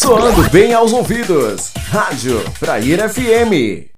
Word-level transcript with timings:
Soando 0.00 0.48
bem 0.48 0.72
aos 0.72 0.94
ouvidos. 0.94 1.74
Rádio 1.74 2.38
Praia 2.58 3.06
FM. 3.06 3.92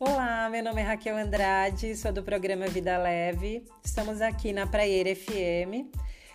Olá, 0.00 0.48
meu 0.50 0.64
nome 0.64 0.80
é 0.80 0.84
Raquel 0.84 1.16
Andrade, 1.16 1.94
sou 1.94 2.12
do 2.12 2.24
programa 2.24 2.66
Vida 2.66 2.98
Leve. 2.98 3.64
Estamos 3.84 4.20
aqui 4.20 4.52
na 4.52 4.66
Praia 4.66 5.14
FM. 5.14 5.86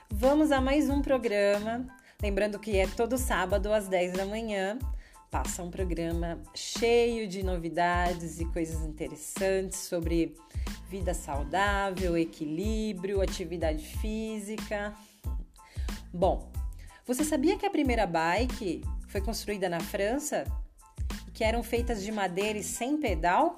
Vamos 0.09 0.49
a 0.49 0.61
mais 0.61 0.89
um 0.89 1.01
programa. 1.01 1.85
Lembrando 2.23 2.57
que 2.57 2.77
é 2.77 2.87
todo 2.87 3.17
sábado 3.17 3.73
às 3.73 3.89
10 3.89 4.13
da 4.13 4.25
manhã 4.25 4.79
passa 5.29 5.61
um 5.61 5.69
programa 5.69 6.41
cheio 6.55 7.27
de 7.27 7.43
novidades 7.43 8.39
e 8.39 8.45
coisas 8.45 8.81
interessantes 8.83 9.79
sobre 9.79 10.35
vida 10.89 11.13
saudável, 11.13 12.17
equilíbrio, 12.17 13.21
atividade 13.21 13.85
física. 13.85 14.95
Bom, 16.13 16.51
você 17.05 17.23
sabia 17.23 17.57
que 17.57 17.65
a 17.65 17.69
primeira 17.69 18.05
bike 18.05 18.83
foi 19.07 19.21
construída 19.21 19.69
na 19.69 19.79
França 19.79 20.45
e 21.27 21.31
que 21.31 21.43
eram 21.43 21.63
feitas 21.63 22.03
de 22.03 22.11
madeira 22.11 22.57
e 22.57 22.63
sem 22.63 22.97
pedal? 22.97 23.57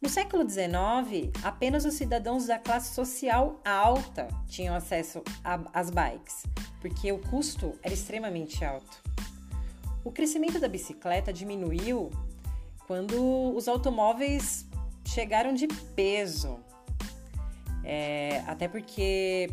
No 0.00 0.08
século 0.08 0.48
XIX, 0.48 1.30
apenas 1.42 1.84
os 1.84 1.92
cidadãos 1.92 2.46
da 2.46 2.58
classe 2.58 2.94
social 2.94 3.60
alta 3.62 4.28
tinham 4.46 4.74
acesso 4.74 5.22
às 5.74 5.90
bikes, 5.90 6.44
porque 6.80 7.12
o 7.12 7.18
custo 7.18 7.78
era 7.82 7.92
extremamente 7.92 8.64
alto. 8.64 9.02
O 10.02 10.10
crescimento 10.10 10.58
da 10.58 10.68
bicicleta 10.68 11.30
diminuiu 11.30 12.10
quando 12.86 13.54
os 13.54 13.68
automóveis 13.68 14.66
chegaram 15.12 15.52
de 15.52 15.66
peso. 15.66 16.60
É, 17.84 18.42
até 18.46 18.68
porque 18.68 19.50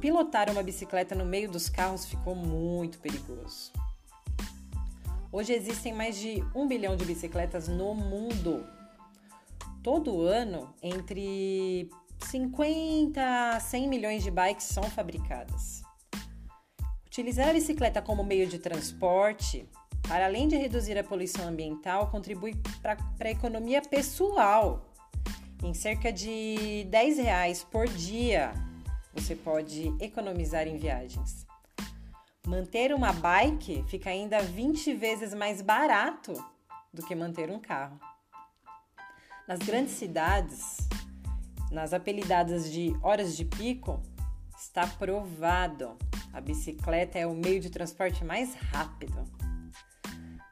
pilotar 0.00 0.50
uma 0.50 0.62
bicicleta 0.62 1.14
no 1.14 1.24
meio 1.24 1.50
dos 1.50 1.68
carros 1.68 2.06
ficou 2.06 2.34
muito 2.34 2.98
perigoso. 2.98 3.72
Hoje 5.30 5.52
existem 5.52 5.92
mais 5.92 6.16
de 6.16 6.42
um 6.54 6.66
bilhão 6.66 6.96
de 6.96 7.04
bicicletas 7.04 7.68
no 7.68 7.94
mundo. 7.94 8.66
Todo 9.82 10.22
ano, 10.22 10.74
entre 10.82 11.90
50 12.18 13.20
a 13.54 13.60
100 13.60 13.88
milhões 13.88 14.22
de 14.22 14.30
bikes 14.30 14.66
são 14.66 14.82
fabricadas. 14.84 15.82
Utilizar 17.06 17.48
a 17.48 17.52
bicicleta 17.52 18.02
como 18.02 18.24
meio 18.24 18.46
de 18.46 18.58
transporte, 18.58 19.68
para 20.08 20.26
além 20.26 20.48
de 20.48 20.56
reduzir 20.56 20.96
a 20.98 21.04
poluição 21.04 21.48
ambiental, 21.48 22.10
contribui 22.10 22.54
para 22.80 22.96
a 23.20 23.30
economia 23.30 23.82
pessoal. 23.82 24.92
Em 25.62 25.74
cerca 25.74 26.12
de 26.12 26.86
10 26.90 27.18
reais 27.18 27.64
por 27.64 27.88
dia, 27.88 28.52
você 29.12 29.34
pode 29.34 29.94
economizar 30.00 30.68
em 30.68 30.76
viagens. 30.76 31.46
Manter 32.46 32.92
uma 32.92 33.12
bike 33.12 33.84
fica 33.88 34.10
ainda 34.10 34.40
20 34.40 34.94
vezes 34.94 35.34
mais 35.34 35.60
barato 35.60 36.32
do 36.92 37.04
que 37.04 37.14
manter 37.14 37.50
um 37.50 37.58
carro. 37.58 37.98
Nas 39.48 39.58
grandes 39.58 39.94
cidades, 39.94 40.76
nas 41.70 41.92
apelidadas 41.92 42.70
de 42.70 42.96
horas 43.02 43.36
de 43.36 43.44
pico, 43.44 44.00
está 44.56 44.86
provado 44.86 45.96
a 46.36 46.40
bicicleta 46.42 47.18
é 47.18 47.26
o 47.26 47.34
meio 47.34 47.58
de 47.58 47.70
transporte 47.70 48.22
mais 48.22 48.54
rápido. 48.54 49.24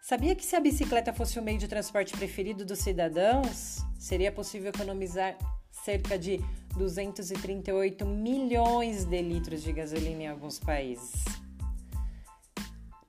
Sabia 0.07 0.35
que 0.35 0.45
se 0.45 0.55
a 0.55 0.61
bicicleta 0.61 1.15
fosse 1.15 1.39
o 1.39 1.43
meio 1.43 1.57
de 1.57 1.67
transporte 1.67 2.15
preferido 2.15 2.63
dos 2.63 2.81
cidadãos, 2.81 3.79
seria 3.99 4.31
possível 4.31 4.69
economizar 4.69 5.35
cerca 5.71 6.19
de 6.19 6.39
238 6.77 8.05
milhões 8.05 9.07
de 9.07 9.23
litros 9.23 9.63
de 9.63 9.73
gasolina 9.73 10.25
em 10.25 10.27
alguns 10.27 10.59
países. 10.59 11.25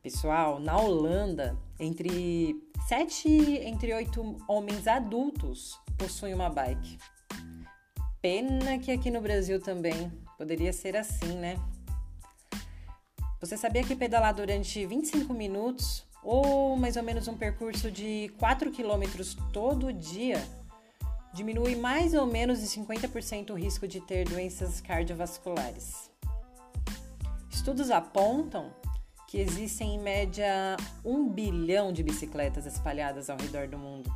Pessoal, 0.02 0.58
na 0.58 0.80
Holanda, 0.80 1.58
entre 1.78 2.56
7 2.88 3.28
entre 3.28 3.94
8 3.94 4.46
homens 4.48 4.88
adultos 4.88 5.78
possuem 5.98 6.34
uma 6.34 6.50
bike. 6.50 6.98
Pena 8.22 8.80
que 8.80 8.94
aqui 8.94 9.12
no 9.12 9.20
Brasil 9.20 9.60
também 9.60 10.10
poderia 10.38 10.72
ser 10.72 10.96
assim, 10.96 11.36
né? 11.36 11.58
Você 13.42 13.58
sabia 13.58 13.84
que 13.84 13.98
pedalar 13.98 14.34
durante 14.34 14.86
25 14.86 15.34
minutos 15.34 16.06
ou 16.26 16.76
mais 16.76 16.98
ou 16.98 17.04
menos 17.04 17.28
um 17.28 17.38
percurso 17.38 17.92
de 17.92 18.34
4 18.40 18.72
quilômetros 18.72 19.38
todo 19.54 19.94
dia 19.94 20.44
diminui 21.32 21.76
mais 21.76 22.16
ou 22.16 22.26
menos 22.26 22.62
de 22.62 22.66
50% 22.66 23.52
o 23.52 23.54
risco 23.54 23.88
de 23.88 24.02
ter 24.02 24.28
doenças 24.28 24.82
cardiovasculares? 24.82 26.10
Estudos 27.52 27.92
apontam 27.92 28.74
que 29.28 29.38
existem 29.38 29.96
em 29.96 30.00
média 30.00 30.76
um 31.04 31.30
bilhão 31.30 31.94
de 31.94 32.02
bicicletas 32.02 32.66
espalhadas 32.66 33.30
ao 33.30 33.38
redor 33.38 33.68
do 33.68 33.78
mundo, 33.78 34.12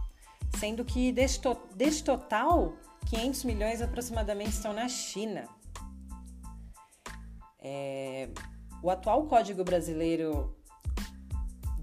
sendo 0.58 0.84
que 0.84 1.12
deste, 1.12 1.48
deste 1.76 2.04
total, 2.04 2.74
500 3.08 3.44
milhões 3.44 3.82
aproximadamente 3.82 4.52
estão 4.52 4.74
na 4.74 4.88
China. 4.88 5.48
É, 7.60 8.30
o 8.82 8.90
atual 8.90 9.28
Código 9.28 9.64
Brasileiro 9.64 10.56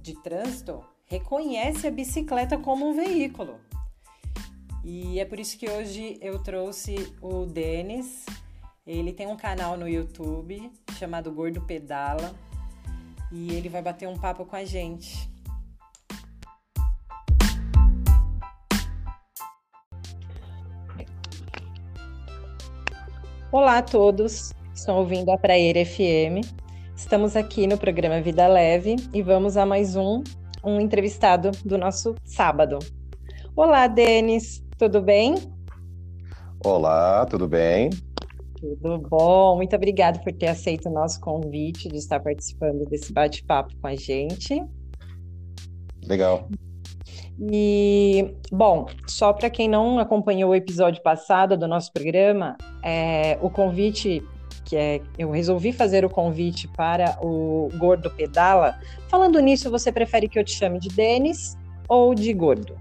de 0.06 0.14
Trânsito 0.14 0.84
reconhece 1.06 1.88
a 1.88 1.90
bicicleta 1.90 2.56
como 2.56 2.88
um 2.88 2.94
veículo. 2.94 3.58
E 4.84 5.18
é 5.18 5.24
por 5.24 5.40
isso 5.40 5.58
que 5.58 5.68
hoje 5.68 6.16
eu 6.22 6.40
trouxe 6.40 7.12
o 7.20 7.44
Denis. 7.44 8.24
Ele 8.86 9.12
tem 9.12 9.26
um 9.26 9.36
canal 9.36 9.76
no 9.76 9.88
YouTube 9.88 10.70
chamado 10.96 11.32
Gordo 11.32 11.60
Pedala 11.60 12.32
e 13.32 13.52
ele 13.52 13.68
vai 13.68 13.82
bater 13.82 14.06
um 14.06 14.16
papo 14.16 14.44
com 14.44 14.54
a 14.54 14.64
gente. 14.64 15.28
Olá 23.50 23.78
a 23.78 23.82
todos, 23.82 24.52
estão 24.72 24.98
ouvindo 24.98 25.32
a 25.32 25.38
Praia 25.38 25.84
FM. 25.84 26.65
Estamos 26.96 27.36
aqui 27.36 27.66
no 27.66 27.76
programa 27.76 28.22
Vida 28.22 28.48
Leve 28.48 28.96
e 29.12 29.22
vamos 29.22 29.58
a 29.58 29.66
mais 29.66 29.96
um, 29.96 30.24
um 30.64 30.80
entrevistado 30.80 31.50
do 31.62 31.76
nosso 31.76 32.14
sábado. 32.24 32.78
Olá, 33.54 33.86
Denis, 33.86 34.64
tudo 34.78 35.02
bem? 35.02 35.34
Olá, 36.64 37.26
tudo 37.26 37.46
bem? 37.46 37.90
Tudo 38.58 38.98
bom, 38.98 39.56
muito 39.56 39.76
obrigada 39.76 40.18
por 40.20 40.32
ter 40.32 40.48
aceito 40.48 40.88
o 40.88 40.92
nosso 40.92 41.20
convite 41.20 41.86
de 41.86 41.98
estar 41.98 42.18
participando 42.18 42.86
desse 42.86 43.12
bate-papo 43.12 43.76
com 43.78 43.86
a 43.86 43.94
gente. 43.94 44.64
Legal. 46.02 46.48
E, 47.38 48.34
bom, 48.50 48.86
só 49.06 49.34
para 49.34 49.50
quem 49.50 49.68
não 49.68 49.98
acompanhou 49.98 50.52
o 50.52 50.54
episódio 50.54 51.02
passado 51.02 51.58
do 51.58 51.68
nosso 51.68 51.92
programa, 51.92 52.56
é, 52.82 53.38
o 53.42 53.50
convite 53.50 54.22
que 54.66 54.76
é 54.76 55.00
eu 55.16 55.30
resolvi 55.30 55.72
fazer 55.72 56.04
o 56.04 56.10
convite 56.10 56.68
para 56.68 57.16
o 57.22 57.70
Gordo 57.78 58.10
Pedala. 58.10 58.78
Falando 59.08 59.38
nisso, 59.40 59.70
você 59.70 59.90
prefere 59.90 60.28
que 60.28 60.38
eu 60.38 60.44
te 60.44 60.52
chame 60.52 60.78
de 60.78 60.88
Denis 60.88 61.56
ou 61.88 62.14
de 62.14 62.32
Gordo? 62.34 62.76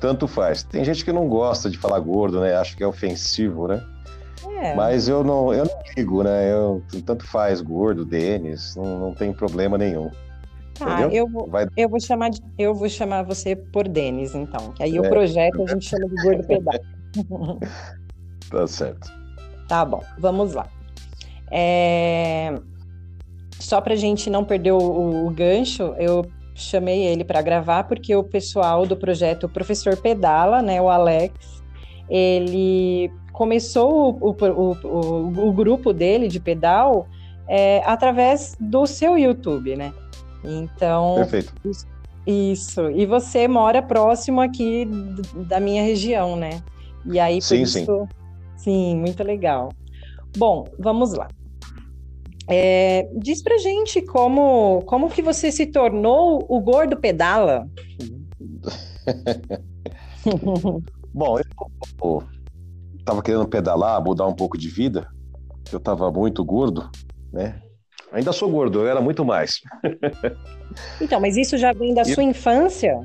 Tanto 0.00 0.26
faz. 0.26 0.62
Tem 0.62 0.84
gente 0.84 1.04
que 1.04 1.12
não 1.12 1.28
gosta 1.28 1.68
de 1.68 1.76
falar 1.76 1.98
gordo, 2.00 2.40
né? 2.40 2.54
Acho 2.54 2.76
que 2.76 2.82
é 2.82 2.86
ofensivo, 2.86 3.68
né? 3.68 3.84
É. 4.62 4.74
Mas 4.74 5.08
eu 5.08 5.22
não, 5.22 5.52
eu 5.52 5.64
não 5.64 5.78
ligo, 5.96 6.22
né? 6.22 6.50
Eu, 6.50 6.82
tanto 7.04 7.26
faz 7.26 7.60
gordo, 7.60 8.04
Denis, 8.04 8.74
não, 8.76 8.98
não 8.98 9.14
tem 9.14 9.32
problema 9.32 9.76
nenhum. 9.76 10.10
Tá, 10.74 11.02
eu 11.08 11.28
vou, 11.28 11.48
Vai... 11.48 11.66
eu 11.76 11.88
vou 11.88 12.00
chamar 12.00 12.30
de, 12.30 12.40
eu 12.56 12.72
vou 12.72 12.88
chamar 12.88 13.24
você 13.24 13.56
por 13.56 13.88
Denis, 13.88 14.34
então. 14.34 14.72
Que 14.72 14.84
aí 14.84 14.96
é. 14.96 15.00
o 15.00 15.08
projeto 15.08 15.62
a 15.62 15.66
gente 15.66 15.88
chama 15.88 16.08
de 16.08 16.22
gordo 16.22 16.46
pedala. 16.46 16.80
tá 18.48 18.66
certo. 18.66 19.18
Tá 19.68 19.84
bom, 19.84 20.02
vamos 20.18 20.54
lá. 20.54 20.66
É... 21.50 22.54
Só 23.60 23.80
para 23.80 23.92
a 23.94 23.96
gente 23.96 24.30
não 24.30 24.44
perder 24.44 24.72
o, 24.72 25.26
o 25.26 25.30
gancho, 25.30 25.94
eu 25.98 26.26
chamei 26.54 27.04
ele 27.04 27.22
para 27.22 27.42
gravar 27.42 27.84
porque 27.84 28.14
o 28.16 28.24
pessoal 28.24 28.86
do 28.86 28.96
projeto 28.96 29.48
Professor 29.48 29.96
Pedala, 29.96 30.62
né, 30.62 30.80
o 30.80 30.88
Alex, 30.88 31.62
ele 32.08 33.10
começou 33.32 34.18
o, 34.20 34.30
o, 34.30 35.48
o, 35.48 35.52
grupo 35.52 35.92
dele 35.92 36.26
de 36.26 36.40
pedal 36.40 37.06
é, 37.46 37.82
através 37.84 38.56
do 38.58 38.86
seu 38.86 39.16
YouTube, 39.16 39.76
né? 39.76 39.92
Então. 40.42 41.16
Perfeito. 41.16 41.54
Isso. 42.26 42.90
E 42.90 43.06
você 43.06 43.46
mora 43.46 43.80
próximo 43.80 44.40
aqui 44.40 44.86
da 45.48 45.60
minha 45.60 45.82
região, 45.82 46.36
né? 46.36 46.62
E 47.06 47.18
aí, 47.18 47.36
por 47.36 47.42
sim, 47.42 47.62
isso, 47.62 47.78
sim. 47.78 48.08
Sim, 48.58 48.96
muito 48.96 49.22
legal. 49.22 49.70
Bom, 50.36 50.64
vamos 50.78 51.14
lá. 51.14 51.28
É, 52.50 53.08
diz 53.14 53.42
pra 53.42 53.58
gente 53.58 54.02
como, 54.02 54.82
como 54.82 55.08
que 55.10 55.22
você 55.22 55.52
se 55.52 55.66
tornou 55.66 56.44
o 56.48 56.60
gordo 56.60 56.96
pedala. 56.96 57.66
Bom, 61.14 61.38
eu, 61.38 61.44
estava 62.98 63.22
querendo 63.22 63.46
pedalar, 63.46 64.02
mudar 64.02 64.26
um 64.26 64.34
pouco 64.34 64.58
de 64.58 64.68
vida, 64.68 65.06
eu 65.72 65.78
estava 65.78 66.10
muito 66.10 66.44
gordo, 66.44 66.90
né? 67.32 67.60
Ainda 68.10 68.32
sou 68.32 68.50
gordo, 68.50 68.80
eu 68.80 68.88
era 68.88 69.00
muito 69.00 69.24
mais. 69.24 69.60
então, 71.00 71.20
mas 71.20 71.36
isso 71.36 71.56
já 71.56 71.72
vem 71.72 71.94
da 71.94 72.04
sua 72.04 72.22
infância? 72.22 72.98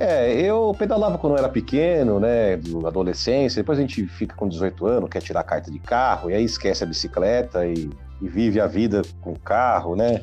É, 0.00 0.32
eu 0.40 0.72
pedalava 0.78 1.18
quando 1.18 1.32
eu 1.32 1.38
era 1.40 1.48
pequeno, 1.48 2.20
né, 2.20 2.54
adolescência, 2.86 3.60
depois 3.60 3.78
a 3.78 3.80
gente 3.80 4.06
fica 4.06 4.36
com 4.36 4.48
18 4.48 4.86
anos, 4.86 5.10
quer 5.10 5.20
tirar 5.20 5.40
a 5.40 5.44
carta 5.44 5.72
de 5.72 5.78
carro, 5.80 6.30
e 6.30 6.34
aí 6.34 6.44
esquece 6.44 6.84
a 6.84 6.86
bicicleta 6.86 7.66
e, 7.66 7.90
e 8.22 8.28
vive 8.28 8.60
a 8.60 8.68
vida 8.68 9.02
com 9.20 9.32
o 9.32 9.38
carro, 9.40 9.96
né? 9.96 10.20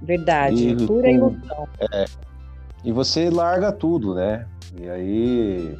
Verdade, 0.00 0.68
e, 0.68 0.86
pura 0.86 1.10
ilusão. 1.10 1.68
É, 1.92 2.04
e 2.84 2.92
você 2.92 3.28
larga 3.28 3.72
tudo, 3.72 4.14
né? 4.14 4.46
E 4.80 4.88
aí 4.88 5.76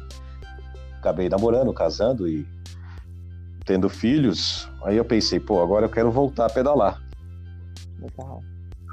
acabei 0.97 1.29
namorando, 1.29 1.71
casando 1.71 2.27
e 2.27 2.45
tendo 3.63 3.87
filhos. 3.87 4.69
Aí 4.83 4.97
eu 4.97 5.05
pensei, 5.05 5.39
pô, 5.39 5.63
agora 5.63 5.85
eu 5.85 5.89
quero 5.89 6.11
voltar 6.11 6.47
a 6.47 6.49
pedalar. 6.49 7.01
Legal. 8.01 8.43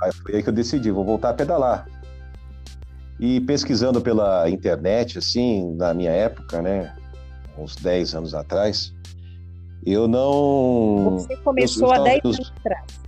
Aí 0.05 0.13
foi 0.13 0.37
aí 0.37 0.43
que 0.43 0.49
eu 0.49 0.53
decidi, 0.53 0.93
vou 0.93 1.05
voltar 1.05 1.31
a 1.31 1.35
pedalar. 1.35 1.96
E 3.19 3.41
pesquisando 3.41 4.01
pela 4.01 4.49
internet, 4.51 5.19
assim, 5.19 5.75
na 5.75 5.95
minha 5.95 6.11
época, 6.11 6.61
né? 6.61 6.95
Uns 7.59 7.75
10 7.77 8.15
anos 8.15 8.35
atrás, 8.35 8.93
eu 9.85 10.07
não. 10.07 11.19
Você 11.19 11.37
começou 11.37 11.89
eu, 11.89 11.95
eu 11.95 12.01
há 12.01 12.05
10 12.05 12.25
anos 12.25 12.53
atrás. 12.59 13.07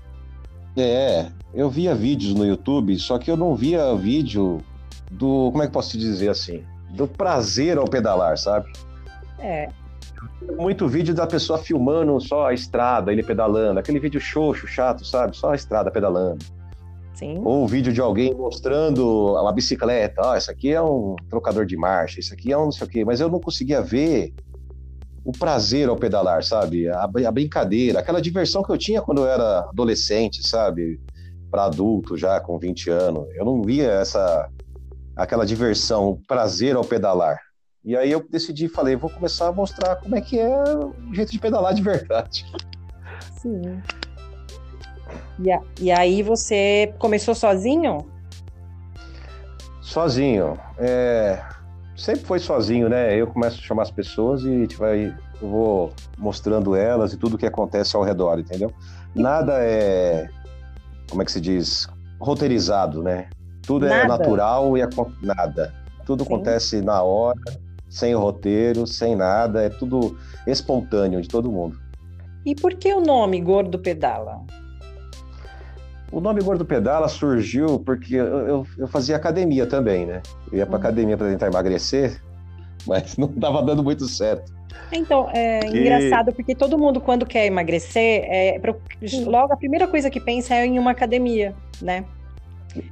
É, 0.76 1.26
eu 1.52 1.68
via 1.68 1.94
vídeos 1.94 2.34
no 2.34 2.46
YouTube, 2.46 2.96
só 2.98 3.18
que 3.18 3.30
eu 3.30 3.36
não 3.36 3.54
via 3.54 3.94
vídeo 3.96 4.62
do. 5.10 5.50
Como 5.50 5.62
é 5.62 5.66
que 5.66 5.72
posso 5.72 5.90
te 5.90 5.98
dizer 5.98 6.28
assim? 6.30 6.64
Do 6.90 7.06
prazer 7.06 7.76
ao 7.76 7.84
pedalar, 7.84 8.38
sabe? 8.38 8.70
É. 9.38 9.68
Muito 10.56 10.88
vídeo 10.88 11.14
da 11.14 11.26
pessoa 11.26 11.58
filmando 11.58 12.18
só 12.20 12.48
a 12.48 12.54
estrada, 12.54 13.12
ele 13.12 13.22
pedalando, 13.22 13.80
aquele 13.80 13.98
vídeo 13.98 14.20
xoxo, 14.20 14.66
chato, 14.66 15.04
sabe? 15.04 15.36
Só 15.36 15.50
a 15.50 15.54
estrada 15.54 15.90
pedalando. 15.90 16.44
Sim. 17.18 17.40
Ou 17.44 17.64
um 17.64 17.66
vídeo 17.66 17.92
de 17.92 18.00
alguém 18.00 18.32
mostrando 18.32 19.32
uma 19.32 19.52
bicicleta. 19.52 20.22
Ó, 20.22 20.32
oh, 20.32 20.36
isso 20.36 20.52
aqui 20.52 20.72
é 20.72 20.80
um 20.80 21.16
trocador 21.28 21.66
de 21.66 21.76
marcha, 21.76 22.20
isso 22.20 22.32
aqui 22.32 22.52
é 22.52 22.56
um 22.56 22.66
não 22.66 22.72
sei 22.72 22.86
o 22.86 22.90
quê. 22.90 23.04
Mas 23.04 23.18
eu 23.18 23.28
não 23.28 23.40
conseguia 23.40 23.82
ver 23.82 24.32
o 25.24 25.32
prazer 25.32 25.88
ao 25.88 25.96
pedalar, 25.96 26.44
sabe? 26.44 26.88
A, 26.88 27.02
a 27.02 27.32
brincadeira, 27.32 27.98
aquela 27.98 28.22
diversão 28.22 28.62
que 28.62 28.70
eu 28.70 28.78
tinha 28.78 29.02
quando 29.02 29.22
eu 29.22 29.26
era 29.26 29.60
adolescente, 29.68 30.46
sabe? 30.46 31.00
Para 31.50 31.64
adulto 31.64 32.16
já 32.16 32.38
com 32.38 32.56
20 32.56 32.88
anos. 32.88 33.26
Eu 33.34 33.44
não 33.44 33.60
via 33.62 33.90
essa 33.90 34.48
aquela 35.16 35.44
diversão, 35.44 36.10
o 36.10 36.22
prazer 36.24 36.76
ao 36.76 36.84
pedalar. 36.84 37.40
E 37.84 37.96
aí 37.96 38.12
eu 38.12 38.24
decidi, 38.30 38.68
falei, 38.68 38.94
vou 38.94 39.10
começar 39.10 39.48
a 39.48 39.52
mostrar 39.52 39.96
como 39.96 40.14
é 40.14 40.20
que 40.20 40.38
é 40.38 40.62
o 40.76 41.12
jeito 41.12 41.32
de 41.32 41.40
pedalar 41.40 41.74
de 41.74 41.82
verdade. 41.82 42.46
Sim. 43.32 43.82
E, 45.38 45.50
a, 45.50 45.60
e 45.80 45.90
aí 45.90 46.22
você 46.22 46.94
começou 46.98 47.34
sozinho? 47.34 48.06
Sozinho. 49.80 50.58
É, 50.78 51.42
sempre 51.96 52.24
foi 52.24 52.38
sozinho, 52.38 52.88
né? 52.88 53.14
Eu 53.14 53.26
começo 53.26 53.58
a 53.58 53.62
chamar 53.62 53.82
as 53.82 53.90
pessoas 53.90 54.42
e 54.42 54.48
a 54.48 54.58
gente 54.58 54.76
vai, 54.76 55.14
eu 55.40 55.48
vou 55.48 55.92
mostrando 56.16 56.74
elas 56.74 57.12
e 57.12 57.16
tudo 57.16 57.34
o 57.34 57.38
que 57.38 57.46
acontece 57.46 57.96
ao 57.96 58.02
redor, 58.02 58.38
entendeu? 58.38 58.72
Nada 59.14 59.54
é, 59.60 60.28
como 61.08 61.22
é 61.22 61.24
que 61.24 61.32
se 61.32 61.40
diz, 61.40 61.88
roteirizado, 62.20 63.02
né? 63.02 63.28
Tudo 63.62 63.86
é 63.86 63.90
nada. 63.90 64.02
é 64.02 64.06
natural 64.06 64.76
e 64.76 64.82
é 64.82 64.88
nada. 65.22 65.74
Tudo 66.04 66.24
Sim. 66.24 66.34
acontece 66.34 66.80
na 66.80 67.02
hora, 67.02 67.40
sem 67.88 68.14
roteiro, 68.14 68.86
sem 68.86 69.16
nada, 69.16 69.62
é 69.62 69.68
tudo 69.68 70.16
espontâneo 70.46 71.20
de 71.20 71.28
todo 71.28 71.50
mundo. 71.50 71.78
E 72.44 72.54
por 72.54 72.74
que 72.74 72.92
o 72.92 73.00
nome 73.00 73.40
Gordo 73.40 73.78
Pedala? 73.78 74.40
O 76.10 76.20
nome 76.20 76.40
Gordo 76.40 76.64
Pedala 76.64 77.08
surgiu 77.08 77.78
porque 77.80 78.14
eu, 78.14 78.26
eu, 78.26 78.66
eu 78.78 78.88
fazia 78.88 79.16
academia 79.16 79.66
também, 79.66 80.06
né? 80.06 80.22
Eu 80.50 80.58
ia 80.58 80.66
para 80.66 80.76
hum. 80.76 80.80
academia 80.80 81.16
para 81.16 81.28
tentar 81.28 81.48
emagrecer, 81.48 82.20
mas 82.86 83.16
não 83.16 83.28
estava 83.28 83.62
dando 83.62 83.82
muito 83.82 84.06
certo. 84.06 84.52
Então, 84.90 85.28
é 85.32 85.60
e... 85.66 85.80
engraçado 85.80 86.32
porque 86.32 86.54
todo 86.54 86.78
mundo, 86.78 87.00
quando 87.00 87.26
quer 87.26 87.46
emagrecer, 87.46 88.24
é, 88.24 88.60
logo 89.26 89.52
a 89.52 89.56
primeira 89.56 89.86
coisa 89.86 90.08
que 90.10 90.20
pensa 90.20 90.54
é 90.54 90.66
em 90.66 90.78
uma 90.78 90.92
academia, 90.92 91.54
né? 91.80 92.04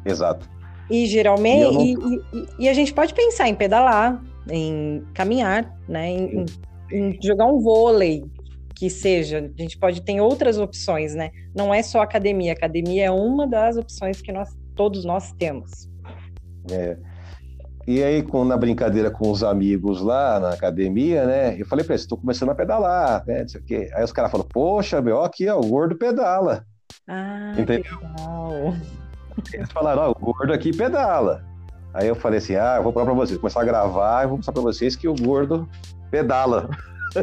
Exato. 0.04 0.48
E 0.90 1.06
geralmente, 1.06 1.82
e, 1.82 1.94
não... 1.94 2.12
e, 2.12 2.46
e, 2.60 2.68
a 2.68 2.74
gente 2.74 2.92
pode 2.92 3.12
pensar 3.14 3.48
em 3.48 3.54
pedalar, 3.54 4.22
em 4.48 5.02
caminhar, 5.14 5.74
né? 5.88 6.10
Em, 6.10 6.46
em, 6.92 7.18
jogar 7.20 7.46
um 7.46 7.60
vôlei, 7.60 8.24
que 8.76 8.90
seja. 8.90 9.38
A 9.38 9.62
gente 9.62 9.78
pode 9.78 10.02
ter 10.02 10.20
outras 10.20 10.58
opções, 10.58 11.14
né? 11.14 11.30
Não 11.54 11.72
é 11.72 11.82
só 11.82 12.02
academia. 12.02 12.52
Academia 12.52 13.06
é 13.06 13.10
uma 13.10 13.46
das 13.46 13.76
opções 13.76 14.20
que 14.20 14.30
nós 14.30 14.54
todos 14.74 15.04
nós 15.04 15.32
temos. 15.32 15.88
É. 16.70 16.96
E 17.86 18.02
aí, 18.02 18.22
com, 18.22 18.44
na 18.44 18.56
brincadeira 18.56 19.10
com 19.10 19.30
os 19.30 19.42
amigos 19.42 20.02
lá 20.02 20.38
na 20.38 20.50
academia, 20.50 21.24
né? 21.24 21.58
Eu 21.58 21.64
falei 21.64 21.84
para 21.84 21.94
eles, 21.94 22.02
estou 22.02 22.18
começando 22.18 22.50
a 22.50 22.54
pedalar, 22.54 23.24
né? 23.26 23.42
Não 23.42 23.48
sei 23.48 23.60
o 23.60 23.64
quê. 23.64 23.90
Aí 23.94 24.04
os 24.04 24.12
caras 24.12 24.30
falaram, 24.30 24.50
poxa, 24.52 25.00
meu, 25.00 25.22
aqui, 25.22 25.48
ó, 25.48 25.58
o 25.58 25.66
gordo 25.66 25.96
pedala. 25.96 26.66
Ah, 27.08 27.54
Entendeu? 27.56 27.84
Eles 29.52 29.70
falaram, 29.72 30.02
ó, 30.02 30.10
o 30.10 30.14
gordo 30.14 30.52
aqui 30.52 30.76
pedala. 30.76 31.44
Aí 31.94 32.08
eu 32.08 32.16
falei 32.16 32.38
assim, 32.38 32.56
ah, 32.56 32.74
eu 32.76 32.82
vou 32.82 32.92
falar 32.92 33.06
para 33.06 33.14
vocês, 33.14 33.38
começar 33.38 33.62
a 33.62 33.64
gravar 33.64 34.24
e 34.24 34.26
vou 34.26 34.36
mostrar 34.36 34.52
para 34.52 34.62
vocês 34.62 34.96
que 34.96 35.08
o 35.08 35.14
gordo 35.14 35.66
pedala. 36.10 36.68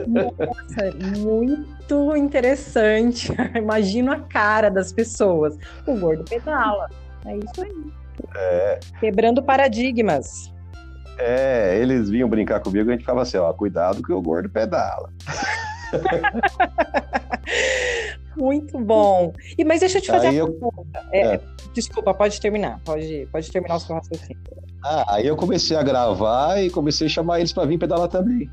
Nossa, 0.07 1.19
muito 1.19 2.16
interessante. 2.16 3.31
Imagino 3.56 4.12
a 4.12 4.19
cara 4.19 4.69
das 4.69 4.92
pessoas. 4.92 5.57
O 5.86 5.95
gordo 5.98 6.24
pedala. 6.24 6.90
É 7.25 7.38
isso 7.38 7.62
aí. 7.62 7.84
É. 8.36 8.80
Quebrando 9.00 9.44
paradigmas. 9.44 10.51
É, 11.18 11.78
eles 11.80 12.10
vinham 12.10 12.28
brincar 12.28 12.60
comigo 12.60 12.90
e 12.90 12.92
a 12.92 12.94
gente 12.94 13.01
ficava 13.01 13.22
assim, 13.22 13.38
ó, 13.38 13.54
cuidado 13.54 14.01
que 14.01 14.12
o 14.12 14.22
gordo 14.22 14.50
pedala. 14.50 15.12
Muito 18.36 18.80
bom. 18.80 19.31
E, 19.57 19.63
mas 19.63 19.81
deixa 19.81 20.00
eu 20.00 20.01
te 20.01 20.07
fazer 20.07 20.28
aí 20.28 20.42
uma 20.42 20.50
eu... 20.50 20.54
pergunta. 20.54 21.07
É, 21.12 21.36
é. 21.36 21.42
Desculpa, 21.74 22.13
pode 22.13 22.39
terminar. 22.42 22.80
Pode, 22.84 23.28
pode 23.31 23.51
terminar 23.51 23.75
o 23.75 23.80
seu 23.80 23.96
raciocínio. 23.96 24.42
Ah, 24.84 25.16
aí 25.16 25.28
eu 25.28 25.36
comecei 25.36 25.78
a 25.78 25.84
gravar 25.84 26.62
e 26.62 26.69
comecei 26.69 27.07
a 27.07 27.10
chamar 27.10 27.39
eles 27.39 27.54
para 27.54 27.66
vir 27.66 27.78
pedalar 27.78 28.07
também. 28.07 28.50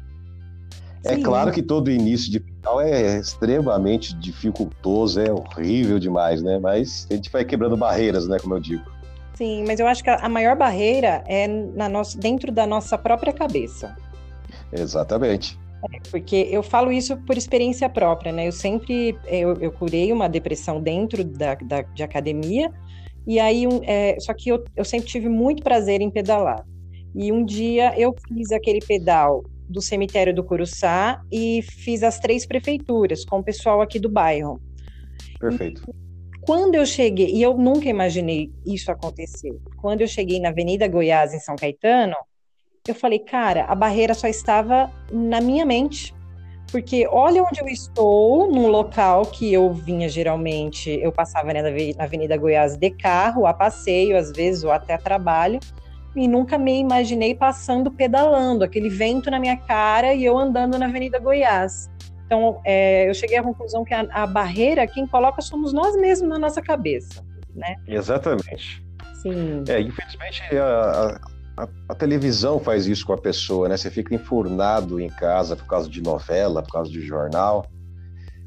É 1.05 1.17
claro 1.17 1.51
que 1.51 1.63
todo 1.63 1.91
início 1.91 2.31
de 2.31 2.41
pedal 2.41 2.81
é 2.81 3.19
extremamente 3.19 4.15
dificultoso, 4.17 5.21
é 5.21 5.33
horrível 5.33 5.99
demais, 5.99 6.43
né? 6.43 6.59
Mas 6.59 7.07
a 7.11 7.15
gente 7.15 7.31
vai 7.31 7.45
quebrando 7.45 7.77
barreiras, 7.77 8.29
né? 8.29 8.39
Como 8.39 8.55
eu 8.55 8.61
digo. 8.61 8.85
Sim, 9.35 9.65
mas 9.67 9.81
eu 9.81 9.87
acho 9.87 10.05
que 10.05 10.11
a 10.11 10.29
maior 10.29 10.55
barreira 10.55 11.25
é 11.27 11.49
na 11.49 11.89
nossa, 11.89 12.19
dentro 12.19 12.53
da 12.53 12.67
nossa 12.67 12.99
própria 12.99 13.33
cabeça. 13.33 13.97
Exatamente. 14.71 15.59
É, 15.91 15.99
porque 16.11 16.47
eu 16.51 16.63
falo 16.63 16.93
isso 16.93 17.17
por 17.17 17.39
experiência 17.39 17.89
própria, 17.89 18.33
né? 18.33 18.47
Eu 18.47 18.53
sempre 18.53 19.17
eu, 19.27 19.55
eu 19.55 19.73
curei 19.73 20.13
uma 20.13 20.29
depressão 20.29 20.83
dentro 20.83 21.25
da, 21.25 21.55
da 21.55 21.81
de 21.81 22.03
academia, 22.03 22.71
e 23.27 23.41
aí 23.41 23.67
um, 23.67 23.81
é, 23.85 24.17
só 24.21 24.35
que 24.35 24.51
eu, 24.51 24.63
eu 24.77 24.85
sempre 24.85 25.09
tive 25.09 25.31
muito 25.31 25.63
prazer 25.63 26.03
em 26.03 26.11
pedalar. 26.11 26.63
E 27.15 27.33
um 27.33 27.43
dia 27.43 27.99
eu 27.99 28.15
fiz 28.29 28.53
aquele 28.53 28.81
pedal 28.81 29.43
do 29.71 29.81
cemitério 29.81 30.35
do 30.35 30.43
Curuçá 30.43 31.23
e 31.31 31.63
fiz 31.63 32.03
as 32.03 32.19
três 32.19 32.45
prefeituras 32.45 33.25
com 33.25 33.39
o 33.39 33.45
pessoal 33.45 33.81
aqui 33.81 33.99
do 33.99 34.09
bairro. 34.09 34.61
Perfeito. 35.39 35.83
E 35.89 36.41
quando 36.41 36.75
eu 36.75 36.85
cheguei, 36.85 37.33
e 37.33 37.41
eu 37.41 37.57
nunca 37.57 37.89
imaginei 37.89 38.51
isso 38.67 38.91
acontecer, 38.91 39.57
quando 39.81 40.01
eu 40.01 40.09
cheguei 40.09 40.41
na 40.41 40.49
Avenida 40.49 40.89
Goiás, 40.89 41.33
em 41.33 41.39
São 41.39 41.55
Caetano, 41.55 42.17
eu 42.89 42.95
falei, 42.95 43.21
cara, 43.21 43.65
a 43.65 43.75
barreira 43.75 44.15
só 44.15 44.27
estava 44.27 44.91
na 45.13 45.41
minha 45.41 45.65
mente. 45.65 46.15
Porque 46.73 47.07
olha 47.09 47.43
onde 47.43 47.61
eu 47.61 47.67
estou, 47.67 48.51
num 48.51 48.69
local 48.69 49.23
que 49.27 49.53
eu 49.53 49.73
vinha 49.73 50.09
geralmente, 50.09 50.89
eu 51.03 51.11
passava 51.11 51.53
né, 51.53 51.63
na 51.63 52.05
Avenida 52.05 52.37
Goiás 52.37 52.77
de 52.77 52.91
carro, 52.91 53.45
a 53.45 53.53
passeio, 53.53 54.17
às 54.17 54.31
vezes, 54.31 54.63
ou 54.63 54.71
até 54.71 54.95
a 54.95 54.99
trabalho 54.99 55.59
e 56.15 56.27
nunca 56.27 56.59
me 56.59 56.79
imaginei 56.79 57.35
passando 57.35 57.91
pedalando, 57.91 58.65
aquele 58.65 58.89
vento 58.89 59.31
na 59.31 59.39
minha 59.39 59.57
cara 59.57 60.13
e 60.13 60.25
eu 60.25 60.37
andando 60.37 60.79
na 60.79 60.87
Avenida 60.87 61.19
Goiás. 61.19 61.91
Então, 62.27 62.61
é, 62.65 63.09
eu 63.09 63.15
cheguei 63.15 63.37
à 63.37 63.43
conclusão 63.43 63.85
que 63.85 63.93
a, 63.93 64.07
a, 64.11 64.27
barreira, 64.27 64.87
quem 64.87 65.07
coloca 65.07 65.43
somos 65.43 65.73
nós 65.73 65.97
mesmos 65.97 66.29
na 66.29 66.39
nossa 66.39 66.63
cabeça, 66.63 67.25
né? 67.55 67.75
Exatamente. 67.89 68.85
Sim. 69.21 69.65
É, 69.69 69.81
infelizmente, 69.81 70.43
a, 70.57 71.21
a, 71.57 71.69
a, 71.89 71.95
televisão 71.95 72.61
faz 72.61 72.87
isso 72.87 73.05
com 73.05 73.13
a 73.13 73.19
pessoa, 73.19 73.69
né? 73.69 73.77
Você 73.77 73.91
fica 73.91 74.15
enfurnado 74.15 75.01
em 75.01 75.09
casa 75.09 75.57
por 75.57 75.67
causa 75.67 75.91
de 75.91 76.01
novela, 76.01 76.63
por 76.63 76.73
causa 76.73 76.91
de 76.91 77.01
jornal, 77.01 77.67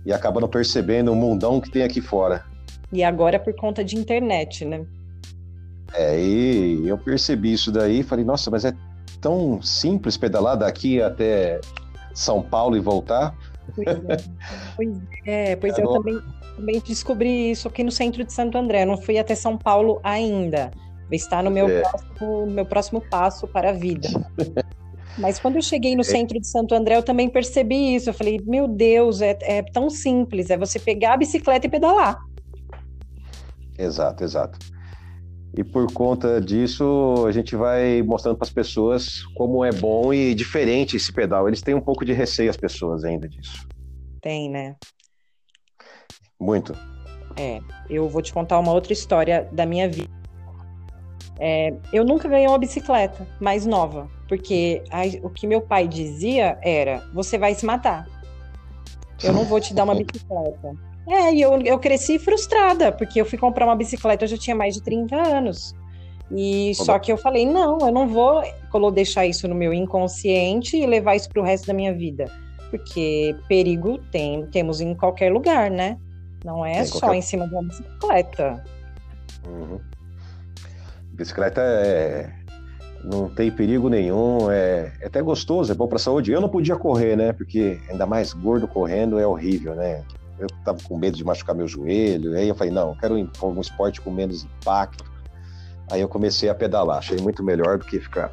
e 0.05 0.13
acaba 0.13 0.39
não 0.39 0.47
percebendo 0.47 1.11
o 1.11 1.15
mundão 1.15 1.59
que 1.59 1.69
tem 1.69 1.83
aqui 1.83 1.99
fora. 1.99 2.45
E 2.91 3.03
agora 3.03 3.37
por 3.37 3.53
conta 3.53 3.83
de 3.83 3.97
internet, 3.97 4.63
né? 4.63 4.85
É, 5.93 6.19
e 6.19 6.87
eu 6.87 6.97
percebi 6.97 7.53
isso 7.53 7.71
daí 7.71 7.99
e 7.99 8.03
falei, 8.03 8.25
nossa, 8.25 8.49
mas 8.49 8.65
é 8.65 8.73
tão 9.21 9.61
simples 9.61 10.17
pedalar 10.17 10.57
daqui 10.57 11.01
até 11.01 11.61
São 12.13 12.41
Paulo 12.41 12.75
e 12.75 12.79
voltar. 12.79 13.35
Pois 13.75 13.87
é, 13.87 14.17
pois, 14.75 14.97
é, 15.25 15.55
pois 15.55 15.77
eu 15.77 15.87
também, 15.93 16.19
também, 16.55 16.81
descobri 16.85 17.51
isso 17.51 17.67
aqui 17.67 17.83
no 17.83 17.91
centro 17.91 18.23
de 18.23 18.33
Santo 18.33 18.57
André. 18.57 18.85
não 18.85 18.97
fui 18.97 19.17
até 19.17 19.35
São 19.35 19.57
Paulo 19.57 19.99
ainda. 20.03 20.71
Está 21.11 21.43
no 21.43 21.51
meu, 21.51 21.69
é. 21.69 21.81
próximo, 21.81 22.47
meu 22.47 22.65
próximo 22.65 23.01
passo 23.01 23.47
para 23.47 23.69
a 23.69 23.73
vida. 23.73 24.09
Mas 25.17 25.39
quando 25.39 25.57
eu 25.57 25.61
cheguei 25.61 25.95
no 25.95 26.01
é. 26.01 26.05
centro 26.05 26.39
de 26.39 26.47
Santo 26.47 26.73
André, 26.73 26.97
eu 26.97 27.03
também 27.03 27.29
percebi 27.29 27.95
isso. 27.95 28.09
Eu 28.09 28.13
falei, 28.13 28.41
meu 28.43 28.67
Deus, 28.67 29.21
é, 29.21 29.37
é 29.41 29.61
tão 29.61 29.89
simples, 29.89 30.49
é 30.49 30.57
você 30.57 30.79
pegar 30.79 31.13
a 31.13 31.17
bicicleta 31.17 31.67
e 31.67 31.69
pedalar. 31.69 32.19
Exato, 33.77 34.23
exato. 34.23 34.72
E 35.55 35.63
por 35.63 35.91
conta 35.93 36.41
disso, 36.41 37.25
a 37.27 37.31
gente 37.31 37.55
vai 37.55 38.01
mostrando 38.01 38.37
para 38.37 38.45
as 38.45 38.53
pessoas 38.53 39.23
como 39.35 39.63
é 39.63 39.71
bom 39.71 40.11
e 40.11 40.33
diferente 40.33 40.97
esse 40.97 41.13
pedal. 41.13 41.47
Eles 41.47 41.61
têm 41.61 41.75
um 41.75 41.81
pouco 41.81 42.03
de 42.03 42.11
receio, 42.11 42.49
as 42.49 42.57
pessoas, 42.57 43.03
ainda 43.03 43.29
disso. 43.29 43.67
Tem, 44.19 44.49
né? 44.49 44.75
Muito. 46.39 46.73
É, 47.37 47.59
eu 47.87 48.09
vou 48.09 48.21
te 48.21 48.33
contar 48.33 48.57
uma 48.59 48.73
outra 48.73 48.93
história 48.93 49.47
da 49.51 49.65
minha 49.65 49.87
vida. 49.87 50.09
É, 51.39 51.73
eu 51.91 52.03
nunca 52.03 52.27
ganhei 52.27 52.47
uma 52.47 52.57
bicicleta 52.57 53.27
mais 53.39 53.65
nova, 53.65 54.09
porque 54.27 54.83
a, 54.89 55.01
o 55.25 55.29
que 55.29 55.45
meu 55.45 55.61
pai 55.61 55.87
dizia 55.87 56.57
era: 56.61 57.07
você 57.13 57.37
vai 57.37 57.53
se 57.53 57.65
matar. 57.65 58.07
Eu 59.23 59.33
não 59.33 59.45
vou 59.45 59.59
te 59.59 59.73
dar 59.73 59.83
uma 59.83 59.93
bicicleta. 59.95 60.75
É, 61.07 61.33
e 61.33 61.41
eu, 61.41 61.59
eu 61.61 61.77
cresci 61.79 62.17
frustrada, 62.17 62.91
porque 62.91 63.19
eu 63.19 63.25
fui 63.25 63.37
comprar 63.37 63.65
uma 63.65 63.75
bicicleta, 63.75 64.23
eu 64.23 64.29
já 64.29 64.37
tinha 64.37 64.55
mais 64.55 64.75
de 64.75 64.81
30 64.81 65.15
anos. 65.15 65.75
E 66.31 66.73
só 66.75 66.97
que 66.97 67.11
eu 67.11 67.17
falei, 67.17 67.45
não, 67.45 67.77
eu 67.79 67.91
não 67.91 68.07
vou 68.07 68.43
deixar 68.91 69.25
isso 69.25 69.47
no 69.47 69.53
meu 69.53 69.73
inconsciente 69.73 70.77
e 70.77 70.85
levar 70.85 71.15
isso 71.15 71.29
para 71.29 71.41
o 71.41 71.45
resto 71.45 71.67
da 71.67 71.73
minha 71.73 71.93
vida. 71.93 72.25
Porque 72.71 73.35
perigo 73.47 73.99
tem, 74.11 74.47
temos 74.47 74.81
em 74.81 74.95
qualquer 74.95 75.31
lugar, 75.31 75.69
né? 75.69 75.97
Não 76.43 76.65
é 76.65 76.83
só 76.85 76.99
qualquer... 76.99 77.17
em 77.17 77.21
cima 77.21 77.47
de 77.47 77.53
uma 77.53 77.63
bicicleta. 77.63 78.63
Uhum. 79.47 79.79
Bicicleta 81.11 81.61
é... 81.61 82.31
não 83.03 83.29
tem 83.29 83.51
perigo 83.51 83.87
nenhum, 83.89 84.49
é... 84.49 84.91
é 85.01 85.05
até 85.05 85.21
gostoso, 85.21 85.71
é 85.71 85.75
bom 85.75 85.87
para 85.87 85.97
a 85.97 85.99
saúde. 85.99 86.31
Eu 86.31 86.41
não 86.41 86.49
podia 86.49 86.75
correr, 86.75 87.15
né? 87.15 87.31
Porque 87.31 87.79
ainda 87.89 88.07
mais 88.07 88.33
gordo 88.33 88.67
correndo 88.67 89.19
é 89.19 89.27
horrível, 89.27 89.75
né? 89.75 90.03
Eu 90.39 90.47
estava 90.47 90.77
com 90.83 90.97
medo 90.97 91.17
de 91.17 91.23
machucar 91.23 91.55
meu 91.55 91.67
joelho. 91.67 92.35
Aí 92.35 92.47
eu 92.47 92.55
falei, 92.55 92.73
não, 92.73 92.89
eu 92.89 92.95
quero 92.95 93.15
um 93.15 93.61
esporte 93.61 94.01
com 94.01 94.11
menos 94.11 94.43
impacto. 94.43 95.03
Aí 95.91 96.01
eu 96.01 96.07
comecei 96.07 96.49
a 96.49 96.55
pedalar, 96.55 96.97
achei 96.97 97.17
muito 97.19 97.43
melhor 97.43 97.77
do 97.77 97.85
que 97.85 97.99
ficar. 97.99 98.31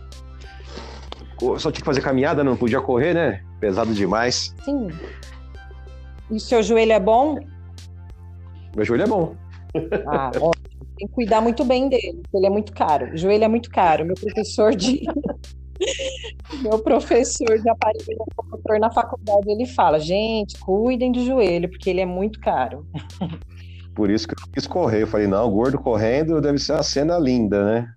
Eu 1.41 1.59
só 1.59 1.71
tinha 1.71 1.81
que 1.81 1.87
fazer 1.87 2.01
caminhada, 2.01 2.45
não 2.45 2.57
podia 2.57 2.81
correr, 2.81 3.15
né? 3.15 3.43
Pesado 3.59 3.93
demais. 3.93 4.55
Sim. 4.65 4.89
E 6.31 6.37
o 6.37 6.41
seu 6.41 6.63
joelho 6.63 6.93
é 6.93 7.01
bom? 7.01 7.39
Meu 8.77 8.85
joelho 8.85 9.03
é 9.03 9.07
bom. 9.07 9.35
Ah, 10.07 10.31
ótimo. 10.41 10.71
Tem 10.97 11.09
que 11.09 11.15
cuidar 11.15 11.41
muito 11.41 11.65
bem 11.65 11.89
dele, 11.89 12.23
ele 12.35 12.47
é 12.47 12.51
muito 12.51 12.75
caro. 12.75 13.15
O 13.15 13.17
joelho 13.17 13.45
é 13.45 13.49
muito 13.49 13.71
caro. 13.71 14.05
Meu 14.05 14.15
professor 14.15 14.75
de 14.75 15.03
Meu 16.61 16.79
professor 16.79 17.59
de 17.59 17.69
aparelho 17.69 18.19
locomotor 18.19 18.79
na 18.79 18.91
faculdade, 18.91 19.51
ele 19.51 19.67
fala, 19.67 19.99
gente, 19.99 20.59
cuidem 20.59 21.13
do 21.13 21.25
joelho, 21.25 21.69
porque 21.69 21.91
ele 21.91 22.01
é 22.01 22.07
muito 22.07 22.41
caro. 22.41 22.87
Por 23.95 24.11
isso 24.11 24.27
que 24.27 24.35
eu 24.35 24.53
quis 24.53 24.67
correr. 24.67 25.03
Eu 25.03 25.07
falei, 25.07 25.27
não, 25.27 25.51
gordo 25.51 25.79
correndo 25.79 26.41
deve 26.41 26.59
ser 26.59 26.73
uma 26.73 26.83
cena 26.83 27.19
linda, 27.19 27.65
né? 27.65 27.95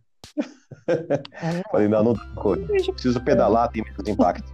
É, 0.88 1.64
falei, 1.72 1.88
não, 1.88 2.04
não 2.04 2.14
dá 2.14 2.26
correr. 2.36 2.66
Preciso 2.66 3.22
pedalar, 3.22 3.70
tem 3.70 3.84
menos 3.84 4.08
impacto. 4.08 4.52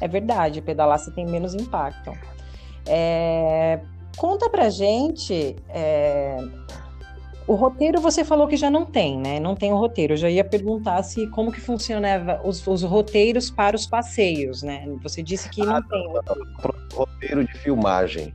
É 0.00 0.08
verdade, 0.08 0.60
pedalar 0.60 0.98
você 0.98 1.12
tem 1.12 1.24
menos 1.24 1.54
impacto. 1.54 2.12
É... 2.86 3.80
Conta 4.16 4.50
pra 4.50 4.68
gente 4.68 5.56
é... 5.68 6.36
O 7.46 7.54
roteiro 7.54 8.00
você 8.00 8.24
falou 8.24 8.46
que 8.46 8.56
já 8.56 8.70
não 8.70 8.86
tem, 8.86 9.18
né? 9.18 9.40
Não 9.40 9.54
tem 9.54 9.72
o 9.72 9.76
roteiro. 9.76 10.12
Eu 10.12 10.16
já 10.16 10.30
ia 10.30 10.44
perguntar 10.44 11.02
se 11.02 11.26
como 11.28 11.50
que 11.50 11.60
funcionava 11.60 12.40
os, 12.44 12.64
os 12.66 12.82
roteiros 12.82 13.50
para 13.50 13.74
os 13.74 13.86
passeios, 13.86 14.62
né? 14.62 14.86
Você 15.02 15.22
disse 15.22 15.48
que 15.48 15.64
não 15.64 15.76
ah, 15.76 15.82
tem. 15.82 16.12
Roteiro 16.94 17.44
de 17.44 17.52
filmagem. 17.58 18.32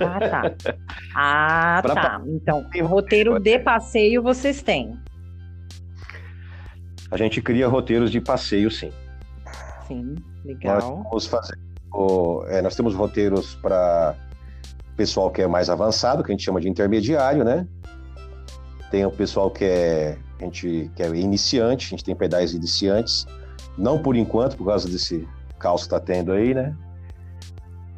Ah, 0.00 0.20
tá. 0.20 0.76
Ah, 1.14 1.80
pra... 1.84 1.94
tá. 1.94 2.22
Então, 2.26 2.66
roteiro 2.84 3.38
de 3.38 3.58
passeio 3.58 4.22
vocês 4.22 4.62
têm. 4.62 4.98
A 7.10 7.16
gente 7.16 7.40
cria 7.40 7.68
roteiros 7.68 8.10
de 8.10 8.20
passeio, 8.20 8.70
sim. 8.70 8.90
Sim, 9.86 10.16
legal. 10.44 11.06
Nós, 11.12 11.26
fazer, 11.26 11.56
é, 12.48 12.60
nós 12.60 12.74
temos 12.74 12.94
roteiros 12.94 13.54
para 13.56 14.16
pessoal 14.96 15.30
que 15.30 15.42
é 15.42 15.46
mais 15.46 15.70
avançado, 15.70 16.24
que 16.24 16.32
a 16.32 16.34
gente 16.34 16.44
chama 16.44 16.60
de 16.60 16.68
intermediário, 16.68 17.44
né? 17.44 17.66
Tem 18.90 19.04
o 19.04 19.10
pessoal 19.10 19.50
que 19.50 19.64
é, 19.64 20.18
a 20.40 20.44
gente, 20.44 20.90
que 20.94 21.02
é 21.02 21.08
iniciante, 21.08 21.86
a 21.86 21.90
gente 21.90 22.04
tem 22.04 22.14
pedais 22.14 22.54
iniciantes, 22.54 23.26
não 23.76 24.00
por 24.00 24.16
enquanto, 24.16 24.56
por 24.56 24.66
causa 24.66 24.88
desse 24.88 25.26
caos 25.58 25.82
que 25.82 25.86
está 25.86 26.00
tendo 26.00 26.32
aí, 26.32 26.54
né? 26.54 26.76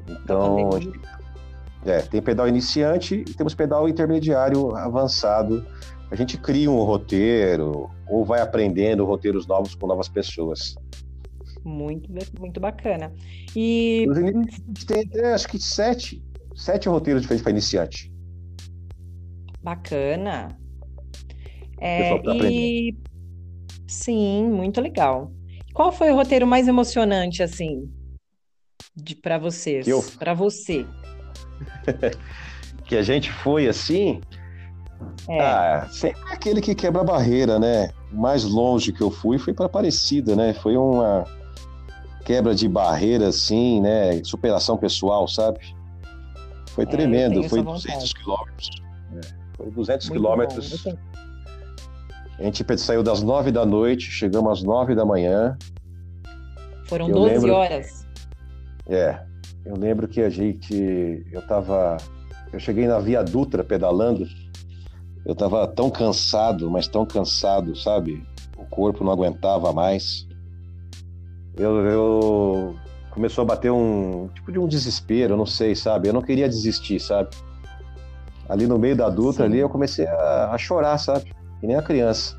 Então, 0.09 0.71
gente, 0.81 1.01
é, 1.85 2.01
tem 2.01 2.23
pedal 2.23 2.49
iniciante 2.49 3.17
e 3.17 3.35
temos 3.35 3.55
pedal 3.55 3.89
intermediário 3.89 4.75
avançado. 4.77 5.65
A 6.11 6.17
gente 6.17 6.39
cria 6.39 6.71
um 6.71 6.83
roteiro 6.83 7.91
ou 8.07 8.25
vai 8.25 8.41
aprendendo 8.41 9.05
roteiros 9.05 9.47
novos 9.47 9.75
com 9.75 9.87
novas 9.87 10.09
pessoas. 10.09 10.77
Muito, 11.65 12.11
muito 12.39 12.61
bacana. 12.61 13.13
E. 13.55 14.07
A 14.11 14.15
gente 14.15 14.87
tem 14.87 15.03
até, 15.03 15.35
acho 15.35 15.49
que 15.49 15.59
sete, 15.59 16.23
sete 16.55 16.89
roteiros 16.89 17.23
diferentes 17.23 17.43
para 17.43 17.53
iniciante. 17.53 18.13
Bacana. 19.63 20.57
É, 21.81 22.17
e 22.51 22.97
sim, 23.87 24.49
muito 24.49 24.81
legal. 24.81 25.31
Qual 25.73 25.93
foi 25.93 26.11
o 26.11 26.15
roteiro 26.15 26.47
mais 26.47 26.67
emocionante 26.67 27.43
assim 27.43 27.89
de 28.97 29.15
para 29.15 29.39
vocês? 29.39 29.87
Eu... 29.87 30.03
Para 30.19 30.35
você? 30.35 30.85
que 32.85 32.97
a 32.97 33.03
gente 33.03 33.31
foi 33.31 33.69
assim? 33.69 34.21
É. 35.29 35.41
Ah, 35.41 35.89
sempre 35.91 36.21
aquele 36.33 36.61
que 36.61 36.75
quebra 36.75 37.03
a 37.03 37.05
barreira, 37.05 37.59
né? 37.59 37.91
O 38.13 38.17
mais 38.17 38.45
longe 38.45 38.93
que 38.93 39.01
eu 39.01 39.11
fui 39.11 39.39
foi 39.39 39.55
para 39.55 39.67
Aparecida, 39.67 40.35
né? 40.35 40.53
Foi 40.55 40.77
uma 40.77 41.25
quebra 42.25 42.55
de 42.55 42.69
barreira 42.69 43.29
assim, 43.29 43.81
né? 43.81 44.23
Superação 44.25 44.77
pessoal, 44.77 45.29
sabe? 45.29 45.61
Foi 46.71 46.85
é, 46.85 46.87
tremendo, 46.87 47.43
foi 47.49 47.63
200 47.63 48.13
quilômetros. 48.13 48.71
É, 49.15 49.21
foi 49.57 49.71
200 49.71 50.09
Muito 50.09 50.21
quilômetros. 50.21 50.83
Bom. 50.83 50.99
A 52.39 52.43
gente 52.45 52.65
saiu 52.79 53.03
das 53.03 53.23
nove 53.23 53.51
da 53.51 53.67
noite, 53.67 54.11
chegamos 54.11 54.53
às 54.53 54.63
nove 54.63 54.95
da 54.95 55.05
manhã. 55.05 55.59
Foram 56.87 57.11
doze 57.11 57.35
lembro... 57.35 57.53
horas. 57.53 58.07
É. 58.89 59.21
Eu 59.65 59.77
lembro 59.77 60.07
que 60.07 60.21
a 60.21 60.31
gente. 60.31 61.27
Eu 61.33 61.43
tava. 61.43 61.97
Eu 62.53 62.61
cheguei 62.61 62.87
na 62.87 62.99
Via 63.01 63.23
Dutra 63.23 63.65
pedalando. 63.65 64.27
Eu 65.27 65.35
tava 65.35 65.67
tão 65.67 65.91
cansado, 65.91 66.71
mas 66.71 66.87
tão 66.87 67.05
cansado, 67.05 67.77
sabe? 67.77 68.25
O 68.57 68.65
corpo 68.65 69.05
não 69.05 69.13
aguentava 69.13 69.73
mais. 69.73 70.27
Eu, 71.57 71.85
eu 71.87 72.77
começou 73.11 73.43
a 73.43 73.45
bater 73.45 73.71
um 73.71 74.29
tipo 74.33 74.53
de 74.53 74.59
um 74.59 74.69
desespero, 74.69 75.35
eu 75.35 75.37
não 75.37 75.45
sei, 75.45 75.75
sabe? 75.75 76.09
Eu 76.09 76.13
não 76.13 76.23
queria 76.23 76.49
desistir, 76.49 77.01
sabe? 77.01 77.31
Ali 78.49 78.67
no 78.67 78.79
meio 78.79 78.97
da 78.97 79.11
Dutra 79.11 79.45
Sim. 79.45 79.51
ali 79.51 79.59
eu 79.59 79.69
comecei 79.69 80.07
a, 80.07 80.53
a 80.53 80.57
chorar, 80.57 80.97
sabe? 80.99 81.35
Que 81.61 81.67
nem 81.67 81.77
a 81.77 81.83
criança. 81.83 82.39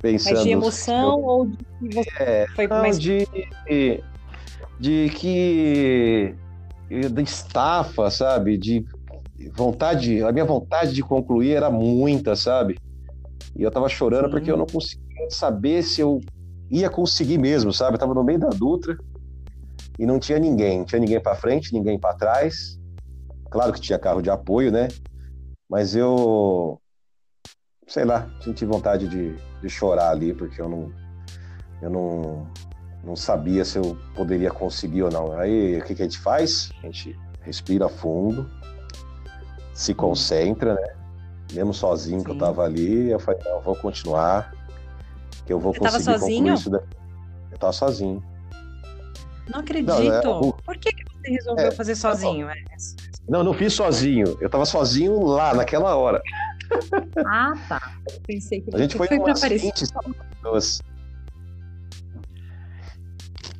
Pensando. 0.00 0.34
Mas 0.34 0.44
de 0.44 0.50
emoção 0.50 1.18
eu... 1.18 1.24
ou 1.24 1.46
de 1.46 1.56
que 1.56 1.94
você 1.94 2.10
é, 2.20 2.46
foi 2.54 2.66
não, 2.66 2.82
mais. 2.82 2.98
De, 2.98 3.26
de 4.78 5.08
que. 5.10 6.34
de 6.90 7.22
estafa, 7.22 8.10
sabe? 8.10 8.58
De 8.58 8.84
vontade. 9.54 10.22
A 10.22 10.30
minha 10.30 10.44
vontade 10.44 10.92
de 10.92 11.02
concluir 11.02 11.52
era 11.52 11.70
muita, 11.70 12.36
sabe? 12.36 12.78
E 13.56 13.62
eu 13.62 13.70
tava 13.70 13.88
chorando 13.88 14.26
Sim. 14.26 14.30
porque 14.30 14.50
eu 14.50 14.56
não 14.56 14.66
conseguia 14.66 15.30
saber 15.30 15.82
se 15.82 16.00
eu 16.00 16.20
ia 16.70 16.90
conseguir 16.90 17.38
mesmo, 17.38 17.72
sabe? 17.72 17.94
Eu 17.94 17.98
tava 17.98 18.14
no 18.14 18.24
meio 18.24 18.38
da 18.38 18.48
Dutra 18.48 18.98
e 19.98 20.04
não 20.04 20.18
tinha 20.18 20.38
ninguém. 20.38 20.78
Não 20.78 20.84
tinha 20.84 21.00
ninguém 21.00 21.20
para 21.20 21.34
frente, 21.34 21.72
ninguém 21.72 21.98
para 21.98 22.14
trás. 22.14 22.78
Claro 23.50 23.72
que 23.72 23.80
tinha 23.80 23.98
carro 23.98 24.20
de 24.20 24.28
apoio, 24.28 24.70
né? 24.70 24.88
Mas 25.68 25.94
eu 25.94 26.78
sei 27.86 28.04
lá, 28.04 28.28
senti 28.40 28.64
vontade 28.64 29.08
de, 29.08 29.34
de 29.60 29.68
chorar 29.68 30.10
ali, 30.10 30.32
porque 30.32 30.60
eu 30.60 30.68
não, 30.68 30.92
eu 31.82 31.90
não, 31.90 32.46
não 33.04 33.16
sabia 33.16 33.64
se 33.64 33.78
eu 33.78 33.96
poderia 34.14 34.50
conseguir 34.50 35.02
ou 35.02 35.10
não. 35.10 35.32
Aí 35.32 35.78
o 35.78 35.84
que, 35.84 35.94
que 35.94 36.02
a 36.02 36.04
gente 36.04 36.18
faz? 36.18 36.70
A 36.82 36.86
gente 36.86 37.18
respira 37.40 37.88
fundo, 37.88 38.48
se 39.72 39.92
uhum. 39.92 39.96
concentra, 39.96 40.74
né? 40.74 40.94
Mesmo 41.52 41.74
sozinho 41.74 42.20
Sim. 42.20 42.24
que 42.24 42.30
eu 42.32 42.38
tava 42.38 42.64
ali, 42.64 43.10
eu 43.10 43.20
falei, 43.20 43.40
não, 43.44 43.52
eu 43.52 43.60
vou 43.60 43.76
continuar, 43.76 44.52
que 45.46 45.52
eu 45.52 45.60
vou 45.60 45.72
Você 45.72 45.80
conseguir 45.80 46.18
concluir 46.18 46.52
isso. 46.52 46.70
Daqui. 46.70 46.86
Eu 47.52 47.58
tava 47.58 47.72
sozinho. 47.72 48.22
Não 49.52 49.60
acredito. 49.60 49.92
Não, 50.24 50.48
é, 50.48 50.62
Por 50.64 50.78
que, 50.78 50.90
que 50.90 51.04
você 51.04 51.30
resolveu 51.30 51.66
é, 51.66 51.70
fazer 51.70 51.94
sozinho? 51.94 52.46
Tá 52.46 52.54
não, 53.28 53.44
não 53.44 53.52
fiz 53.52 53.72
sozinho. 53.74 54.38
Eu 54.40 54.48
tava 54.48 54.64
sozinho 54.64 55.22
lá, 55.22 55.54
naquela 55.54 55.94
hora. 55.96 56.20
Ah, 57.26 57.54
tá. 57.68 57.96
Pensei 58.26 58.60
que 58.60 58.74
a 58.74 58.78
gente 58.78 58.96
foi, 58.96 59.06
foi 59.06 59.18
umas 59.18 59.42
20 59.42 59.72
pessoas. 60.42 60.82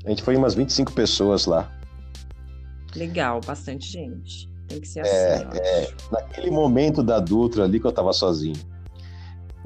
A 0.04 0.08
gente 0.10 0.22
foi 0.22 0.36
umas 0.36 0.54
25 0.54 0.92
pessoas 0.92 1.46
lá. 1.46 1.70
Legal, 2.94 3.40
bastante 3.44 3.86
gente. 3.86 4.48
Tem 4.68 4.80
que 4.80 4.88
ser 4.88 5.00
é, 5.00 5.34
assim. 5.36 5.58
É, 5.58 5.94
naquele 6.10 6.50
momento 6.50 7.02
da 7.02 7.18
Dutra 7.18 7.64
ali 7.64 7.80
que 7.80 7.86
eu 7.86 7.92
tava 7.92 8.12
sozinho. 8.12 8.56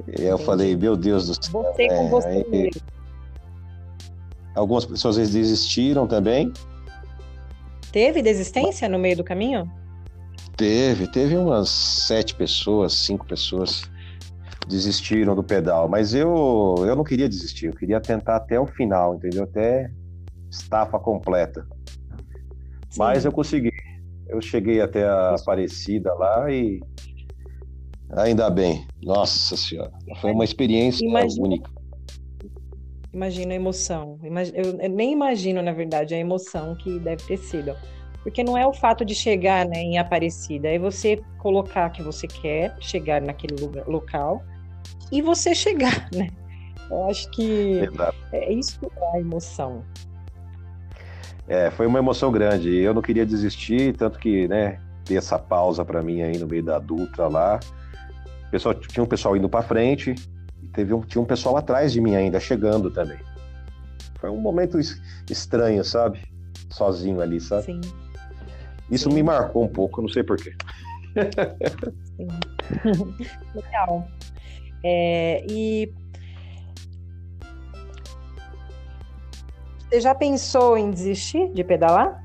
Eu 0.07 0.35
Entendi. 0.35 0.43
falei, 0.45 0.75
meu 0.75 0.95
Deus 0.95 1.27
do 1.27 1.45
céu. 1.45 1.61
Você 1.61 1.87
com 1.87 2.07
é, 2.07 2.09
você. 2.09 2.69
Algumas 4.55 4.85
pessoas 4.85 5.15
desistiram 5.15 6.07
também. 6.07 6.51
Teve 7.91 8.21
desistência 8.21 8.87
no 8.87 8.99
meio 8.99 9.17
do 9.17 9.23
caminho? 9.23 9.71
Teve, 10.59 11.07
teve 11.07 11.37
umas 11.37 11.69
sete 11.69 12.35
pessoas, 12.35 12.91
cinco 12.91 13.25
pessoas 13.25 13.89
desistiram 14.67 15.33
do 15.33 15.41
pedal, 15.41 15.87
mas 15.87 16.13
eu, 16.13 16.75
eu 16.79 16.97
não 16.97 17.03
queria 17.05 17.29
desistir, 17.29 17.67
eu 17.67 17.73
queria 17.73 18.01
tentar 18.01 18.35
até 18.35 18.59
o 18.59 18.67
final, 18.67 19.15
entendeu? 19.15 19.45
Até 19.45 19.89
estafa 20.51 20.99
completa. 20.99 21.65
Sim. 22.89 22.99
Mas 22.99 23.23
eu 23.23 23.31
consegui. 23.31 23.71
Eu 24.27 24.41
cheguei 24.41 24.81
até 24.81 25.07
a 25.07 25.33
Aparecida 25.35 26.13
lá 26.15 26.51
e 26.51 26.81
ainda 28.17 28.49
bem. 28.49 28.85
Nossa 29.01 29.55
Senhora, 29.55 29.93
foi 30.19 30.33
uma 30.33 30.43
experiência 30.43 31.05
Imagina... 31.07 31.47
única. 31.47 31.71
Imagina 33.13 33.53
a 33.53 33.55
emoção. 33.55 34.19
Eu 34.53 34.89
nem 34.89 35.13
imagino, 35.13 35.61
na 35.61 35.71
verdade, 35.71 36.13
a 36.13 36.17
emoção 36.17 36.75
que 36.75 36.99
deve 36.99 37.23
ter 37.23 37.37
sido. 37.37 37.73
Porque 38.23 38.43
não 38.43 38.57
é 38.57 38.67
o 38.67 38.73
fato 38.73 39.05
de 39.05 39.15
chegar 39.15 39.65
né, 39.65 39.79
em 39.79 39.97
Aparecida, 39.97 40.67
é 40.67 40.77
você 40.77 41.21
colocar 41.37 41.89
que 41.89 42.03
você 42.03 42.27
quer 42.27 42.75
chegar 42.79 43.21
naquele 43.21 43.55
lugar, 43.61 43.87
local 43.87 44.43
e 45.11 45.21
você 45.21 45.55
chegar, 45.55 46.09
né? 46.13 46.27
Eu 46.89 47.05
acho 47.05 47.29
que 47.31 47.79
Exato. 47.79 48.17
é 48.31 48.51
isso 48.51 48.79
que 48.79 48.85
é 48.85 49.17
a 49.17 49.19
emoção. 49.19 49.83
É, 51.47 51.71
foi 51.71 51.87
uma 51.87 51.99
emoção 51.99 52.31
grande. 52.31 52.75
Eu 52.75 52.93
não 52.93 53.01
queria 53.01 53.25
desistir, 53.25 53.95
tanto 53.95 54.19
que, 54.19 54.47
né, 54.47 54.79
ter 55.05 55.15
essa 55.15 55.39
pausa 55.39 55.83
para 55.83 56.01
mim 56.03 56.21
aí 56.21 56.37
no 56.37 56.47
meio 56.47 56.63
da 56.63 56.77
Dutra 56.77 57.27
lá. 57.27 57.59
pessoal, 58.51 58.75
tinha 58.75 59.03
um 59.03 59.07
pessoal 59.07 59.35
indo 59.35 59.49
para 59.49 59.63
frente 59.63 60.13
e 60.61 60.67
teve 60.67 60.93
um, 60.93 61.01
tinha 61.01 61.21
um 61.21 61.25
pessoal 61.25 61.57
atrás 61.57 61.91
de 61.91 62.01
mim 62.01 62.15
ainda 62.15 62.39
chegando 62.39 62.91
também. 62.91 63.17
Foi 64.19 64.29
um 64.29 64.39
momento 64.39 64.77
estranho, 65.29 65.83
sabe? 65.83 66.19
Sozinho 66.69 67.21
ali, 67.21 67.39
sabe? 67.39 67.63
Sim. 67.63 67.81
Isso 68.91 69.09
me 69.09 69.21
marcou 69.21 69.63
um 69.63 69.67
pouco, 69.67 70.01
não 70.01 70.09
sei 70.09 70.23
porquê. 70.23 70.53
Legal. 73.55 74.07
É, 74.83 75.45
e 75.49 75.91
você 79.89 80.01
já 80.01 80.13
pensou 80.13 80.77
em 80.77 80.91
desistir 80.91 81.51
de 81.51 81.63
pedalar? 81.63 82.23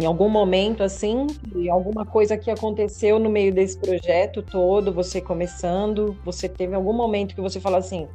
Em 0.00 0.06
algum 0.06 0.28
momento, 0.28 0.82
assim, 0.82 1.28
alguma 1.70 2.04
coisa 2.04 2.36
que 2.36 2.50
aconteceu 2.50 3.20
no 3.20 3.30
meio 3.30 3.54
desse 3.54 3.78
projeto 3.78 4.42
todo, 4.42 4.92
você 4.92 5.20
começando, 5.20 6.16
você 6.24 6.48
teve 6.48 6.74
algum 6.74 6.92
momento 6.92 7.32
que 7.32 7.40
você 7.40 7.60
falou 7.60 7.78
assim: 7.78 8.08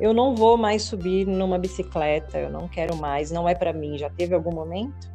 eu 0.00 0.14
não 0.14 0.34
vou 0.34 0.56
mais 0.56 0.82
subir 0.82 1.26
numa 1.26 1.58
bicicleta, 1.58 2.38
eu 2.38 2.50
não 2.50 2.66
quero 2.68 2.96
mais, 2.96 3.30
não 3.30 3.46
é 3.46 3.54
para 3.54 3.72
mim. 3.72 3.98
Já 3.98 4.08
teve 4.08 4.34
algum 4.34 4.54
momento? 4.54 5.10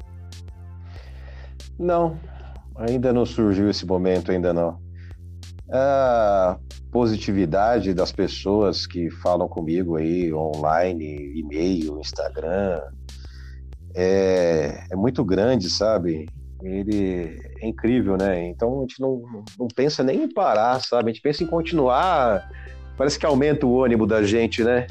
Não, 1.79 2.17
ainda 2.75 3.11
não 3.11 3.25
surgiu 3.25 3.69
esse 3.69 3.85
momento, 3.85 4.31
ainda 4.31 4.53
não. 4.53 4.79
A 5.72 6.57
positividade 6.91 7.93
das 7.93 8.11
pessoas 8.11 8.85
que 8.85 9.09
falam 9.09 9.48
comigo 9.48 9.96
aí 9.96 10.33
online, 10.33 11.33
e-mail, 11.39 12.00
Instagram, 12.00 12.81
é, 13.96 14.83
é 14.91 14.96
muito 14.96 15.24
grande, 15.24 15.69
sabe? 15.69 16.29
Ele 16.61 17.39
é 17.61 17.67
incrível, 17.67 18.17
né? 18.17 18.48
Então 18.48 18.79
a 18.79 18.81
gente 18.81 19.00
não, 19.00 19.22
não 19.57 19.67
pensa 19.67 20.03
nem 20.03 20.24
em 20.24 20.33
parar, 20.33 20.79
sabe? 20.81 21.09
A 21.09 21.13
gente 21.13 21.22
pensa 21.22 21.43
em 21.43 21.48
continuar. 21.48 22.50
Parece 22.98 23.17
que 23.17 23.25
aumenta 23.25 23.65
o 23.65 23.83
ânimo 23.83 24.05
da 24.05 24.22
gente, 24.24 24.63
né? 24.63 24.87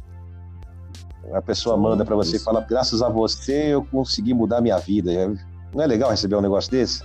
A 1.32 1.40
pessoa 1.40 1.76
manda 1.76 2.04
para 2.04 2.16
você 2.16 2.36
e 2.36 2.40
fala: 2.40 2.60
graças 2.60 3.02
a 3.02 3.08
você 3.08 3.74
eu 3.74 3.84
consegui 3.84 4.34
mudar 4.34 4.60
minha 4.60 4.78
vida. 4.78 5.12
Não 5.74 5.82
é 5.82 5.86
legal 5.86 6.10
receber 6.10 6.36
um 6.36 6.40
negócio 6.40 6.70
desse? 6.70 7.02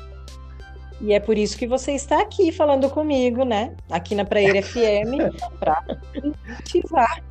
E 1.01 1.13
é 1.13 1.19
por 1.19 1.37
isso 1.37 1.57
que 1.57 1.67
você 1.67 1.91
está 1.91 2.21
aqui 2.21 2.51
falando 2.51 2.89
comigo, 2.89 3.43
né? 3.43 3.75
Aqui 3.91 4.15
na 4.15 4.23
Praia 4.23 4.61
FM, 4.63 5.35
para 5.59 5.83
incentivar 6.23 7.21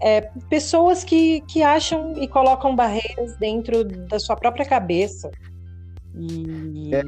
é, 0.00 0.20
pessoas 0.48 1.02
que, 1.02 1.40
que 1.42 1.62
acham 1.62 2.12
e 2.16 2.28
colocam 2.28 2.76
barreiras 2.76 3.36
dentro 3.36 3.84
da 3.84 4.18
sua 4.18 4.36
própria 4.36 4.66
cabeça. 4.66 5.30
E... 6.14 6.94
É, 6.94 7.02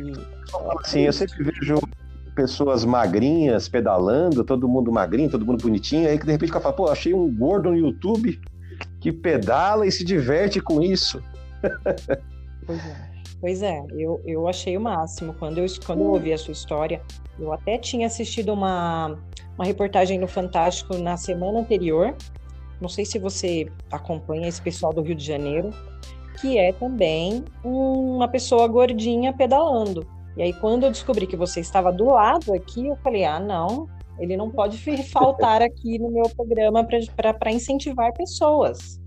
assim, 0.81 1.01
eu 1.01 1.13
sempre 1.13 1.45
vejo 1.45 1.79
pessoas 2.35 2.85
magrinhas 2.85 3.69
pedalando, 3.69 4.43
todo 4.43 4.69
mundo 4.69 4.91
magrinho, 4.91 5.31
todo 5.31 5.47
mundo 5.47 5.63
bonitinho, 5.63 6.09
aí 6.09 6.19
que 6.19 6.27
de 6.27 6.33
repente 6.33 6.51
o 6.51 6.53
cara 6.53 6.63
fala, 6.63 6.75
pô, 6.75 6.89
achei 6.89 7.15
um 7.15 7.33
gordo 7.33 7.71
no 7.71 7.77
YouTube 7.77 8.41
que 9.01 9.13
pedala 9.13 9.87
e 9.87 9.93
se 9.93 10.05
diverte 10.05 10.61
com 10.61 10.83
isso. 10.83 11.23
Pois 12.67 12.79
é. 12.79 13.14
Pois 13.45 13.63
é, 13.63 13.85
eu, 13.91 14.23
eu 14.25 14.49
achei 14.49 14.75
o 14.75 14.81
máximo. 14.81 15.35
Quando 15.35 15.59
eu, 15.59 15.67
quando 15.85 16.01
eu 16.01 16.13
ouvi 16.13 16.33
a 16.33 16.39
sua 16.39 16.53
história, 16.53 17.03
eu 17.39 17.53
até 17.53 17.77
tinha 17.77 18.07
assistido 18.07 18.55
uma, 18.55 19.19
uma 19.55 19.67
reportagem 19.67 20.19
no 20.19 20.27
Fantástico 20.27 20.97
na 20.97 21.19
semana 21.19 21.59
anterior. 21.59 22.17
Não 22.81 22.89
sei 22.89 23.05
se 23.05 23.19
você 23.19 23.71
acompanha 23.93 24.49
esse 24.49 24.63
pessoal 24.63 24.95
do 24.95 25.03
Rio 25.03 25.15
de 25.15 25.23
Janeiro, 25.23 25.69
que 26.41 26.57
é 26.57 26.73
também 26.73 27.45
uma 27.63 28.29
pessoa 28.29 28.67
gordinha 28.67 29.31
pedalando. 29.31 30.07
E 30.39 30.43
aí, 30.43 30.55
quando 30.55 30.85
eu 30.85 30.91
descobri 30.91 31.27
que 31.27 31.37
você 31.37 31.61
estava 31.61 31.93
do 31.93 32.07
lado 32.07 32.55
aqui, 32.55 32.87
eu 32.87 32.97
falei: 33.05 33.27
ah, 33.27 33.39
não, 33.39 33.87
ele 34.19 34.39
não 34.39 34.51
pode 34.51 34.79
faltar 35.13 35.61
aqui 35.61 35.99
no 35.99 36.11
meu 36.11 36.31
programa 36.31 36.83
para 36.83 37.53
incentivar 37.53 38.11
pessoas. 38.15 38.99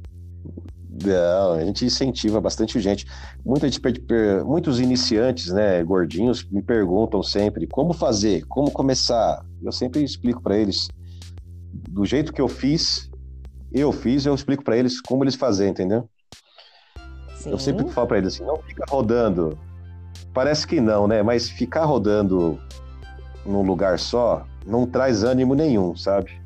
Não, 1.03 1.53
a 1.53 1.63
gente 1.63 1.85
incentiva 1.85 2.41
bastante 2.41 2.79
gente. 2.79 3.05
Muita 3.45 3.69
gente, 3.69 3.81
muitos 4.45 4.79
iniciantes, 4.79 5.51
né, 5.51 5.83
gordinhos, 5.83 6.43
me 6.49 6.61
perguntam 6.61 7.21
sempre 7.21 7.67
como 7.67 7.93
fazer, 7.93 8.45
como 8.47 8.71
começar. 8.71 9.45
Eu 9.61 9.71
sempre 9.71 10.03
explico 10.03 10.41
para 10.41 10.57
eles 10.57 10.87
do 11.89 12.05
jeito 12.05 12.33
que 12.33 12.41
eu 12.41 12.47
fiz, 12.47 13.09
eu 13.71 13.91
fiz, 13.91 14.25
eu 14.25 14.33
explico 14.33 14.63
para 14.63 14.77
eles 14.77 14.99
como 14.99 15.23
eles 15.23 15.35
fazem, 15.35 15.69
entendeu? 15.69 16.09
Sim. 17.35 17.51
Eu 17.51 17.59
sempre 17.59 17.87
falo 17.89 18.07
para 18.07 18.17
eles 18.17 18.33
assim, 18.33 18.43
não 18.43 18.57
fica 18.57 18.83
rodando. 18.89 19.57
Parece 20.33 20.65
que 20.65 20.81
não, 20.81 21.07
né? 21.07 21.21
Mas 21.21 21.49
ficar 21.49 21.85
rodando 21.85 22.59
num 23.45 23.61
lugar 23.61 23.99
só 23.99 24.45
não 24.65 24.85
traz 24.85 25.23
ânimo 25.23 25.53
nenhum, 25.53 25.95
sabe? 25.95 26.41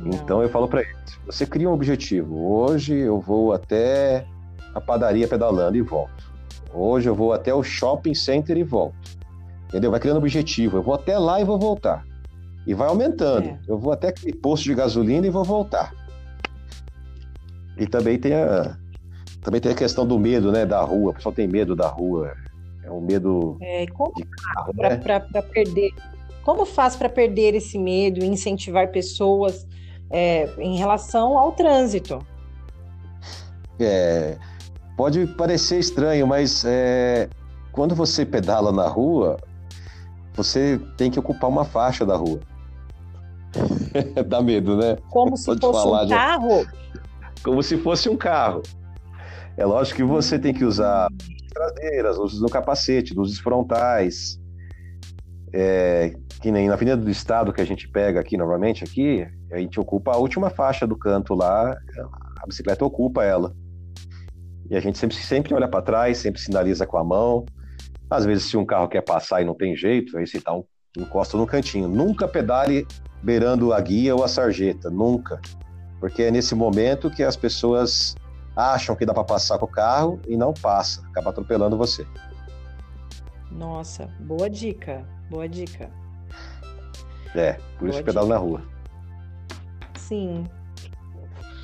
Não. 0.00 0.10
Então 0.10 0.42
eu 0.42 0.48
falo 0.48 0.68
para 0.68 0.82
eles 0.82 0.98
você 1.28 1.46
cria 1.46 1.68
um 1.68 1.74
objetivo. 1.74 2.36
Hoje 2.36 2.94
eu 2.94 3.20
vou 3.20 3.52
até 3.52 4.26
a 4.74 4.80
padaria 4.80 5.28
pedalando 5.28 5.76
e 5.76 5.82
volto. 5.82 6.32
Hoje 6.72 7.08
eu 7.08 7.14
vou 7.14 7.32
até 7.32 7.52
o 7.52 7.62
shopping 7.62 8.14
center 8.14 8.56
e 8.56 8.64
volto. 8.64 8.96
Entendeu? 9.68 9.90
Vai 9.90 10.00
criando 10.00 10.16
objetivo. 10.16 10.78
Eu 10.78 10.82
vou 10.82 10.94
até 10.94 11.18
lá 11.18 11.40
e 11.40 11.44
vou 11.44 11.58
voltar. 11.58 12.04
E 12.66 12.72
vai 12.72 12.88
aumentando. 12.88 13.46
É. 13.46 13.58
Eu 13.68 13.78
vou 13.78 13.92
até 13.92 14.08
aquele 14.08 14.34
posto 14.34 14.64
de 14.64 14.74
gasolina 14.74 15.26
e 15.26 15.30
vou 15.30 15.44
voltar. 15.44 15.92
E 17.76 17.86
também 17.86 18.18
tem 18.18 18.32
a, 18.32 18.76
também 19.42 19.60
tem 19.60 19.72
a 19.72 19.74
questão 19.74 20.06
do 20.06 20.18
medo, 20.18 20.50
né, 20.50 20.64
da 20.64 20.80
rua. 20.80 21.10
O 21.10 21.14
pessoal 21.14 21.34
tem 21.34 21.46
medo 21.46 21.76
da 21.76 21.88
rua. 21.88 22.32
É 22.82 22.90
um 22.90 23.02
medo 23.02 23.58
é, 23.60 23.86
como 23.88 24.14
pra, 24.74 24.90
né? 24.90 24.96
Para 24.96 25.42
perder. 25.42 25.90
Como 26.42 26.64
faz 26.64 26.96
para 26.96 27.10
perder 27.10 27.54
esse 27.54 27.78
medo 27.78 28.24
e 28.24 28.26
incentivar 28.26 28.90
pessoas 28.90 29.66
é, 30.10 30.48
em 30.58 30.76
relação 30.76 31.38
ao 31.38 31.52
trânsito. 31.52 32.18
É, 33.78 34.36
pode 34.96 35.26
parecer 35.26 35.78
estranho, 35.78 36.26
mas 36.26 36.64
é, 36.64 37.28
quando 37.72 37.94
você 37.94 38.26
pedala 38.26 38.72
na 38.72 38.88
rua, 38.88 39.36
você 40.34 40.80
tem 40.96 41.10
que 41.10 41.18
ocupar 41.18 41.48
uma 41.48 41.64
faixa 41.64 42.04
da 42.04 42.16
rua. 42.16 42.40
Dá 44.26 44.42
medo, 44.42 44.76
né? 44.76 44.96
Como 45.10 45.36
se 45.36 45.46
pode 45.46 45.60
fosse 45.60 45.86
um 45.86 46.08
carro? 46.08 46.66
Como 47.42 47.62
se 47.62 47.76
fosse 47.78 48.08
um 48.08 48.16
carro. 48.16 48.62
É 49.56 49.64
lógico 49.64 49.96
que 49.96 50.04
você 50.04 50.38
tem 50.38 50.54
que 50.54 50.64
usar 50.64 51.08
traseiras, 51.52 52.16
luzes 52.16 52.40
no 52.40 52.48
capacete, 52.48 53.14
luzes 53.14 53.38
frontais. 53.38 54.38
É, 55.52 56.12
que 56.40 56.50
nem 56.50 56.68
na 56.68 56.74
Avenida 56.74 56.96
do 56.96 57.10
Estado 57.10 57.52
que 57.52 57.60
a 57.60 57.64
gente 57.64 57.88
pega 57.88 58.20
aqui 58.20 58.36
novamente 58.36 58.84
aqui, 58.84 59.26
a 59.50 59.58
gente 59.58 59.80
ocupa 59.80 60.12
a 60.12 60.16
última 60.16 60.50
faixa 60.50 60.86
do 60.86 60.96
canto 60.96 61.34
lá, 61.34 61.76
bicicleta 62.48 62.84
ocupa 62.84 63.22
ela. 63.22 63.54
E 64.70 64.76
a 64.76 64.80
gente 64.80 64.98
sempre, 64.98 65.16
sempre 65.16 65.54
olha 65.54 65.68
para 65.68 65.82
trás, 65.82 66.18
sempre 66.18 66.40
sinaliza 66.40 66.86
com 66.86 66.98
a 66.98 67.04
mão. 67.04 67.46
Às 68.10 68.24
vezes, 68.24 68.44
se 68.44 68.56
um 68.56 68.66
carro 68.66 68.88
quer 68.88 69.02
passar 69.02 69.40
e 69.40 69.44
não 69.44 69.54
tem 69.54 69.76
jeito, 69.76 70.16
aí 70.18 70.26
você 70.26 70.40
dá 70.40 70.54
um, 70.54 70.64
encosta 70.96 71.36
no 71.36 71.46
cantinho. 71.46 71.88
Nunca 71.88 72.26
pedale 72.26 72.86
beirando 73.22 73.72
a 73.72 73.80
guia 73.80 74.14
ou 74.14 74.24
a 74.24 74.28
sarjeta, 74.28 74.90
nunca. 74.90 75.40
Porque 76.00 76.24
é 76.24 76.30
nesse 76.30 76.54
momento 76.54 77.10
que 77.10 77.22
as 77.22 77.36
pessoas 77.36 78.14
acham 78.56 78.96
que 78.96 79.06
dá 79.06 79.14
para 79.14 79.24
passar 79.24 79.58
com 79.58 79.66
o 79.66 79.70
carro 79.70 80.20
e 80.26 80.36
não 80.36 80.52
passa, 80.52 81.06
acaba 81.08 81.30
atropelando 81.30 81.76
você. 81.76 82.06
Nossa, 83.50 84.06
boa 84.20 84.50
dica, 84.50 85.04
boa 85.30 85.48
dica. 85.48 85.90
É, 87.34 87.52
por 87.52 87.80
boa 87.80 87.90
isso 87.90 88.04
pedalo 88.04 88.28
na 88.28 88.36
rua. 88.36 88.62
Sim, 90.08 90.44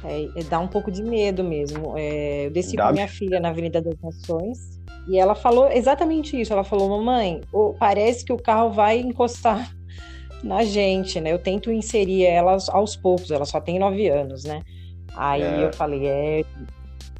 é, 0.05 0.29
é, 0.39 0.45
dá 0.45 0.59
um 0.61 0.69
pouco 0.69 0.91
de 0.91 1.03
medo 1.03 1.43
mesmo. 1.43 1.95
É, 1.97 2.47
eu 2.47 2.51
desci 2.51 2.77
dá. 2.77 2.89
com 2.89 2.93
minha 2.93 3.09
filha 3.09 3.41
na 3.41 3.49
Avenida 3.49 3.81
das 3.81 3.99
Nações 4.01 4.79
e 5.09 5.19
ela 5.19 5.35
falou 5.35 5.71
exatamente 5.71 6.39
isso. 6.39 6.53
Ela 6.53 6.65
falou, 6.65 6.91
mamãe, 6.91 7.41
parece 7.79 8.25
que 8.25 8.33
o 8.33 8.37
carro 8.37 8.71
vai 8.71 9.01
encostar 9.01 9.75
na 10.45 10.63
gente, 10.63 11.21
né? 11.21 11.33
Eu 11.33 11.39
tento 11.39 11.73
inserir 11.73 12.27
ela 12.27 12.57
aos 12.69 12.97
poucos, 12.97 13.31
ela 13.31 13.47
só 13.47 13.61
tem 13.61 13.79
nove 13.79 14.09
anos, 14.09 14.45
né? 14.45 14.61
Aí 15.17 15.43
é. 15.43 15.65
eu 15.65 15.73
falei, 15.73 16.07
é, 16.07 16.45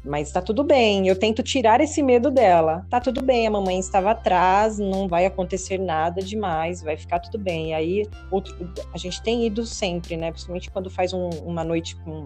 mas 0.05 0.31
tá 0.31 0.41
tudo 0.41 0.63
bem, 0.63 1.07
eu 1.07 1.17
tento 1.17 1.41
tirar 1.41 1.81
esse 1.81 2.03
medo 2.03 2.29
dela. 2.29 2.85
Tá 2.89 2.99
tudo 2.99 3.23
bem, 3.23 3.47
a 3.47 3.51
mamãe 3.51 3.79
estava 3.79 4.11
atrás, 4.11 4.77
não 4.77 5.07
vai 5.07 5.25
acontecer 5.25 5.79
nada 5.79 6.21
demais, 6.21 6.83
vai 6.83 6.95
ficar 6.95 7.19
tudo 7.19 7.39
bem. 7.39 7.73
Aí 7.73 8.07
outro, 8.29 8.55
a 8.93 8.97
gente 8.97 9.21
tem 9.23 9.45
ido 9.45 9.65
sempre, 9.65 10.15
né? 10.15 10.29
Principalmente 10.31 10.69
quando 10.69 10.89
faz 10.91 11.11
um, 11.11 11.29
uma 11.43 11.63
noite 11.63 11.95
com 11.97 12.25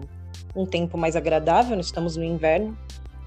um 0.54 0.66
tempo 0.66 0.98
mais 0.98 1.16
agradável, 1.16 1.74
nós 1.74 1.86
estamos 1.86 2.16
no 2.16 2.24
inverno, 2.24 2.76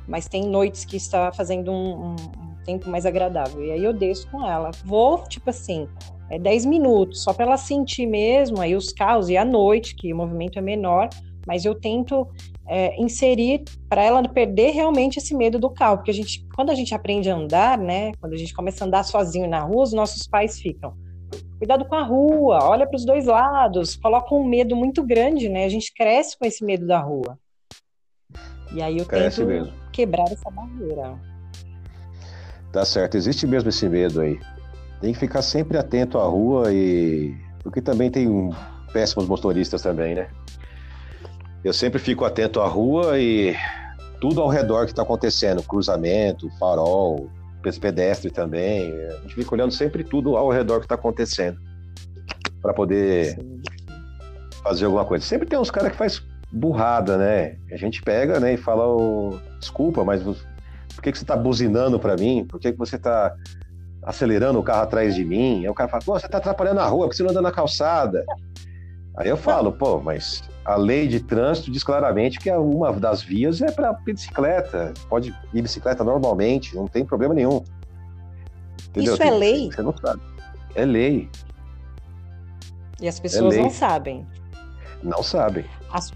mas 0.08 0.28
tem 0.28 0.44
noites 0.44 0.86
que 0.86 0.98
está 0.98 1.32
fazendo 1.32 1.72
um, 1.72 2.12
um, 2.12 2.54
tempo 2.63 2.89
mais 2.89 3.06
agradável. 3.06 3.66
E 3.66 3.72
aí 3.72 3.84
eu 3.84 3.92
desço 3.92 4.30
com 4.30 4.48
ela. 4.48 4.70
Vou, 4.86 5.24
tipo 5.28 5.50
assim, 5.50 5.88
é 6.30 6.38
10 6.38 6.66
minutos, 6.66 7.24
só 7.24 7.34
para 7.34 7.46
ela 7.46 7.58
sentir 7.58 8.06
mesmo 8.06 8.62
aí 8.62 8.76
os 8.76 8.94
carros 8.94 9.30
e 9.30 9.36
à 9.36 9.44
noite, 9.44 9.96
que 9.96 10.13
o 10.13 10.16
movimento 10.16 10.60
é 10.60 10.62
menor, 10.62 11.10
mas 11.45 11.65
eu 11.65 11.75
tento 11.75 12.27
é, 12.67 12.99
inserir 13.01 13.63
para 13.89 14.03
ela 14.03 14.27
perder 14.27 14.71
realmente 14.71 15.17
esse 15.17 15.36
medo 15.36 15.60
do 15.60 15.69
carro, 15.69 15.97
porque 15.97 16.12
a 16.12 16.13
gente, 16.13 16.45
quando 16.56 16.69
a 16.69 16.75
gente 16.75 16.93
aprende 16.93 17.29
a 17.29 17.36
andar, 17.36 17.77
né, 17.77 18.12
quando 18.19 18.34
a 18.34 18.38
gente 18.38 18.53
começa 18.53 18.84
a 18.84 18.88
andar 18.88 19.03
sozinho 19.03 19.47
na 19.47 19.60
rua, 19.60 19.84
os 19.84 19.93
nossos 19.93 20.27
pais 20.27 20.60
ficam, 20.60 20.93
cuidado 21.58 21.86
com 21.86 21.95
a 21.95 22.03
rua, 22.03 22.60
olha 22.63 22.88
para 22.88 22.97
os 22.97 23.06
dois 23.06 23.25
lados, 23.25 23.95
coloca 23.95 24.34
um 24.34 24.43
medo 24.43 24.75
muito 24.75 25.03
grande, 25.03 25.49
né? 25.49 25.65
A 25.65 25.69
gente 25.69 25.93
cresce 25.93 26.38
com 26.38 26.45
esse 26.45 26.63
medo 26.63 26.86
da 26.86 26.99
rua. 26.99 27.38
E 28.73 28.82
aí 28.82 28.97
eu 28.97 29.06
cresce 29.06 29.38
tento 29.38 29.47
mesmo. 29.47 29.73
quebrar 29.91 30.25
essa 30.32 30.49
barreira. 30.49 31.17
Tá 32.71 32.84
certo, 32.84 33.15
existe 33.15 33.45
mesmo 33.45 33.69
esse 33.69 33.88
medo 33.88 34.21
aí. 34.21 34.39
Tem 34.99 35.13
que 35.13 35.19
ficar 35.19 35.41
sempre 35.41 35.77
atento 35.77 36.17
à 36.17 36.23
rua 36.23 36.73
e 36.73 37.36
porque 37.62 37.82
também 37.82 38.10
tem 38.10 38.27
péssimos 38.91 39.27
motoristas 39.27 39.82
também, 39.82 40.15
né? 40.15 40.29
Eu 41.63 41.73
sempre 41.73 41.99
fico 41.99 42.26
atento 42.26 42.60
à 42.62 42.67
rua 42.67 43.17
e 43.19 43.56
tudo 44.19 44.41
ao 44.41 44.49
redor 44.49 44.86
que 44.86 44.91
está 44.91 45.02
acontecendo, 45.02 45.63
cruzamento, 45.63 46.49
farol, 46.60 47.30
pedestre 47.80 48.30
também. 48.30 48.91
A 48.91 49.21
gente 49.21 49.36
fica 49.36 49.56
olhando 49.56 49.71
sempre 49.71 50.04
tudo 50.04 50.36
ao 50.36 50.49
redor 50.49 50.80
que 50.80 50.86
está 50.86 50.95
acontecendo 50.95 51.58
para 52.62 52.73
poder 52.73 53.36
Sim. 53.36 53.62
fazer 54.62 54.86
alguma 54.86 55.06
coisa. 55.06 55.26
Sempre 55.26 55.47
tem 55.47 55.58
uns 55.58 55.71
caras 55.71 55.91
que 55.91 55.97
faz 55.97 56.21
burrada, 56.52 57.17
né? 57.17 57.58
A 57.71 57.78
gente 57.78 58.02
pega, 58.02 58.39
né, 58.39 58.54
e 58.54 58.58
fala, 58.58 58.88
oh, 58.88 59.39
desculpa, 59.60 60.04
mas 60.04 60.21
por 60.23 61.02
que, 61.02 61.12
que 61.12 61.17
você 61.17 61.23
está 61.23 61.36
buzinando 61.36 61.99
para 61.99 62.15
mim? 62.15 62.45
Por 62.45 62.60
que, 62.60 62.71
que 62.71 62.78
você 62.78 62.97
está 62.97 63.34
acelerando 64.04 64.60
o 64.60 64.63
carro 64.63 64.84
atrás 64.84 65.15
de 65.15 65.26
mim? 65.26 65.62
Aí 65.62 65.69
o 65.69 65.73
cara 65.73 65.89
fala, 65.89 66.04
pô, 66.04 66.19
você 66.19 66.26
está 66.26 66.38
atrapalhando 66.38 66.82
a 66.82 66.86
rua, 66.86 67.08
porque 67.08 67.17
você 67.17 67.23
não 67.23 67.32
anda 67.32 67.41
na 67.41 67.52
calçada. 67.52 68.23
Aí 69.17 69.30
eu 69.30 69.38
falo, 69.38 69.71
pô, 69.71 69.99
mas 69.99 70.43
a 70.65 70.76
lei 70.76 71.08
de 71.08 71.19
trânsito 71.19 71.71
diz 71.71 71.84
claramente 71.84 72.39
que 72.39 72.49
uma 72.52 72.91
das 72.93 73.21
vias 73.21 73.62
é 73.62 73.71
para 73.71 73.91
bicicleta. 73.93 74.93
Pode 75.10 75.36
ir 75.54 75.62
bicicleta 75.62 76.04
normalmente, 76.04 76.76
não 76.76 76.88
tem 76.88 77.06
problema 77.06 77.34
nenhum. 77.34 77.63
Entendeu? 78.89 79.13
Isso 79.13 79.23
é 79.23 79.32
lei? 79.32 79.71
Você 79.71 79.82
não 79.82 79.95
sabe. 79.97 80.21
É 80.76 80.86
lei. 80.86 81.30
E 83.02 83.08
as 83.08 83.19
pessoas 83.19 83.56
é 83.56 83.62
não 83.62 83.69
sabem. 83.69 84.26
Não 85.04 85.21
sabem. 85.21 85.65
As, 85.91 86.13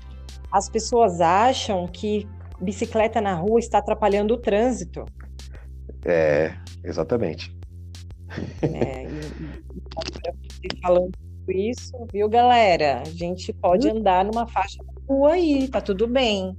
as 0.51 0.69
pessoas 0.69 1.19
acham 1.19 1.85
que 1.87 2.27
bicicleta 2.61 3.19
na 3.19 3.35
rua 3.35 3.59
está 3.59 3.79
atrapalhando 3.79 4.33
o 4.35 4.37
trânsito. 4.37 5.05
É, 6.05 6.53
exatamente. 6.83 7.55
É, 8.61 9.03
e, 9.03 10.67
e 10.67 10.81
falando 10.81 11.11
isso, 11.51 11.91
viu, 12.11 12.29
galera? 12.29 13.01
A 13.01 13.09
gente 13.09 13.53
pode 13.53 13.87
hum. 13.87 13.97
andar 13.97 14.25
numa 14.25 14.47
faixa 14.47 14.77
da 14.83 14.93
rua 15.07 15.33
aí, 15.33 15.67
tá 15.67 15.81
tudo 15.81 16.07
bem. 16.07 16.57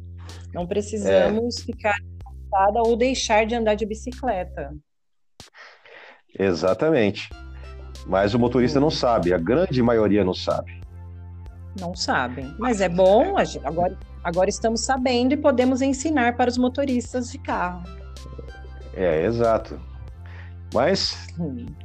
Não 0.53 0.67
precisamos 0.67 1.59
é. 1.59 1.65
ficar 1.65 1.97
cansada 2.25 2.81
ou 2.81 2.97
deixar 2.97 3.47
de 3.47 3.55
andar 3.55 3.75
de 3.75 3.87
bicicleta. 3.87 4.75
Exatamente. 6.39 7.29
Mas 8.07 8.35
o 8.35 8.39
motorista 8.39 8.81
não 8.81 8.91
sabe, 8.91 9.33
a 9.33 9.39
grande 9.39 9.83
maioria 9.83 10.25
não 10.25 10.35
sabe. 10.35 10.81
Não 11.79 11.95
sabem. 11.95 12.55
Mas 12.59 12.81
é 12.81 12.89
bom, 12.89 13.37
agora, 13.65 13.97
agora 14.25 14.49
estamos 14.49 14.81
sabendo 14.81 15.33
e 15.35 15.37
podemos 15.37 15.83
ensinar 15.83 16.37
para 16.37 16.51
os 16.51 16.59
motoristas 16.59 17.31
de 17.31 17.39
carro. 17.39 17.83
É, 18.95 19.25
exato. 19.25 19.81
Mas 20.73 21.17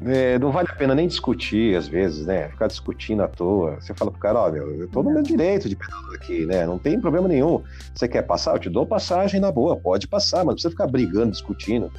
é, 0.06 0.38
não 0.38 0.52
vale 0.52 0.67
a 0.69 0.76
pena 0.76 0.93
nem 0.93 1.08
discutir, 1.08 1.76
às 1.78 1.88
vezes, 1.88 2.26
né? 2.26 2.50
Ficar 2.50 2.67
discutindo 2.67 3.24
à 3.24 3.28
toa. 3.28 3.80
Você 3.80 3.93
fala 3.93 4.12
pro 4.12 4.19
cara, 4.19 4.39
ó, 4.39 4.52
meu, 4.52 4.76
eu 4.76 4.89
tô 4.89 5.02
no 5.02 5.12
meu 5.12 5.24
direito 5.24 5.69
de 5.69 5.76
pedalar 5.76 6.13
aqui, 6.15 6.46
né? 6.46 6.65
Não 6.65 6.78
tem 6.78 7.00
problema 7.00 7.28
nenhum. 7.28 7.63
Você 7.96 8.08
quer 8.08 8.24
passar? 8.24 8.54
Eu 8.54 8.60
te 8.60 8.69
dou 8.69 8.86
passagem 8.86 9.39
na 9.39 9.52
boa, 9.52 9.78
pode 9.78 10.08
passar, 10.08 10.39
mas 10.39 10.48
não 10.48 10.54
precisa 10.54 10.72
ficar 10.72 10.88
brigando, 10.88 11.32
discutindo. 11.32 11.89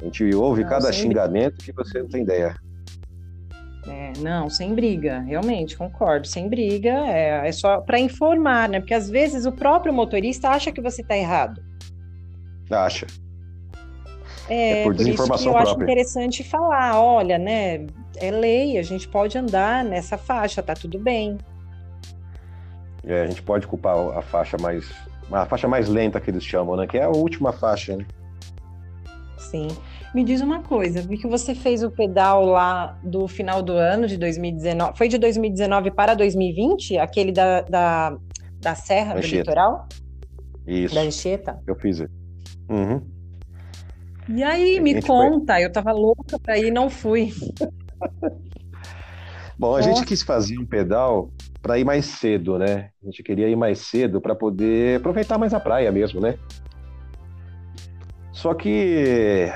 A 0.00 0.04
gente 0.04 0.34
ouve 0.34 0.62
não, 0.62 0.70
cada 0.70 0.90
xingamento 0.92 1.56
briga. 1.56 1.64
que 1.64 1.72
você 1.72 2.00
não 2.00 2.08
tem 2.08 2.22
ideia. 2.22 2.56
É, 3.86 4.12
não, 4.18 4.48
sem 4.48 4.74
briga, 4.74 5.20
realmente, 5.20 5.76
concordo. 5.76 6.26
Sem 6.26 6.48
briga, 6.48 6.90
é, 7.06 7.48
é 7.48 7.52
só 7.52 7.82
para 7.82 8.00
informar, 8.00 8.66
né? 8.66 8.80
Porque 8.80 8.94
às 8.94 9.10
vezes 9.10 9.44
o 9.44 9.52
próprio 9.52 9.92
motorista 9.92 10.48
acha 10.48 10.72
que 10.72 10.80
você 10.80 11.02
tá 11.02 11.16
errado. 11.16 11.62
Acha. 12.70 13.06
É, 14.48 14.80
é 14.80 14.84
por, 14.84 14.94
por 14.94 15.06
isso 15.06 15.24
que 15.24 15.32
eu 15.48 15.52
própria. 15.52 15.62
acho 15.62 15.82
interessante 15.82 16.44
falar, 16.44 17.00
olha, 17.00 17.38
né, 17.38 17.86
é 18.16 18.30
lei, 18.30 18.78
a 18.78 18.82
gente 18.82 19.08
pode 19.08 19.36
andar 19.38 19.84
nessa 19.84 20.18
faixa, 20.18 20.62
tá 20.62 20.74
tudo 20.74 20.98
bem. 20.98 21.38
É, 23.06 23.22
a 23.22 23.26
gente 23.26 23.42
pode 23.42 23.66
culpar 23.66 23.96
a 24.16 24.22
faixa 24.22 24.56
mais, 24.60 24.90
a 25.30 25.46
faixa 25.46 25.68
mais 25.68 25.88
lenta 25.88 26.20
que 26.20 26.30
eles 26.30 26.44
chamam, 26.44 26.76
né, 26.76 26.86
que 26.86 26.98
é 26.98 27.04
a 27.04 27.10
última 27.10 27.52
faixa, 27.52 27.96
né? 27.96 28.06
Sim. 29.38 29.68
Me 30.14 30.22
diz 30.22 30.40
uma 30.40 30.62
coisa, 30.62 31.02
vi 31.02 31.18
que 31.18 31.26
você 31.26 31.54
fez 31.54 31.82
o 31.82 31.90
pedal 31.90 32.44
lá 32.44 32.98
do 33.02 33.26
final 33.26 33.62
do 33.62 33.72
ano 33.72 34.06
de 34.06 34.16
2019. 34.16 34.96
Foi 34.96 35.08
de 35.08 35.18
2019 35.18 35.90
para 35.90 36.14
2020? 36.14 36.98
Aquele 36.98 37.32
da, 37.32 37.62
da, 37.62 38.16
da 38.60 38.74
Serra, 38.76 39.16
Anchieta. 39.16 39.36
do 39.36 39.38
Litoral? 39.38 39.88
Isso. 40.66 40.94
Da 40.94 41.00
Anchieta? 41.00 41.58
Eu 41.66 41.74
fiz. 41.74 42.00
Uhum. 42.68 43.13
E 44.28 44.42
aí, 44.42 44.80
me 44.80 45.02
conta, 45.02 45.54
foi... 45.54 45.64
eu 45.64 45.72
tava 45.72 45.92
louca 45.92 46.38
para 46.38 46.58
ir, 46.58 46.70
não 46.70 46.88
fui. 46.88 47.32
Bom, 49.58 49.74
a 49.74 49.78
Nossa. 49.78 49.82
gente 49.82 50.04
quis 50.06 50.22
fazer 50.22 50.58
um 50.58 50.66
pedal 50.66 51.30
para 51.62 51.78
ir 51.78 51.84
mais 51.84 52.04
cedo, 52.06 52.58
né? 52.58 52.90
A 53.02 53.06
gente 53.06 53.22
queria 53.22 53.48
ir 53.48 53.56
mais 53.56 53.78
cedo 53.78 54.20
para 54.20 54.34
poder 54.34 54.98
aproveitar 54.98 55.38
mais 55.38 55.54
a 55.54 55.60
praia 55.60 55.92
mesmo, 55.92 56.20
né? 56.20 56.36
Só 58.32 58.52
que 58.52 59.48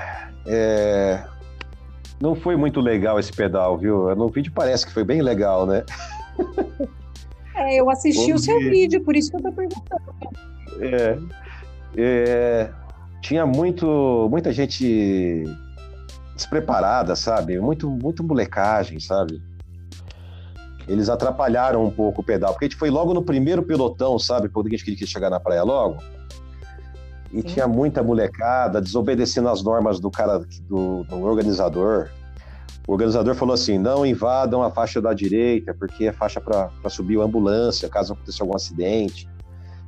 é, 0.46 1.22
não 2.20 2.35
foi 2.35 2.57
muito 2.57 2.81
legal 2.81 3.18
esse 3.18 3.33
pedal, 3.33 3.76
viu? 3.76 4.14
No 4.16 4.28
vídeo 4.28 4.52
parece 4.54 4.87
que 4.87 4.92
foi 4.92 5.04
bem 5.04 5.20
legal, 5.20 5.66
né? 5.66 5.85
É, 7.54 7.74
eu 7.81 7.90
assisti 7.90 8.33
o 8.33 8.38
seu 8.38 8.57
vídeo, 8.61 9.02
por 9.02 9.16
isso 9.16 9.31
que 9.31 9.37
eu 9.37 9.42
tô 9.42 9.52
perguntando. 9.52 10.14
É, 10.81 11.18
é, 11.96 12.70
tinha 13.20 13.44
muito, 13.46 14.28
muita 14.31 14.52
gente 14.52 15.44
despreparada, 16.35 17.16
sabe? 17.16 17.59
Muito, 17.59 17.90
muito 17.90 18.22
molecagem, 18.22 19.00
sabe? 19.00 19.42
Eles 20.87 21.09
atrapalharam 21.09 21.85
um 21.85 21.90
pouco 21.90 22.22
o 22.22 22.24
pedal, 22.24 22.52
porque 22.52 22.64
a 22.64 22.68
gente 22.68 22.78
foi 22.78 22.90
logo 22.90 23.12
no 23.12 23.22
primeiro 23.22 23.62
pelotão, 23.62 24.18
sabe? 24.18 24.48
Porque 24.48 24.68
a 24.68 24.78
gente 24.78 24.85
queria 24.85 25.07
chegar 25.07 25.28
na 25.28 25.38
praia 25.38 25.62
logo. 25.62 25.98
E 27.31 27.42
Sim. 27.42 27.42
tinha 27.42 27.68
muita 27.68 28.02
molecada 28.02 28.81
desobedecendo 28.81 29.50
as 29.50 29.62
normas 29.62 30.00
do 30.00 30.11
cara, 30.11 30.38
do, 30.66 31.04
do 31.04 31.22
organizador. 31.24 32.09
O 32.87 32.92
organizador 32.92 33.35
falou 33.35 33.52
assim: 33.52 33.76
não 33.76 34.07
invadam 34.07 34.62
a 34.62 34.70
faixa 34.70 34.98
da 35.02 35.12
direita, 35.12 35.74
porque 35.74 36.07
é 36.07 36.12
faixa 36.12 36.40
para 36.40 36.70
subir 36.88 37.20
a 37.20 37.24
ambulância, 37.24 37.87
caso 37.88 38.14
aconteça 38.14 38.42
algum 38.42 38.57
acidente. 38.57 39.28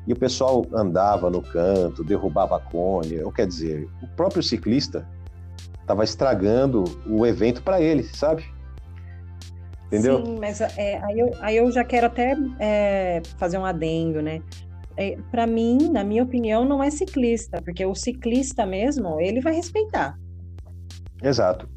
E 0.06 0.12
o 0.12 0.16
pessoal 0.16 0.64
andava 0.72 1.30
no 1.30 1.42
canto, 1.42 2.02
derrubava 2.02 2.58
cone. 2.58 3.14
Eu 3.14 3.30
quer 3.30 3.46
dizer, 3.46 3.88
o 4.02 4.08
próprio 4.08 4.42
ciclista 4.42 5.06
estava 5.80 6.04
estragando 6.04 6.84
o 7.06 7.26
evento 7.26 7.62
para 7.62 7.80
ele, 7.80 8.04
sabe? 8.04 8.44
Entendeu? 9.86 10.24
Sim, 10.24 10.38
mas 10.38 10.60
é, 10.60 11.02
aí, 11.04 11.18
eu, 11.18 11.30
aí 11.40 11.56
eu 11.56 11.70
já 11.72 11.84
quero 11.84 12.06
até 12.06 12.36
é, 12.60 13.22
fazer 13.38 13.58
um 13.58 13.64
adendo, 13.64 14.22
né? 14.22 14.40
É, 14.96 15.16
para 15.30 15.46
mim, 15.46 15.90
na 15.90 16.04
minha 16.04 16.22
opinião, 16.22 16.64
não 16.64 16.82
é 16.82 16.90
ciclista, 16.90 17.60
porque 17.62 17.84
o 17.84 17.94
ciclista 17.94 18.64
mesmo, 18.64 19.20
ele 19.20 19.40
vai 19.40 19.54
respeitar. 19.54 20.16
Exato. 21.22 21.68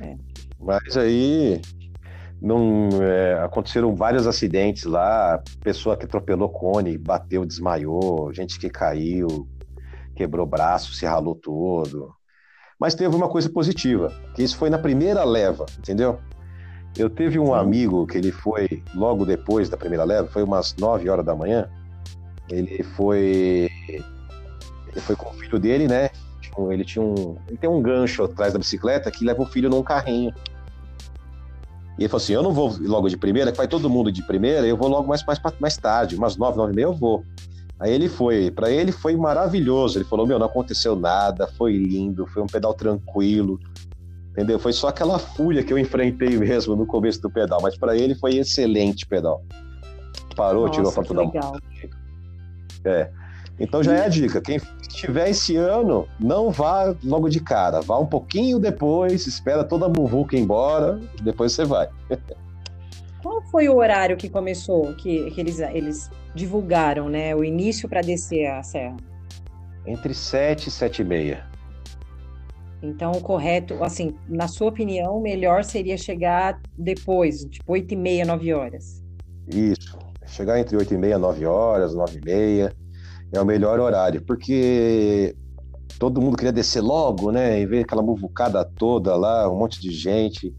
É. 0.00 0.16
Mas 0.58 0.96
aí 0.96 1.60
não, 2.40 2.88
é, 3.02 3.42
aconteceram 3.42 3.94
vários 3.94 4.26
acidentes 4.26 4.84
lá, 4.84 5.42
pessoa 5.62 5.96
que 5.96 6.06
atropelou 6.06 6.48
cone, 6.48 6.96
bateu, 6.96 7.44
desmaiou, 7.44 8.32
gente 8.32 8.58
que 8.58 8.70
caiu, 8.70 9.46
quebrou 10.14 10.46
braço, 10.46 10.94
se 10.94 11.04
ralou 11.04 11.34
todo. 11.34 12.14
Mas 12.78 12.94
teve 12.94 13.14
uma 13.14 13.28
coisa 13.28 13.50
positiva, 13.50 14.10
que 14.34 14.42
isso 14.42 14.56
foi 14.56 14.70
na 14.70 14.78
primeira 14.78 15.22
leva, 15.22 15.66
entendeu? 15.78 16.18
Eu 16.96 17.10
teve 17.10 17.38
um 17.38 17.54
amigo 17.54 18.06
que 18.06 18.16
ele 18.16 18.32
foi 18.32 18.82
logo 18.94 19.26
depois 19.26 19.68
da 19.68 19.76
primeira 19.76 20.04
leva, 20.04 20.26
foi 20.28 20.42
umas 20.42 20.74
9 20.76 21.08
horas 21.08 21.24
da 21.24 21.36
manhã. 21.36 21.70
Ele 22.48 22.82
foi 22.82 23.68
ele 24.88 25.00
foi 25.00 25.14
com 25.14 25.30
o 25.30 25.34
filho 25.34 25.58
dele, 25.58 25.86
né? 25.86 26.10
Ele 26.70 26.84
tinha 26.84 27.04
um 27.04 27.36
ele 27.48 27.58
tem 27.58 27.70
um 27.70 27.80
gancho 27.80 28.24
atrás 28.24 28.52
da 28.52 28.58
bicicleta 28.58 29.10
que 29.10 29.24
leva 29.24 29.42
o 29.42 29.46
filho 29.46 29.70
num 29.70 29.82
carrinho. 29.82 30.34
E 31.98 32.02
ele 32.02 32.08
falou 32.08 32.22
assim: 32.22 32.32
Eu 32.32 32.42
não 32.42 32.52
vou 32.52 32.74
logo 32.80 33.08
de 33.08 33.16
primeira, 33.16 33.50
que 33.50 33.58
vai 33.58 33.68
todo 33.68 33.90
mundo 33.90 34.10
de 34.10 34.22
primeira, 34.22 34.66
eu 34.66 34.76
vou 34.76 34.88
logo 34.88 35.08
mais, 35.08 35.24
mais, 35.24 35.40
mais 35.58 35.76
tarde, 35.76 36.16
umas 36.16 36.36
nove, 36.36 36.56
nove 36.56 36.72
e 36.72 36.76
meia 36.76 36.86
eu 36.86 36.94
vou. 36.94 37.24
Aí 37.78 37.92
ele 37.92 38.08
foi, 38.08 38.50
para 38.50 38.70
ele 38.70 38.92
foi 38.92 39.16
maravilhoso. 39.16 39.98
Ele 39.98 40.04
falou: 40.04 40.26
Meu, 40.26 40.38
não 40.38 40.46
aconteceu 40.46 40.94
nada, 40.94 41.46
foi 41.46 41.76
lindo, 41.76 42.26
foi 42.26 42.42
um 42.42 42.46
pedal 42.46 42.74
tranquilo, 42.74 43.58
entendeu? 44.32 44.58
Foi 44.58 44.72
só 44.72 44.88
aquela 44.88 45.18
fúria 45.18 45.62
que 45.62 45.72
eu 45.72 45.78
enfrentei 45.78 46.36
mesmo 46.36 46.76
no 46.76 46.86
começo 46.86 47.20
do 47.22 47.30
pedal, 47.30 47.60
mas 47.62 47.76
para 47.76 47.96
ele 47.96 48.14
foi 48.14 48.36
excelente 48.36 49.06
pedal. 49.06 49.42
Parou, 50.36 50.66
Nossa, 50.66 50.74
tirou 50.74 50.90
a 50.90 50.92
foto 50.92 51.14
da 51.14 51.22
legal. 51.22 51.56
É. 52.84 53.10
Então 53.60 53.82
já 53.82 53.94
é 53.94 54.06
a 54.06 54.08
dica. 54.08 54.40
Quem 54.40 54.58
estiver 54.80 55.28
esse 55.28 55.54
ano, 55.54 56.08
não 56.18 56.50
vá 56.50 56.96
logo 57.04 57.28
de 57.28 57.40
cara. 57.40 57.82
Vá 57.82 57.98
um 57.98 58.06
pouquinho 58.06 58.58
depois, 58.58 59.26
espera 59.26 59.62
toda 59.62 59.84
a 59.84 59.88
muvuca 59.88 60.34
embora, 60.34 60.98
depois 61.22 61.52
você 61.52 61.66
vai. 61.66 61.88
Qual 63.22 63.42
foi 63.50 63.68
o 63.68 63.76
horário 63.76 64.16
que 64.16 64.30
começou, 64.30 64.94
que, 64.94 65.30
que 65.32 65.40
eles, 65.40 65.60
eles 65.60 66.10
divulgaram, 66.34 67.10
né? 67.10 67.36
O 67.36 67.44
início 67.44 67.86
para 67.86 68.00
descer 68.00 68.46
a 68.46 68.62
serra? 68.62 68.96
Entre 69.86 70.14
7 70.14 70.68
e 70.68 70.70
7 70.70 71.02
e 71.02 71.04
meia. 71.04 71.46
Então, 72.82 73.12
o 73.12 73.20
correto, 73.20 73.84
assim, 73.84 74.16
na 74.26 74.48
sua 74.48 74.68
opinião, 74.68 75.18
o 75.18 75.20
melhor 75.20 75.64
seria 75.64 75.98
chegar 75.98 76.58
depois, 76.78 77.44
tipo 77.44 77.72
8 77.72 77.92
e 77.92 77.96
meia, 77.96 78.24
9 78.24 78.54
horas. 78.54 79.04
Isso. 79.52 79.98
Chegar 80.26 80.58
entre 80.58 80.78
8 80.78 80.94
e 80.94 80.96
meia, 80.96 81.18
9 81.18 81.44
horas, 81.44 81.94
9 81.94 82.18
e 82.18 82.24
meia 82.24 82.74
é 83.32 83.40
o 83.40 83.44
melhor 83.44 83.78
horário, 83.78 84.22
porque 84.22 85.34
todo 85.98 86.20
mundo 86.20 86.36
queria 86.36 86.52
descer 86.52 86.80
logo, 86.80 87.30
né? 87.30 87.60
E 87.60 87.66
ver 87.66 87.84
aquela 87.84 88.02
muvucada 88.02 88.64
toda 88.64 89.14
lá, 89.16 89.50
um 89.50 89.58
monte 89.58 89.80
de 89.80 89.90
gente. 89.90 90.54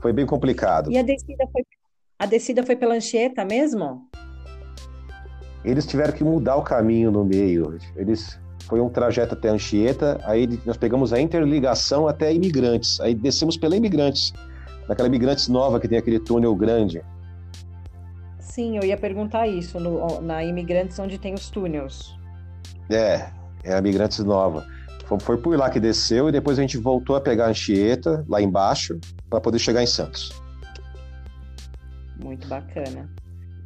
Foi 0.00 0.12
bem 0.12 0.26
complicado. 0.26 0.90
E 0.90 0.98
a 0.98 1.02
descida 1.02 1.46
foi, 1.50 1.62
a 2.18 2.26
descida 2.26 2.62
foi 2.62 2.76
pela 2.76 2.94
Anchieta 2.94 3.44
mesmo? 3.44 4.08
Eles 5.64 5.86
tiveram 5.86 6.12
que 6.12 6.22
mudar 6.22 6.56
o 6.56 6.62
caminho 6.62 7.10
no 7.10 7.24
meio. 7.24 7.78
Eles 7.96 8.38
foi 8.66 8.80
um 8.80 8.88
trajeto 8.88 9.34
até 9.34 9.48
Anchieta, 9.48 10.20
aí 10.24 10.60
nós 10.64 10.76
pegamos 10.76 11.12
a 11.12 11.20
interligação 11.20 12.06
até 12.06 12.32
Imigrantes. 12.32 13.00
Aí 13.00 13.14
descemos 13.14 13.56
pela 13.56 13.76
Imigrantes, 13.76 14.32
naquela 14.88 15.08
Imigrantes 15.08 15.48
nova 15.48 15.80
que 15.80 15.88
tem 15.88 15.98
aquele 15.98 16.18
túnel 16.18 16.54
grande. 16.54 17.02
Sim, 18.56 18.78
eu 18.78 18.84
ia 18.84 18.96
perguntar 18.96 19.46
isso, 19.46 19.78
no, 19.78 20.22
na 20.22 20.42
Imigrantes 20.42 20.98
onde 20.98 21.18
tem 21.18 21.34
os 21.34 21.50
túneis. 21.50 22.16
É, 22.88 23.28
é 23.62 23.74
a 23.74 23.78
Imigrantes 23.80 24.18
Nova. 24.20 24.66
Foi, 25.04 25.20
foi 25.20 25.36
por 25.36 25.58
lá 25.58 25.68
que 25.68 25.78
desceu 25.78 26.30
e 26.30 26.32
depois 26.32 26.58
a 26.58 26.62
gente 26.62 26.78
voltou 26.78 27.16
a 27.16 27.20
pegar 27.20 27.44
a 27.44 27.48
Anchieta, 27.50 28.24
lá 28.26 28.40
embaixo, 28.40 28.98
para 29.28 29.42
poder 29.42 29.58
chegar 29.58 29.82
em 29.82 29.86
Santos. 29.86 30.42
Muito 32.24 32.48
bacana. 32.48 33.10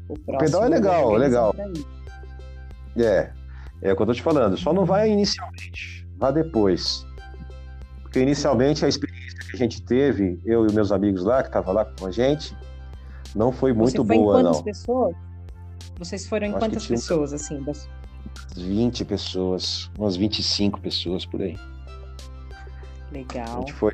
O, 0.08 0.14
o 0.14 0.38
pedal 0.38 0.64
é 0.64 0.68
legal, 0.68 1.14
é 1.14 1.18
legal. 1.18 1.54
É, 2.96 3.30
é 3.82 3.92
o 3.92 3.96
que 3.96 4.02
eu 4.02 4.06
tô 4.06 4.12
te 4.12 4.22
falando. 4.22 4.56
Só 4.56 4.72
não 4.72 4.84
vai 4.84 5.08
inicialmente, 5.08 6.04
vá 6.18 6.32
depois. 6.32 7.06
Porque 8.02 8.18
inicialmente 8.18 8.84
a 8.84 8.88
experiência 8.88 9.38
que 9.38 9.54
a 9.54 9.56
gente 9.56 9.80
teve, 9.82 10.40
eu 10.44 10.66
e 10.66 10.72
meus 10.72 10.90
amigos 10.90 11.22
lá, 11.22 11.42
que 11.44 11.48
estavam 11.48 11.72
lá 11.74 11.84
com 11.84 12.06
a 12.06 12.10
gente, 12.10 12.56
não 13.34 13.52
foi 13.52 13.72
muito 13.72 14.04
Você 14.04 14.14
boa, 14.14 14.42
não. 14.42 14.62
pessoas? 14.62 15.14
Vocês 15.98 16.26
foram 16.26 16.46
em 16.46 16.52
quantas 16.52 16.86
pessoas, 16.86 17.32
assim? 17.32 17.62
Das... 17.62 17.88
20 18.56 19.04
pessoas, 19.04 19.90
umas 19.98 20.16
25 20.16 20.80
pessoas 20.80 21.26
por 21.26 21.42
aí. 21.42 21.56
Legal. 23.12 23.56
A 23.56 23.60
gente 23.60 23.72
foi 23.72 23.92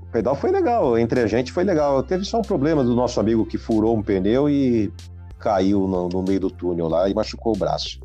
O 0.00 0.06
pedal 0.12 0.34
foi 0.34 0.50
legal, 0.50 0.98
entre 0.98 1.20
a 1.20 1.26
gente 1.26 1.52
foi 1.52 1.64
legal. 1.64 2.02
Teve 2.02 2.24
só 2.24 2.38
um 2.38 2.42
problema 2.42 2.82
do 2.82 2.94
nosso 2.94 3.20
amigo 3.20 3.44
que 3.46 3.58
furou 3.58 3.96
um 3.96 4.02
pneu 4.02 4.48
e 4.48 4.92
caiu 5.38 5.86
no, 5.86 6.08
no 6.08 6.22
meio 6.22 6.40
do 6.40 6.50
túnel 6.50 6.88
lá 6.88 7.08
e 7.08 7.14
machucou 7.14 7.54
o 7.54 7.58
braço. 7.58 8.00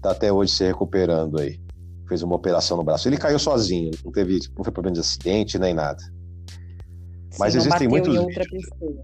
Tá 0.00 0.10
até 0.10 0.32
hoje 0.32 0.52
se 0.52 0.64
recuperando 0.64 1.38
aí. 1.38 1.60
Fez 2.08 2.22
uma 2.22 2.34
operação 2.34 2.76
no 2.76 2.82
braço. 2.82 3.08
Ele 3.08 3.16
caiu 3.16 3.38
sozinho, 3.38 3.90
não 4.04 4.10
teve, 4.10 4.40
não 4.56 4.64
foi 4.64 4.72
problema 4.72 4.94
de 4.94 5.00
acidente 5.00 5.58
nem 5.58 5.74
nada. 5.74 6.02
Sim, 6.02 7.38
Mas 7.38 7.54
existem 7.54 7.88
muitos. 7.88 8.16
Outra 8.16 8.44
pessoa. 8.44 9.00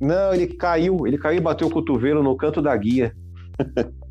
Não, 0.00 0.34
ele 0.34 0.48
caiu. 0.48 1.06
Ele 1.06 1.18
caiu 1.18 1.38
e 1.38 1.40
bateu 1.40 1.68
o 1.68 1.70
cotovelo 1.70 2.22
no 2.22 2.36
canto 2.36 2.60
da 2.60 2.76
guia. 2.76 3.14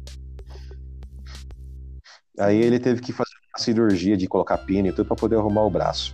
Aí 2.38 2.62
ele 2.62 2.80
teve 2.80 3.02
que 3.02 3.14
fazer 3.14 3.32
uma 3.54 3.64
cirurgia 3.64 4.18
de 4.18 4.28
colocar 4.28 4.58
pino 4.58 4.88
e 4.88 4.92
tudo 4.92 5.08
para 5.08 5.16
poder 5.16 5.38
arrumar 5.38 5.64
o 5.64 5.70
braço. 5.70 6.14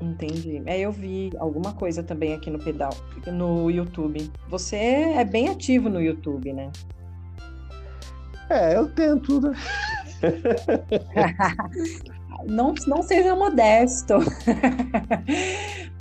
Entendi. 0.00 0.62
É, 0.64 0.78
eu 0.78 0.92
vi 0.92 1.30
alguma 1.38 1.72
coisa 1.72 2.02
também 2.02 2.34
aqui 2.34 2.50
no 2.50 2.58
pedal, 2.58 2.90
no 3.26 3.70
YouTube. 3.70 4.30
Você 4.48 4.76
é 4.76 5.24
bem 5.24 5.48
ativo 5.48 5.88
no 5.88 6.00
YouTube, 6.00 6.52
né? 6.52 6.70
É, 8.48 8.76
eu 8.76 8.88
tento, 8.88 9.40
né? 9.40 9.52
não, 12.46 12.74
não 12.86 13.02
seja 13.02 13.34
modesto. 13.34 14.14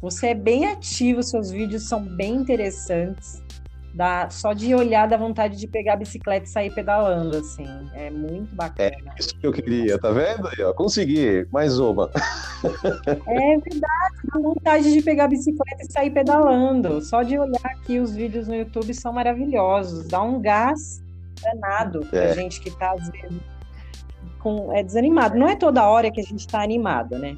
Você 0.01 0.27
é 0.27 0.35
bem 0.35 0.67
ativo, 0.67 1.23
seus 1.23 1.49
vídeos 1.49 1.87
são 1.87 2.03
bem 2.03 2.35
interessantes. 2.35 3.41
Dá, 3.95 4.29
só 4.29 4.53
de 4.53 4.75
olhar 4.75 5.07
dá 5.07 5.17
vontade 5.17 5.57
de 5.57 5.67
pegar 5.67 5.93
a 5.93 5.95
bicicleta 5.95 6.45
e 6.45 6.49
sair 6.49 6.71
pedalando, 6.71 7.35
assim. 7.37 7.65
É 7.95 8.11
muito 8.11 8.53
bacana. 8.55 8.91
É 8.91 9.19
isso 9.19 9.35
que 9.39 9.47
eu 9.47 9.51
queria, 9.51 9.97
tá 9.97 10.11
vendo 10.11 10.47
aí, 10.49 10.63
ó? 10.63 10.71
Consegui, 10.71 11.47
mais 11.51 11.79
uma. 11.79 12.11
É 13.25 13.57
verdade, 13.57 13.81
dá 13.81 14.39
vontade 14.39 14.93
de 14.93 15.01
pegar 15.01 15.25
a 15.25 15.27
bicicleta 15.29 15.81
e 15.81 15.91
sair 15.91 16.11
pedalando. 16.11 17.01
Só 17.01 17.23
de 17.23 17.39
olhar 17.39 17.65
aqui 17.65 17.99
os 17.99 18.15
vídeos 18.15 18.47
no 18.47 18.53
YouTube 18.53 18.93
são 18.93 19.11
maravilhosos. 19.13 20.07
Dá 20.07 20.21
um 20.21 20.39
gás 20.39 21.01
danado 21.41 22.01
pra 22.01 22.25
é. 22.25 22.33
gente 22.35 22.61
que 22.61 22.69
tá, 22.77 22.91
às 22.91 23.09
vezes, 23.09 23.39
com, 24.37 24.71
é 24.73 24.83
desanimado. 24.83 25.35
Não 25.35 25.47
é 25.47 25.55
toda 25.55 25.89
hora 25.89 26.11
que 26.11 26.21
a 26.21 26.23
gente 26.23 26.41
está 26.41 26.61
animado, 26.61 27.17
né? 27.17 27.35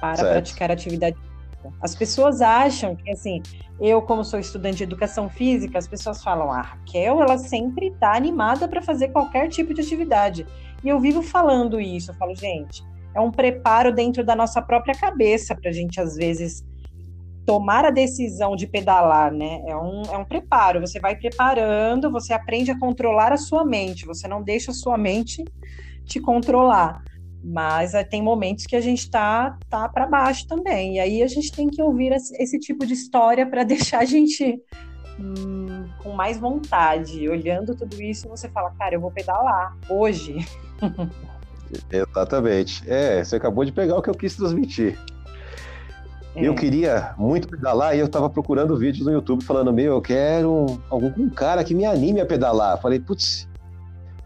Para 0.00 0.16
certo. 0.16 0.30
praticar 0.30 0.70
atividade 0.70 1.16
física. 1.62 1.72
As 1.80 1.94
pessoas 1.94 2.40
acham 2.40 2.96
que, 2.96 3.10
assim, 3.10 3.42
eu, 3.80 4.02
como 4.02 4.24
sou 4.24 4.38
estudante 4.38 4.78
de 4.78 4.84
educação 4.84 5.28
física, 5.28 5.78
as 5.78 5.86
pessoas 5.86 6.22
falam, 6.22 6.50
a 6.50 6.58
ah, 6.58 6.62
Raquel, 6.62 7.22
ela 7.22 7.38
sempre 7.38 7.88
está 7.88 8.16
animada 8.16 8.68
para 8.68 8.82
fazer 8.82 9.08
qualquer 9.08 9.48
tipo 9.48 9.72
de 9.72 9.80
atividade. 9.80 10.46
E 10.82 10.88
eu 10.88 10.98
vivo 10.98 11.22
falando 11.22 11.80
isso. 11.80 12.10
Eu 12.10 12.14
falo, 12.14 12.34
gente, 12.34 12.84
é 13.14 13.20
um 13.20 13.30
preparo 13.30 13.92
dentro 13.92 14.24
da 14.24 14.34
nossa 14.34 14.60
própria 14.60 14.94
cabeça 14.94 15.54
para 15.54 15.70
a 15.70 15.72
gente, 15.72 16.00
às 16.00 16.16
vezes, 16.16 16.64
tomar 17.46 17.84
a 17.84 17.90
decisão 17.90 18.56
de 18.56 18.66
pedalar, 18.66 19.32
né? 19.32 19.62
É 19.66 19.76
um, 19.76 20.02
é 20.02 20.16
um 20.16 20.24
preparo. 20.24 20.80
Você 20.80 20.98
vai 20.98 21.16
preparando, 21.16 22.10
você 22.10 22.32
aprende 22.32 22.70
a 22.70 22.78
controlar 22.78 23.32
a 23.32 23.36
sua 23.36 23.64
mente. 23.64 24.06
Você 24.06 24.26
não 24.26 24.42
deixa 24.42 24.70
a 24.70 24.74
sua 24.74 24.96
mente 24.96 25.44
te 26.04 26.20
controlar. 26.20 27.02
Mas 27.42 27.94
é, 27.94 28.04
tem 28.04 28.22
momentos 28.22 28.66
que 28.66 28.76
a 28.76 28.80
gente 28.80 29.10
tá, 29.10 29.58
tá 29.68 29.88
para 29.88 30.06
baixo 30.06 30.46
também. 30.46 30.96
E 30.96 31.00
aí 31.00 31.22
a 31.22 31.26
gente 31.26 31.50
tem 31.50 31.68
que 31.68 31.82
ouvir 31.82 32.12
esse, 32.12 32.58
tipo 32.58 32.86
de 32.86 32.94
história 32.94 33.44
para 33.46 33.64
deixar 33.64 34.00
a 34.00 34.04
gente 34.04 34.60
hum, 35.18 35.84
com 36.02 36.12
mais 36.12 36.38
vontade. 36.38 37.28
Olhando 37.28 37.74
tudo 37.74 38.00
isso, 38.00 38.28
você 38.28 38.48
fala, 38.48 38.70
cara, 38.78 38.94
eu 38.94 39.00
vou 39.00 39.10
pedalar 39.10 39.76
hoje. 39.88 40.36
Exatamente. 41.90 42.82
É, 42.86 43.24
você 43.24 43.36
acabou 43.36 43.64
de 43.64 43.72
pegar 43.72 43.96
o 43.96 44.02
que 44.02 44.10
eu 44.10 44.14
quis 44.14 44.36
transmitir. 44.36 44.98
É. 46.34 46.46
Eu 46.46 46.54
queria 46.54 47.14
muito 47.18 47.48
pedalar 47.48 47.94
e 47.94 47.98
eu 47.98 48.08
tava 48.08 48.28
procurando 48.30 48.76
vídeos 48.76 49.06
no 49.06 49.12
YouTube 49.12 49.44
falando, 49.44 49.72
meu, 49.72 49.94
eu 49.94 50.00
quero 50.00 50.80
algum 50.88 51.12
um 51.18 51.28
cara 51.28 51.62
que 51.62 51.74
me 51.74 51.84
anime 51.84 52.20
a 52.20 52.26
pedalar. 52.26 52.80
Falei, 52.80 52.98
putz, 52.98 53.48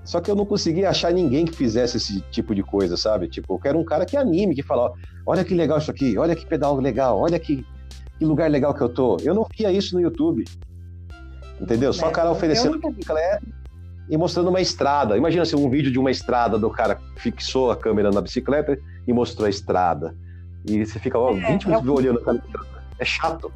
só 0.07 0.21
que 0.21 0.31
eu 0.31 0.37
não 0.37 0.47
conseguia 0.47 0.89
achar 0.89 1.13
ninguém 1.13 1.45
que 1.45 1.53
fizesse 1.53 1.97
esse 1.97 2.21
tipo 2.31 2.55
de 2.55 2.63
coisa, 2.63 2.97
sabe? 2.97 3.29
Tipo, 3.29 3.55
eu 3.55 3.59
quero 3.59 3.79
um 3.79 3.85
cara 3.85 4.07
que 4.07 4.17
anime, 4.17 4.55
que 4.55 4.63
fala, 4.63 4.93
olha 5.27 5.45
que 5.45 5.53
legal 5.53 5.79
isso 5.79 5.91
aqui, 5.91 6.17
olha 6.17 6.35
que 6.37 6.47
pedal 6.47 6.77
legal, 6.77 7.19
olha 7.19 7.39
que, 7.39 7.67
que 8.19 8.25
lugar 8.25 8.49
legal 8.49 8.73
que 8.73 8.81
eu 8.81 8.89
tô. 8.89 9.17
Eu 9.23 9.35
não 9.35 9.47
via 9.57 9.73
isso 9.73 9.95
no 9.95 10.01
YouTube. 10.01 10.45
Entendeu? 11.61 11.93
Só 11.93 12.09
o 12.09 12.13
cara 12.13 12.31
oferecendo 12.31 12.79
bicicleta 12.79 13.43
e 14.09 14.17
mostrando 14.17 14.49
uma 14.49 14.61
estrada. 14.61 15.17
Imagina 15.17 15.45
se 15.45 15.57
um 15.57 15.69
vídeo 15.69 15.91
de 15.91 15.99
uma 15.99 16.11
estrada 16.11 16.59
do 16.59 16.71
cara 16.71 17.01
fixou 17.17 17.71
a 17.71 17.77
câmera 17.77 18.11
na 18.11 18.21
bicicleta 18.21 18.79
e 19.07 19.13
mostrou 19.13 19.47
a 19.47 19.51
estrada. 19.51 20.15
E 20.69 20.85
você 20.85 20.99
fica 20.99 21.19
ó, 21.19 21.33
20 21.33 21.47
é, 21.47 21.69
minutos 21.69 21.89
é 21.89 21.91
olhando 21.91 22.19
a 22.21 22.23
câmera. 22.23 22.45
É 22.99 23.05
chato. 23.05 23.53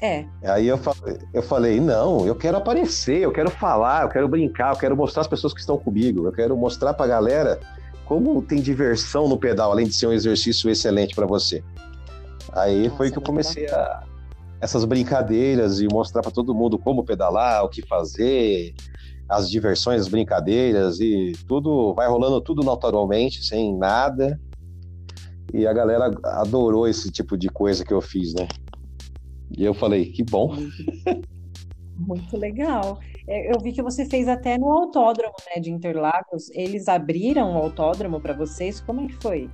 É. 0.00 0.24
Aí 0.44 0.68
eu 0.68 0.78
falei, 0.78 1.18
eu 1.34 1.42
falei, 1.42 1.80
não, 1.80 2.24
eu 2.26 2.34
quero 2.34 2.56
aparecer, 2.56 3.18
eu 3.20 3.32
quero 3.32 3.50
falar, 3.50 4.04
eu 4.04 4.08
quero 4.08 4.28
brincar, 4.28 4.72
eu 4.72 4.78
quero 4.78 4.96
mostrar 4.96 5.22
as 5.22 5.26
pessoas 5.26 5.52
que 5.52 5.60
estão 5.60 5.76
comigo, 5.76 6.26
eu 6.26 6.32
quero 6.32 6.56
mostrar 6.56 6.94
pra 6.94 7.06
galera 7.06 7.58
como 8.04 8.40
tem 8.40 8.62
diversão 8.62 9.28
no 9.28 9.36
pedal, 9.36 9.72
além 9.72 9.86
de 9.86 9.94
ser 9.94 10.06
um 10.06 10.12
exercício 10.12 10.70
excelente 10.70 11.14
para 11.14 11.26
você. 11.26 11.62
Aí 12.52 12.84
Nossa, 12.84 12.96
foi 12.96 13.10
que 13.10 13.18
eu 13.18 13.22
comecei 13.22 13.68
a 13.68 14.04
essas 14.60 14.84
brincadeiras 14.84 15.80
e 15.80 15.86
mostrar 15.88 16.22
para 16.22 16.30
todo 16.30 16.54
mundo 16.54 16.78
como 16.78 17.04
pedalar, 17.04 17.64
o 17.64 17.68
que 17.68 17.86
fazer, 17.86 18.74
as 19.28 19.50
diversões, 19.50 20.00
as 20.00 20.08
brincadeiras 20.08 21.00
e 21.00 21.32
tudo 21.46 21.92
vai 21.94 22.08
rolando 22.08 22.40
tudo 22.40 22.64
naturalmente, 22.64 23.44
sem 23.44 23.76
nada. 23.76 24.40
E 25.52 25.66
a 25.66 25.72
galera 25.72 26.10
adorou 26.24 26.88
esse 26.88 27.10
tipo 27.10 27.36
de 27.36 27.48
coisa 27.48 27.84
que 27.84 27.92
eu 27.92 28.00
fiz, 28.00 28.34
né? 28.34 28.48
E 29.56 29.64
eu 29.64 29.74
falei, 29.74 30.06
que 30.06 30.22
bom. 30.22 30.54
Muito 31.98 32.36
legal. 32.36 33.00
É, 33.26 33.52
eu 33.52 33.60
vi 33.60 33.72
que 33.72 33.82
você 33.82 34.06
fez 34.06 34.28
até 34.28 34.56
no 34.56 34.72
autódromo, 34.72 35.34
né, 35.54 35.60
de 35.60 35.70
Interlagos. 35.70 36.48
Eles 36.50 36.88
abriram 36.88 37.54
o 37.54 37.58
autódromo 37.58 38.20
para 38.20 38.34
vocês? 38.34 38.80
Como 38.80 39.00
é 39.00 39.06
que 39.06 39.14
foi? 39.14 39.50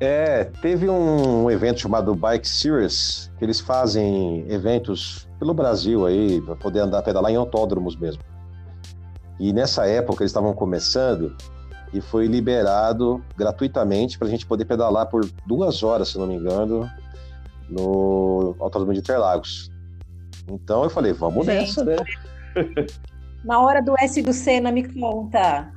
É, 0.00 0.44
teve 0.60 0.88
um 0.88 1.50
evento 1.50 1.80
chamado 1.80 2.14
Bike 2.14 2.48
Series, 2.48 3.30
que 3.38 3.44
eles 3.44 3.60
fazem 3.60 4.44
eventos 4.48 5.28
pelo 5.38 5.54
Brasil 5.54 6.04
aí, 6.04 6.40
para 6.40 6.56
poder 6.56 6.80
andar, 6.80 7.02
pedalar 7.02 7.30
em 7.30 7.36
autódromos 7.36 7.96
mesmo. 7.96 8.22
E 9.38 9.52
nessa 9.52 9.86
época 9.86 10.22
eles 10.22 10.30
estavam 10.30 10.52
começando 10.54 11.36
e 11.92 12.00
foi 12.00 12.26
liberado 12.26 13.22
gratuitamente 13.36 14.18
para 14.18 14.28
a 14.28 14.30
gente 14.30 14.46
poder 14.46 14.64
pedalar 14.64 15.06
por 15.06 15.28
duas 15.46 15.82
horas, 15.82 16.08
se 16.08 16.18
não 16.18 16.26
me 16.26 16.34
engano, 16.34 16.90
no 17.72 18.54
Autódromo 18.58 18.92
de 18.92 19.00
Interlagos. 19.00 19.70
Então 20.48 20.84
eu 20.84 20.90
falei, 20.90 21.12
vamos 21.12 21.46
gente, 21.46 21.68
nessa, 21.68 21.84
né? 21.84 21.96
Na 23.44 23.60
hora 23.60 23.82
do 23.82 23.94
S 23.98 24.22
do 24.22 24.32
Senna, 24.32 24.70
me 24.70 24.84
conta. 24.84 25.72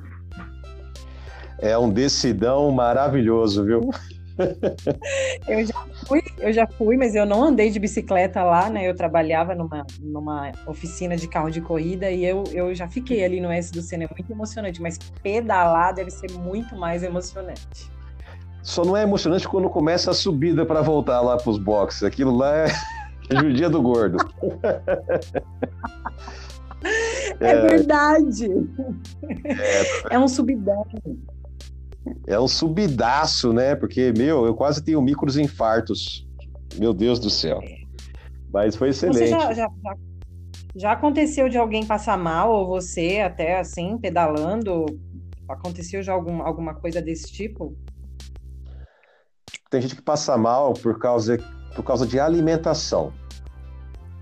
É 1.58 1.76
um 1.76 1.90
decidão 1.90 2.70
maravilhoso, 2.70 3.64
viu? 3.64 3.90
eu 5.48 5.64
já 5.64 5.86
fui, 6.06 6.22
eu 6.38 6.52
já 6.52 6.66
fui, 6.66 6.96
mas 6.96 7.14
eu 7.14 7.24
não 7.24 7.42
andei 7.42 7.70
de 7.70 7.78
bicicleta 7.78 8.44
lá, 8.44 8.68
né? 8.68 8.88
Eu 8.88 8.94
trabalhava 8.94 9.54
numa, 9.54 9.86
numa 10.00 10.52
oficina 10.66 11.16
de 11.16 11.26
carro 11.26 11.50
de 11.50 11.60
corrida 11.60 12.10
e 12.10 12.24
eu, 12.24 12.44
eu 12.52 12.74
já 12.74 12.86
fiquei 12.86 13.24
ali 13.24 13.40
no 13.40 13.50
S 13.50 13.72
do 13.72 13.80
Senna, 13.80 14.04
é 14.04 14.08
muito 14.08 14.30
emocionante, 14.30 14.80
mas 14.80 14.98
pedalar 15.22 15.94
deve 15.94 16.10
ser 16.10 16.30
muito 16.32 16.76
mais 16.76 17.02
emocionante. 17.02 17.95
Só 18.66 18.84
não 18.84 18.96
é 18.96 19.04
emocionante 19.04 19.46
quando 19.48 19.70
começa 19.70 20.10
a 20.10 20.14
subida 20.14 20.66
para 20.66 20.82
voltar 20.82 21.20
lá 21.20 21.36
para 21.36 21.48
os 21.48 21.56
boxes. 21.56 22.02
Aquilo 22.02 22.36
lá 22.36 22.52
é 22.52 22.66
judia 23.40 23.70
do 23.70 23.80
gordo. 23.80 24.18
É, 27.40 27.50
é 27.50 27.60
verdade. 27.62 28.46
É, 29.44 30.14
é 30.14 30.18
um 30.18 30.28
subidão. 30.28 30.86
É 32.26 32.38
um 32.38 32.46
subidaço, 32.46 33.52
né? 33.52 33.74
Porque, 33.74 34.12
meu, 34.16 34.46
eu 34.46 34.54
quase 34.54 34.84
tenho 34.84 35.02
micros 35.02 35.36
infartos. 35.36 36.28
Meu 36.78 36.94
Deus 36.94 37.18
do 37.18 37.28
céu. 37.28 37.60
Mas 38.52 38.76
foi 38.76 38.90
excelente. 38.90 39.18
Você 39.18 39.28
já, 39.28 39.52
já, 39.52 39.68
já 40.76 40.92
aconteceu 40.92 41.48
de 41.48 41.58
alguém 41.58 41.84
passar 41.84 42.16
mal, 42.16 42.52
ou 42.52 42.66
você 42.66 43.20
até 43.20 43.58
assim, 43.58 43.98
pedalando? 43.98 44.86
Aconteceu 45.48 46.02
já 46.02 46.12
algum, 46.12 46.42
alguma 46.42 46.74
coisa 46.74 47.02
desse 47.02 47.32
tipo? 47.32 47.76
Tem 49.68 49.80
gente 49.80 49.96
que 49.96 50.02
passa 50.02 50.36
mal 50.36 50.74
por 50.74 50.98
causa, 50.98 51.38
por 51.74 51.82
causa 51.82 52.06
de 52.06 52.20
alimentação. 52.20 53.12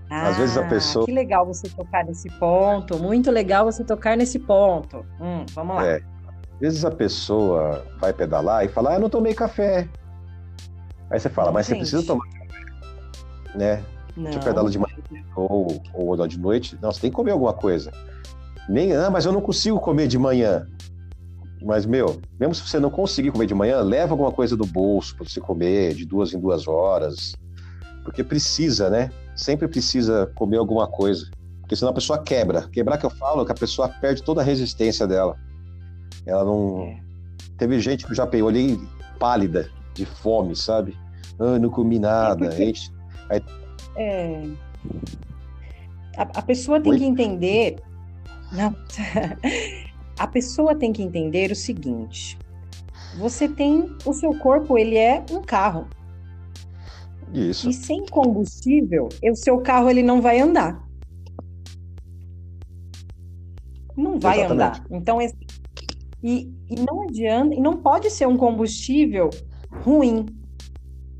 Ah, 0.09 0.29
Às 0.29 0.37
vezes 0.37 0.57
a 0.57 0.61
ah, 0.61 0.67
pessoa. 0.67 1.05
Que 1.05 1.11
legal 1.11 1.45
você 1.45 1.69
tocar 1.69 2.05
nesse 2.05 2.29
ponto. 2.39 2.97
Muito 2.97 3.31
legal 3.31 3.65
você 3.65 3.83
tocar 3.83 4.15
nesse 4.17 4.39
ponto. 4.39 5.05
Hum, 5.19 5.45
vamos 5.53 5.75
lá. 5.75 5.85
É. 5.85 5.95
Às 6.55 6.59
vezes 6.59 6.85
a 6.85 6.91
pessoa 6.91 7.85
vai 7.99 8.13
pedalar 8.13 8.65
e 8.65 8.69
fala, 8.69 8.91
ah, 8.91 8.93
eu 8.95 8.99
não 8.99 9.09
tomei 9.09 9.33
café. 9.33 9.87
Aí 11.09 11.19
você 11.19 11.29
fala, 11.29 11.51
mas 11.51 11.67
Gente. 11.67 11.75
você 11.75 11.79
precisa 11.81 12.07
tomar 12.07 12.25
café, 12.25 13.57
né? 13.57 13.83
Não. 14.15 14.31
Você 14.31 14.39
pedala 14.39 14.69
de 14.69 14.79
manhã 14.79 14.95
ou, 15.35 15.81
ou 15.93 16.27
de 16.27 16.39
noite, 16.39 16.77
não, 16.81 16.91
você 16.91 17.01
tem 17.01 17.09
que 17.09 17.15
comer 17.15 17.31
alguma 17.31 17.53
coisa. 17.53 17.91
Nem, 18.69 18.95
ah, 18.95 19.09
mas 19.09 19.25
eu 19.25 19.31
não 19.31 19.41
consigo 19.41 19.79
comer 19.79 20.07
de 20.07 20.17
manhã. 20.17 20.65
Mas, 21.65 21.83
meu, 21.83 22.21
mesmo 22.39 22.53
se 22.53 22.61
você 22.61 22.79
não 22.79 22.91
conseguir 22.91 23.31
comer 23.31 23.47
de 23.47 23.55
manhã, 23.55 23.81
leva 23.81 24.13
alguma 24.13 24.31
coisa 24.31 24.55
do 24.55 24.67
bolso 24.67 25.15
para 25.15 25.27
você 25.27 25.41
comer 25.41 25.95
de 25.95 26.05
duas 26.05 26.31
em 26.31 26.39
duas 26.39 26.67
horas. 26.67 27.35
Porque 28.03 28.23
precisa, 28.23 28.87
né? 28.87 29.09
Sempre 29.35 29.67
precisa 29.67 30.31
comer 30.35 30.57
alguma 30.57 30.87
coisa. 30.87 31.25
Porque 31.61 31.75
senão 31.75 31.89
a 31.89 31.95
pessoa 31.95 32.21
quebra. 32.21 32.69
Quebrar 32.69 32.99
que 32.99 33.05
eu 33.07 33.09
falo 33.09 33.41
é 33.41 33.45
que 33.45 33.51
a 33.51 33.55
pessoa 33.55 33.89
perde 33.89 34.21
toda 34.21 34.41
a 34.41 34.43
resistência 34.43 35.07
dela. 35.07 35.35
Ela 36.23 36.45
não. 36.45 36.83
É. 36.83 36.99
Teve 37.57 37.79
gente 37.79 38.05
que 38.05 38.11
eu 38.11 38.15
já 38.15 38.27
peguei, 38.27 38.43
olhei 38.43 38.79
pálida, 39.17 39.67
de 39.95 40.05
fome, 40.05 40.55
sabe? 40.55 40.95
Ah, 41.39 41.57
não 41.57 41.71
comi 41.71 41.97
nada. 41.97 42.45
É, 42.45 42.49
porque... 42.49 42.73
Aí... 43.31 43.43
é... 43.97 44.43
A, 46.15 46.21
a, 46.21 46.41
pessoa 46.43 46.79
tem 46.79 46.91
Oi? 46.91 46.99
que 46.99 47.05
entender. 47.05 47.77
Não. 48.51 48.75
a 50.17 50.27
pessoa 50.27 50.75
tem 50.75 50.93
que 50.93 51.01
entender 51.01 51.51
o 51.51 51.55
seguinte: 51.55 52.37
você 53.17 53.47
tem. 53.47 53.95
O 54.05 54.13
seu 54.13 54.37
corpo, 54.39 54.77
ele 54.77 54.97
é 54.97 55.23
um 55.31 55.41
carro. 55.41 55.87
Isso. 57.33 57.69
E 57.69 57.73
sem 57.73 58.05
combustível, 58.05 59.09
o 59.23 59.35
seu 59.35 59.59
carro 59.59 59.89
ele 59.89 60.03
não 60.03 60.21
vai 60.21 60.39
andar. 60.39 60.85
Não 63.97 64.19
vai 64.19 64.39
Exatamente. 64.39 64.79
andar. 64.79 64.87
Então, 64.91 65.19
e, 65.21 66.51
e 66.69 66.75
não 66.75 67.03
adianta, 67.03 67.55
e 67.55 67.59
não 67.59 67.77
pode 67.77 68.09
ser 68.09 68.27
um 68.27 68.37
combustível 68.37 69.29
ruim. 69.69 70.25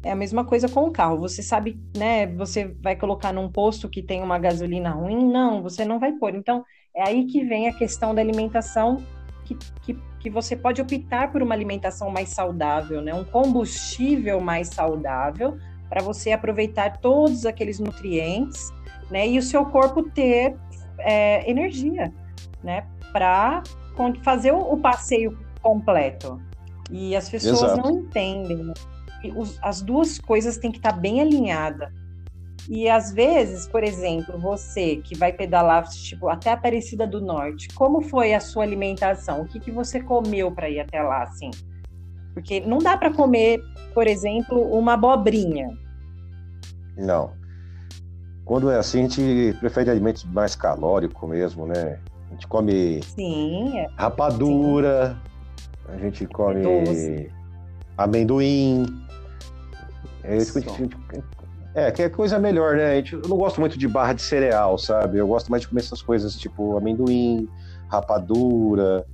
É 0.03 0.11
a 0.11 0.15
mesma 0.15 0.45
coisa 0.45 0.69
com 0.69 0.85
o 0.85 0.91
carro. 0.91 1.17
Você 1.19 1.41
sabe, 1.41 1.79
né? 1.97 2.27
Você 2.35 2.75
vai 2.81 2.95
colocar 2.95 3.33
num 3.33 3.51
posto 3.51 3.89
que 3.89 4.03
tem 4.03 4.21
uma 4.21 4.37
gasolina 4.37 4.91
ruim? 4.91 5.31
Não, 5.31 5.63
você 5.63 5.83
não 5.83 5.99
vai 5.99 6.13
pôr. 6.13 6.35
Então, 6.35 6.63
é 6.95 7.03
aí 7.07 7.25
que 7.25 7.43
vem 7.43 7.67
a 7.67 7.73
questão 7.73 8.15
da 8.15 8.21
alimentação, 8.21 9.03
que, 9.43 9.55
que, 9.81 9.99
que 10.19 10.29
você 10.29 10.55
pode 10.55 10.81
optar 10.81 11.31
por 11.31 11.43
uma 11.43 11.53
alimentação 11.53 12.09
mais 12.09 12.29
saudável, 12.29 13.01
né? 13.01 13.13
Um 13.13 13.25
combustível 13.25 14.39
mais 14.39 14.69
saudável 14.69 15.57
para 15.89 16.01
você 16.01 16.31
aproveitar 16.31 16.97
todos 16.97 17.45
aqueles 17.45 17.79
nutrientes, 17.79 18.71
né? 19.11 19.27
E 19.27 19.37
o 19.37 19.41
seu 19.41 19.65
corpo 19.65 20.03
ter 20.03 20.55
é, 20.99 21.49
energia, 21.49 22.13
né? 22.63 22.87
Para 23.11 23.61
fazer 24.23 24.51
o, 24.51 24.77
passeio 24.77 25.37
completo. 25.61 26.41
E 26.91 27.15
as 27.15 27.29
pessoas 27.29 27.61
Exato. 27.61 27.81
não 27.81 27.99
entendem. 27.99 28.57
Né? 28.57 28.73
As 29.61 29.81
duas 29.81 30.19
coisas 30.19 30.57
têm 30.57 30.71
que 30.71 30.77
estar 30.77 30.93
bem 30.93 31.21
alinhadas. 31.21 31.89
E 32.69 32.89
às 32.89 33.11
vezes, 33.11 33.67
por 33.67 33.83
exemplo, 33.83 34.39
você 34.39 34.97
que 34.97 35.15
vai 35.15 35.31
pedalar 35.31 35.87
tipo 35.87 36.27
até 36.27 36.51
Aparecida 36.51 37.05
do 37.05 37.21
Norte, 37.21 37.67
como 37.75 38.01
foi 38.01 38.33
a 38.33 38.39
sua 38.39 38.63
alimentação? 38.63 39.41
O 39.41 39.45
que, 39.45 39.59
que 39.59 39.71
você 39.71 40.01
comeu 40.01 40.51
para 40.51 40.69
ir 40.69 40.79
até 40.79 41.01
lá, 41.01 41.23
assim? 41.23 41.51
Porque 42.33 42.59
não 42.59 42.79
dá 42.79 42.97
para 42.97 43.13
comer, 43.13 43.61
por 43.93 44.07
exemplo, 44.07 44.59
uma 44.75 44.93
abobrinha. 44.93 45.69
Não. 46.97 47.33
Quando 48.43 48.69
é 48.69 48.77
assim, 48.77 48.99
a 48.99 49.01
gente 49.03 49.57
prefere 49.59 49.89
alimentos 49.89 50.23
mais 50.25 50.55
calóricos 50.55 51.29
mesmo, 51.29 51.67
né? 51.67 51.99
A 52.29 52.33
gente 52.33 52.47
come 52.47 53.01
Sim, 53.03 53.77
é. 53.77 53.87
rapadura, 53.95 55.15
Sim. 55.85 55.93
a 55.93 55.97
gente 55.97 56.27
come 56.27 56.65
é 56.65 57.29
amendoim. 57.97 58.85
É 60.23 60.37
isso 60.37 60.59
que 60.59 60.69
a 60.69 60.73
gente. 60.73 60.97
É, 61.75 61.91
que 61.91 62.01
é 62.01 62.09
coisa 62.09 62.39
melhor, 62.39 62.77
né? 62.77 62.99
Eu 62.99 63.21
não 63.27 63.37
gosto 63.37 63.59
muito 63.59 63.77
de 63.77 63.87
barra 63.87 64.13
de 64.13 64.21
cereal, 64.21 64.77
sabe? 64.77 65.17
Eu 65.17 65.27
gosto 65.27 65.51
mais 65.51 65.61
de 65.61 65.67
comer 65.67 65.81
essas 65.81 66.01
coisas 66.01 66.35
tipo 66.35 66.77
amendoim, 66.77 67.49
rapadura, 67.89 69.05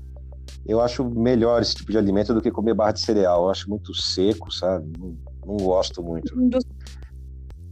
eu 0.66 0.80
acho 0.80 1.04
melhor 1.04 1.62
esse 1.62 1.76
tipo 1.76 1.92
de 1.92 1.98
alimento 1.98 2.34
do 2.34 2.42
que 2.42 2.52
comer 2.52 2.74
barra 2.74 2.92
de 2.92 3.02
cereal. 3.02 3.46
Eu 3.46 3.50
acho 3.50 3.70
muito 3.70 3.94
seco, 3.94 4.52
sabe? 4.52 4.92
Não, 5.00 5.18
não 5.46 5.58
gosto 5.58 6.04
muito. 6.04 6.34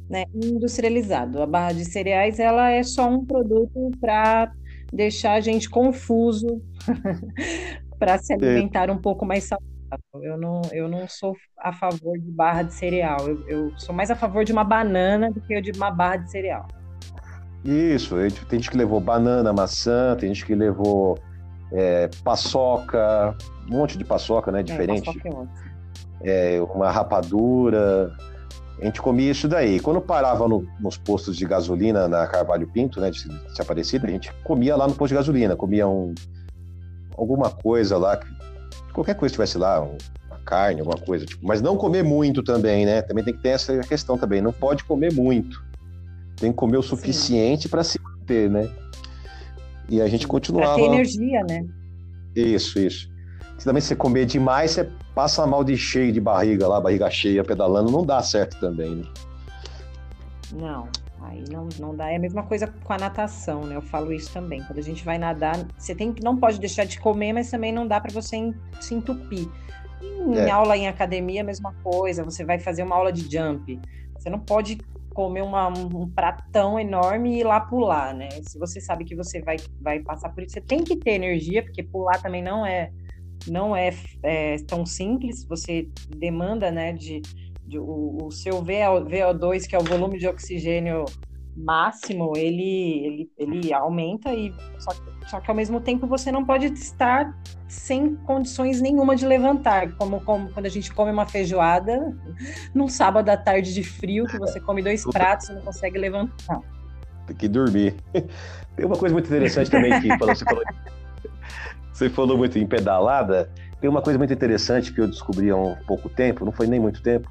Né? 0.10 0.26
Industrializado. 0.34 1.42
A 1.42 1.46
barra 1.46 1.74
de 1.74 1.86
cereais 1.86 2.40
ela 2.40 2.72
é 2.72 2.82
só 2.82 3.08
um 3.08 3.24
produto 3.24 3.92
para 4.02 4.52
deixar 4.92 5.34
a 5.34 5.40
gente 5.40 5.70
confuso, 5.70 6.62
para 8.00 8.18
se 8.18 8.34
alimentar 8.34 8.90
um 8.90 8.98
pouco 8.98 9.26
mais 9.26 9.44
saudável. 9.44 9.69
Eu 10.22 10.38
não, 10.38 10.62
eu 10.72 10.88
não 10.88 11.08
sou 11.08 11.36
a 11.58 11.74
favor 11.74 12.18
de 12.18 12.32
barra 12.32 12.64
de 12.64 12.74
cereal. 12.74 13.28
Eu, 13.28 13.48
eu 13.48 13.80
sou 13.80 13.94
mais 13.94 14.12
a 14.12 14.16
favor 14.16 14.44
de 14.44 14.52
uma 14.52 14.64
banana 14.64 15.32
do 15.32 15.42
que 15.42 15.60
de 15.62 15.72
uma 15.72 15.92
barra 15.92 16.18
de 16.18 16.32
cereal. 16.32 16.68
Isso, 17.64 18.16
tem 18.48 18.60
gente 18.60 18.72
que 18.72 18.78
levou 18.78 19.00
banana, 19.00 19.52
maçã, 19.52 20.16
tem 20.16 20.34
gente 20.34 20.46
que 20.46 20.56
levou 20.56 21.18
é, 21.72 22.10
paçoca, 22.24 23.36
um 23.70 23.78
monte 23.78 23.98
de 23.98 24.06
paçoca, 24.06 24.52
né? 24.52 24.62
É, 24.62 24.64
diferente. 24.64 25.10
É, 26.24 26.56
é, 26.56 26.62
uma 26.62 26.90
rapadura. 26.92 28.16
A 28.82 28.86
gente 28.86 29.02
comia 29.02 29.32
isso 29.32 29.48
daí. 29.48 29.80
Quando 29.80 30.00
parava 30.00 30.48
no, 30.48 30.66
nos 30.80 30.98
postos 30.98 31.36
de 31.36 31.46
gasolina 31.46 32.08
na 32.08 32.26
Carvalho 32.28 32.68
Pinto, 32.68 33.02
né? 33.02 33.12
De, 33.12 33.28
de 33.28 33.62
Aparecida, 33.62 34.08
a 34.08 34.10
gente 34.10 34.32
comia 34.44 34.76
lá 34.76 34.88
no 34.88 34.94
posto 34.94 35.10
de 35.10 35.16
gasolina, 35.16 35.56
comia 35.56 35.88
um, 35.88 36.16
alguma 37.18 37.50
coisa 37.50 37.98
lá, 37.98 38.18
qualquer 39.00 39.16
coisa 39.16 39.32
que 39.32 39.38
tivesse 39.38 39.58
lá, 39.58 39.82
uma 39.82 40.40
carne, 40.46 40.82
alguma 40.82 40.98
coisa. 40.98 41.26
Tipo, 41.26 41.46
mas 41.48 41.62
não 41.62 41.78
comer 41.78 42.04
muito 42.04 42.44
também, 42.44 42.86
né? 42.86 43.02
Também 43.02 43.24
tem 43.24 43.34
que 43.34 43.42
ter 43.42 43.50
essa 43.50 43.80
questão 43.80 44.18
também. 44.18 44.42
Não 44.42 44.52
pode 44.52 44.84
comer 44.84 45.14
muito. 45.14 45.64
Tem 46.36 46.52
que 46.52 46.58
comer 46.58 46.78
o 46.78 46.82
suficiente 46.82 47.70
para 47.70 47.84
se 47.84 48.00
manter, 48.02 48.50
né? 48.50 48.70
E 49.88 50.02
a 50.02 50.08
gente 50.08 50.28
continuava. 50.28 50.76
Pra 50.76 50.84
ter 50.84 50.90
energia, 50.94 51.44
né? 51.44 51.66
Isso, 52.36 52.80
isso. 52.80 53.10
Se 53.58 53.66
também 53.66 53.82
você 53.82 53.96
comer 53.96 54.26
demais, 54.26 54.72
você 54.72 54.90
passa 55.16 55.46
mal 55.48 55.64
de 55.64 55.78
cheio 55.78 56.12
de 56.12 56.22
barriga 56.22 56.68
lá, 56.68 56.80
barriga 56.80 57.10
cheia, 57.10 57.44
pedalando, 57.44 57.92
não 57.92 58.06
dá 58.06 58.22
certo 58.22 58.60
também, 58.60 58.96
né? 58.96 59.04
Não, 60.54 60.88
aí 61.30 61.44
não, 61.50 61.70
não 61.80 61.96
dá. 61.96 62.12
É 62.12 62.16
a 62.16 62.20
mesma 62.20 62.44
coisa 62.44 62.68
com 62.68 62.94
a 62.94 62.98
natação, 62.98 63.66
né? 63.66 63.76
Eu 63.76 63.82
falo 63.82 64.12
isso 64.12 64.32
também. 64.34 64.64
Quando 64.64 64.80
a 64.80 64.84
gente 64.84 65.04
vai 65.04 65.18
nadar, 65.18 65.66
você 65.78 65.96
tem 65.96 66.14
não 66.24 66.38
pode 66.38 66.60
deixar 66.60 66.86
de 66.86 67.00
comer, 67.00 67.34
mas 67.34 67.50
também 67.50 67.72
não 67.72 67.88
dá 67.88 68.00
para 68.00 68.12
você 68.12 68.54
se 68.80 68.94
entupir. 68.94 69.48
Em 70.02 70.38
é. 70.38 70.50
aula 70.50 70.78
em 70.78 70.88
academia, 70.88 71.42
a 71.42 71.44
mesma 71.44 71.74
coisa. 71.84 72.24
Você 72.24 72.44
vai 72.44 72.60
fazer 72.60 72.84
uma 72.84 72.96
aula 72.96 73.12
de 73.12 73.22
jump. 73.22 73.80
Você 74.18 74.30
não 74.30 74.40
pode 74.40 74.78
comer 75.14 75.42
uma, 75.42 75.68
um 75.68 76.10
pratão 76.10 76.80
enorme 76.80 77.36
e 77.36 77.40
ir 77.40 77.44
lá 77.44 77.60
pular, 77.60 78.14
né? 78.14 78.30
Se 78.44 78.58
você 78.58 78.80
sabe 78.80 79.04
que 79.04 79.16
você 79.16 79.42
vai, 79.42 79.58
vai 79.82 80.00
passar 80.00 80.30
por 80.30 80.44
isso, 80.44 80.54
você 80.54 80.62
tem 80.62 80.84
que 80.84 80.96
ter 80.96 81.12
energia, 81.12 81.64
porque 81.64 81.84
pular 81.84 82.22
também 82.22 82.42
não 82.42 82.66
é 82.66 82.92
não 83.48 83.76
é, 83.76 83.90
é 84.24 84.58
tão 84.68 84.86
simples. 84.86 85.46
Você 85.46 85.88
demanda, 86.18 86.70
né, 86.72 86.94
de, 86.94 87.22
de 87.22 87.49
o, 87.78 88.26
o, 88.26 88.32
seu 88.32 88.64
VO2, 88.64 89.68
que 89.68 89.76
é 89.76 89.80
o 89.80 89.84
volume 89.84 90.18
de 90.18 90.28
oxigênio 90.28 91.06
máximo, 91.56 92.34
ele, 92.38 93.06
ele, 93.06 93.32
ele 93.38 93.74
aumenta 93.74 94.34
e 94.34 94.54
só 94.78 94.92
que 94.92 95.20
só 95.30 95.40
que 95.40 95.50
ao 95.50 95.56
mesmo 95.56 95.80
tempo 95.80 96.08
você 96.08 96.32
não 96.32 96.44
pode 96.44 96.66
estar 96.66 97.32
sem 97.68 98.16
condições 98.16 98.82
nenhuma 98.82 99.16
de 99.16 99.28
levantar, 99.28 99.92
como, 99.96 100.20
como 100.22 100.50
quando 100.52 100.66
a 100.66 100.70
gente 100.70 100.92
come 100.92 101.12
uma 101.12 101.28
feijoada 101.28 102.16
num 102.74 102.88
sábado 102.88 103.30
à 103.30 103.38
tarde 103.38 103.72
de 103.72 103.84
frio, 103.84 104.26
que 104.26 104.40
você 104.40 104.60
come 104.60 104.82
dois 104.82 105.04
pratos 105.04 105.50
e 105.50 105.54
não 105.54 105.62
consegue 105.62 106.00
levantar. 106.00 106.62
Tem 107.28 107.36
que 107.36 107.48
dormir. 107.48 107.96
Tem 108.76 108.86
uma 108.86 108.96
coisa 108.96 109.14
muito 109.14 109.28
interessante 109.28 109.70
também 109.70 110.02
que 110.02 110.18
você 110.18 110.44
falou, 110.44 110.64
você 111.94 112.10
falou 112.10 112.38
muito 112.38 112.58
em 112.58 112.66
pedalada. 112.66 113.52
Tem 113.80 113.88
uma 113.88 114.02
coisa 114.02 114.18
muito 114.18 114.34
interessante 114.34 114.92
que 114.92 115.00
eu 115.00 115.08
descobri 115.08 115.52
há 115.52 115.56
um 115.56 115.76
pouco 115.86 116.10
tempo, 116.10 116.44
não 116.44 116.52
foi 116.52 116.66
nem 116.66 116.80
muito 116.80 117.04
tempo, 117.04 117.30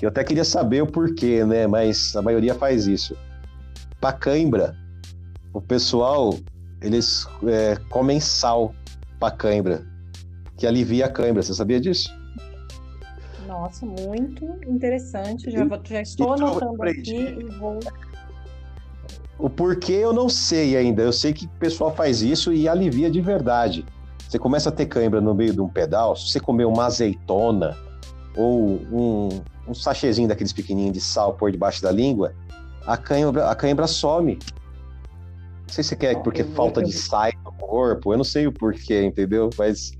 eu 0.00 0.08
até 0.08 0.22
queria 0.24 0.44
saber 0.44 0.82
o 0.82 0.86
porquê, 0.86 1.44
né? 1.44 1.66
Mas 1.66 2.14
a 2.16 2.22
maioria 2.22 2.54
faz 2.54 2.86
isso. 2.86 3.16
Para 4.00 4.12
cãibra, 4.12 4.76
o 5.52 5.60
pessoal 5.60 6.34
eles 6.84 7.26
é, 7.46 7.76
comem 7.88 8.20
sal 8.20 8.74
para 9.18 9.34
cãibra, 9.34 9.86
que 10.56 10.66
alivia 10.66 11.06
a 11.06 11.08
cãibra. 11.08 11.42
Você 11.42 11.54
sabia 11.54 11.80
disso? 11.80 12.14
Nossa, 13.46 13.86
muito 13.86 14.44
interessante. 14.66 15.50
Já, 15.50 15.64
vou, 15.64 15.80
já 15.82 16.02
estou 16.02 16.34
anotando 16.34 16.82
aqui 16.82 17.16
e 17.16 17.44
vou. 17.58 17.78
O 19.38 19.48
porquê 19.48 19.92
eu 19.92 20.12
não 20.12 20.28
sei 20.28 20.76
ainda. 20.76 21.02
Eu 21.02 21.12
sei 21.12 21.32
que 21.32 21.46
o 21.46 21.58
pessoal 21.58 21.94
faz 21.94 22.20
isso 22.20 22.52
e 22.52 22.68
alivia 22.68 23.10
de 23.10 23.20
verdade. 23.20 23.86
Você 24.28 24.38
começa 24.38 24.68
a 24.68 24.72
ter 24.72 24.86
cãibra 24.86 25.20
no 25.20 25.34
meio 25.34 25.52
de 25.52 25.60
um 25.60 25.68
pedal, 25.68 26.16
se 26.16 26.28
você 26.28 26.40
comer 26.40 26.64
uma 26.64 26.86
azeitona 26.86 27.76
ou 28.36 28.80
um, 28.90 29.28
um 29.68 29.74
sachêzinho 29.74 30.28
daqueles 30.28 30.52
pequenininhos 30.52 30.94
de 30.94 31.00
sal 31.00 31.34
por 31.34 31.50
debaixo 31.50 31.82
da 31.82 31.90
língua, 31.90 32.34
a 32.86 32.96
cãibra, 32.96 33.48
a 33.48 33.54
cãibra 33.54 33.86
some. 33.86 34.38
Não 35.66 35.68
sei 35.68 35.82
se 35.82 35.96
quer 35.96 36.22
porque 36.22 36.44
falta 36.44 36.82
de 36.82 36.92
sai 36.92 37.32
no 37.44 37.52
corpo, 37.52 38.12
eu 38.12 38.16
não 38.16 38.24
sei 38.24 38.46
o 38.46 38.52
porquê, 38.52 39.02
entendeu? 39.02 39.50
Mas 39.58 39.92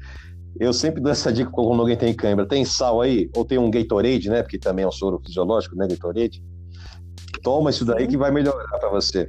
eu 0.59 0.73
sempre 0.73 1.01
dou 1.01 1.11
essa 1.11 1.33
dica 1.33 1.51
quando 1.51 1.81
alguém 1.81 1.97
tem 1.97 2.15
câimbra. 2.15 2.47
Tem 2.47 2.65
sal 2.65 3.01
aí? 3.01 3.29
Ou 3.35 3.45
tem 3.45 3.59
um 3.59 3.71
Gatorade, 3.71 4.29
né? 4.29 4.43
Porque 4.43 4.59
também 4.59 4.85
é 4.85 4.89
um 4.89 4.93
soro 4.93 5.21
fisiológico, 5.25 5.75
né? 5.75 5.89
Gatorade. 5.89 6.43
Toma 7.43 7.71
isso 7.71 7.85
daí 7.85 8.07
que 8.07 8.17
vai 8.17 8.31
melhorar 8.31 8.79
para 8.79 8.89
você. 8.89 9.29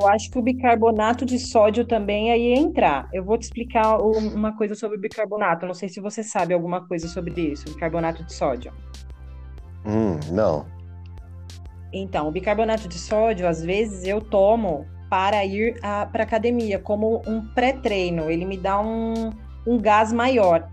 Eu 0.00 0.08
acho 0.08 0.30
que 0.30 0.38
o 0.38 0.42
bicarbonato 0.42 1.24
de 1.24 1.38
sódio 1.38 1.84
também 1.84 2.30
aí 2.32 2.54
ia 2.54 2.58
entrar. 2.58 3.08
Eu 3.12 3.24
vou 3.24 3.38
te 3.38 3.42
explicar 3.42 3.98
uma 3.98 4.56
coisa 4.56 4.74
sobre 4.74 4.96
o 4.96 5.00
bicarbonato. 5.00 5.66
Não 5.66 5.74
sei 5.74 5.88
se 5.88 6.00
você 6.00 6.22
sabe 6.22 6.52
alguma 6.52 6.86
coisa 6.86 7.06
sobre 7.08 7.52
isso, 7.52 7.64
bicarbonato 7.66 8.24
de 8.24 8.32
sódio. 8.32 8.72
Hum, 9.86 10.18
não. 10.32 10.66
Então, 11.92 12.28
o 12.28 12.32
bicarbonato 12.32 12.88
de 12.88 12.98
sódio, 12.98 13.46
às 13.46 13.62
vezes 13.62 14.04
eu 14.04 14.20
tomo 14.20 14.86
para 15.08 15.44
ir 15.44 15.78
para 16.10 16.24
academia, 16.24 16.78
como 16.78 17.22
um 17.26 17.40
pré-treino. 17.54 18.28
Ele 18.28 18.44
me 18.44 18.56
dá 18.56 18.80
um, 18.80 19.30
um 19.64 19.78
gás 19.78 20.12
maior. 20.12 20.68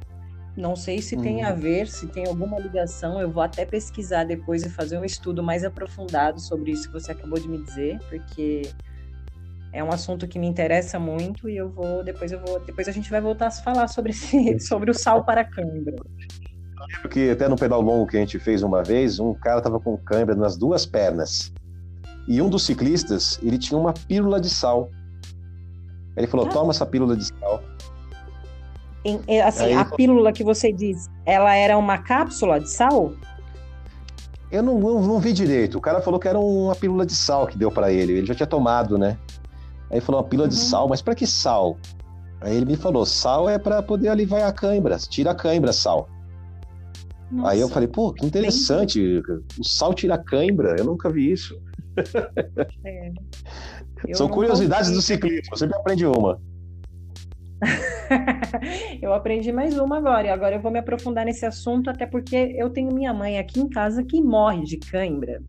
Não 0.55 0.75
sei 0.75 1.01
se 1.01 1.15
uhum. 1.15 1.21
tem 1.21 1.43
a 1.43 1.51
uhum. 1.51 1.55
ver, 1.55 1.87
se 1.87 2.07
tem 2.07 2.27
alguma 2.27 2.59
ligação. 2.59 3.19
Eu 3.19 3.29
vou 3.29 3.41
até 3.41 3.65
pesquisar 3.65 4.25
depois 4.25 4.63
e 4.63 4.69
fazer 4.69 4.97
um 4.97 5.05
estudo 5.05 5.41
mais 5.41 5.63
aprofundado 5.63 6.39
sobre 6.39 6.71
isso 6.71 6.87
que 6.87 6.93
você 6.93 7.11
acabou 7.11 7.39
de 7.39 7.47
me 7.47 7.63
dizer, 7.63 7.99
porque 8.09 8.63
é 9.73 9.83
um 9.83 9.91
assunto 9.91 10.27
que 10.27 10.37
me 10.37 10.47
interessa 10.47 10.99
muito 10.99 11.49
e 11.49 11.55
eu 11.55 11.69
vou 11.69 12.03
depois 12.03 12.29
eu 12.31 12.41
vou 12.41 12.59
depois 12.59 12.89
a 12.89 12.91
gente 12.91 13.09
vai 13.09 13.21
voltar 13.21 13.47
a 13.47 13.51
falar 13.51 13.87
sobre 13.87 14.11
esse, 14.11 14.59
sobre 14.59 14.91
o 14.91 14.93
sal 14.93 15.23
para 15.23 15.45
cãibra 15.45 15.95
lembro 16.91 17.09
que 17.09 17.29
até 17.29 17.47
no 17.47 17.55
pedal 17.55 17.81
longo 17.81 18.07
que 18.07 18.17
a 18.17 18.19
gente 18.19 18.37
fez 18.39 18.63
uma 18.63 18.83
vez, 18.83 19.19
um 19.19 19.33
cara 19.33 19.61
tava 19.61 19.79
com 19.79 19.97
câimbra 19.97 20.35
nas 20.35 20.57
duas 20.57 20.85
pernas. 20.85 21.51
E 22.27 22.41
um 22.41 22.49
dos 22.49 22.65
ciclistas, 22.65 23.39
ele 23.41 23.57
tinha 23.57 23.79
uma 23.79 23.93
pílula 23.93 24.39
de 24.39 24.49
sal. 24.49 24.89
Ele 26.15 26.27
falou: 26.27 26.45
ah. 26.47 26.49
toma 26.49 26.71
essa 26.71 26.85
pílula 26.85 27.15
de 27.15 27.25
sal. 27.25 27.63
Em, 29.03 29.19
é, 29.27 29.41
assim, 29.41 29.65
Aí, 29.65 29.73
a 29.73 29.85
pílula 29.85 30.31
que 30.31 30.43
você 30.43 30.71
diz, 30.71 31.09
ela 31.25 31.55
era 31.55 31.77
uma 31.77 31.97
cápsula 31.97 32.59
de 32.59 32.69
sal? 32.69 33.13
Eu 34.51 34.61
não, 34.61 34.79
não, 34.79 35.01
não, 35.01 35.19
vi 35.19 35.33
direito. 35.33 35.77
O 35.77 35.81
cara 35.81 36.01
falou 36.01 36.19
que 36.19 36.27
era 36.27 36.37
uma 36.37 36.75
pílula 36.75 37.05
de 37.05 37.15
sal 37.15 37.47
que 37.47 37.57
deu 37.57 37.71
para 37.71 37.91
ele. 37.91 38.13
Ele 38.13 38.27
já 38.27 38.35
tinha 38.35 38.47
tomado, 38.47 38.97
né? 38.97 39.17
Aí 39.89 39.97
ele 39.97 40.01
falou 40.01 40.21
uma 40.21 40.27
pílula 40.27 40.47
uhum. 40.47 40.53
de 40.53 40.59
sal, 40.59 40.87
mas 40.89 41.01
para 41.01 41.15
que 41.15 41.25
sal? 41.25 41.77
Aí 42.41 42.57
ele 42.57 42.65
me 42.65 42.75
falou: 42.75 43.05
sal 43.05 43.49
é 43.49 43.57
para 43.57 43.81
poder 43.81 44.09
aliviar 44.09 44.49
a 44.49 44.51
cãibra. 44.51 44.97
Tira 44.97 45.31
a 45.31 45.35
cãibra, 45.35 45.71
sal. 45.71 46.09
Nossa. 47.31 47.51
Aí 47.51 47.61
eu 47.61 47.69
falei, 47.69 47.87
pô, 47.87 48.11
que 48.11 48.25
interessante. 48.25 48.99
Bem... 48.99 49.37
O 49.57 49.63
sal 49.63 49.93
tira 49.93 50.17
cãibra, 50.17 50.75
eu 50.77 50.83
nunca 50.83 51.09
vi 51.09 51.31
isso. 51.31 51.57
É. 52.83 53.11
São 54.13 54.27
curiosidades 54.27 54.91
do 54.91 55.01
ciclismo, 55.01 55.55
você 55.55 55.65
sempre 55.65 55.77
aprende 55.77 56.05
uma. 56.05 56.41
eu 59.01 59.13
aprendi 59.13 59.51
mais 59.51 59.77
uma 59.77 59.97
agora, 59.97 60.27
e 60.27 60.29
agora 60.29 60.55
eu 60.55 60.61
vou 60.61 60.71
me 60.71 60.79
aprofundar 60.79 61.25
nesse 61.25 61.45
assunto, 61.45 61.89
até 61.89 62.05
porque 62.05 62.55
eu 62.57 62.69
tenho 62.69 62.93
minha 62.93 63.13
mãe 63.13 63.37
aqui 63.37 63.59
em 63.59 63.69
casa 63.69 64.03
que 64.03 64.21
morre 64.21 64.63
de 64.63 64.77
cãibra. 64.77 65.41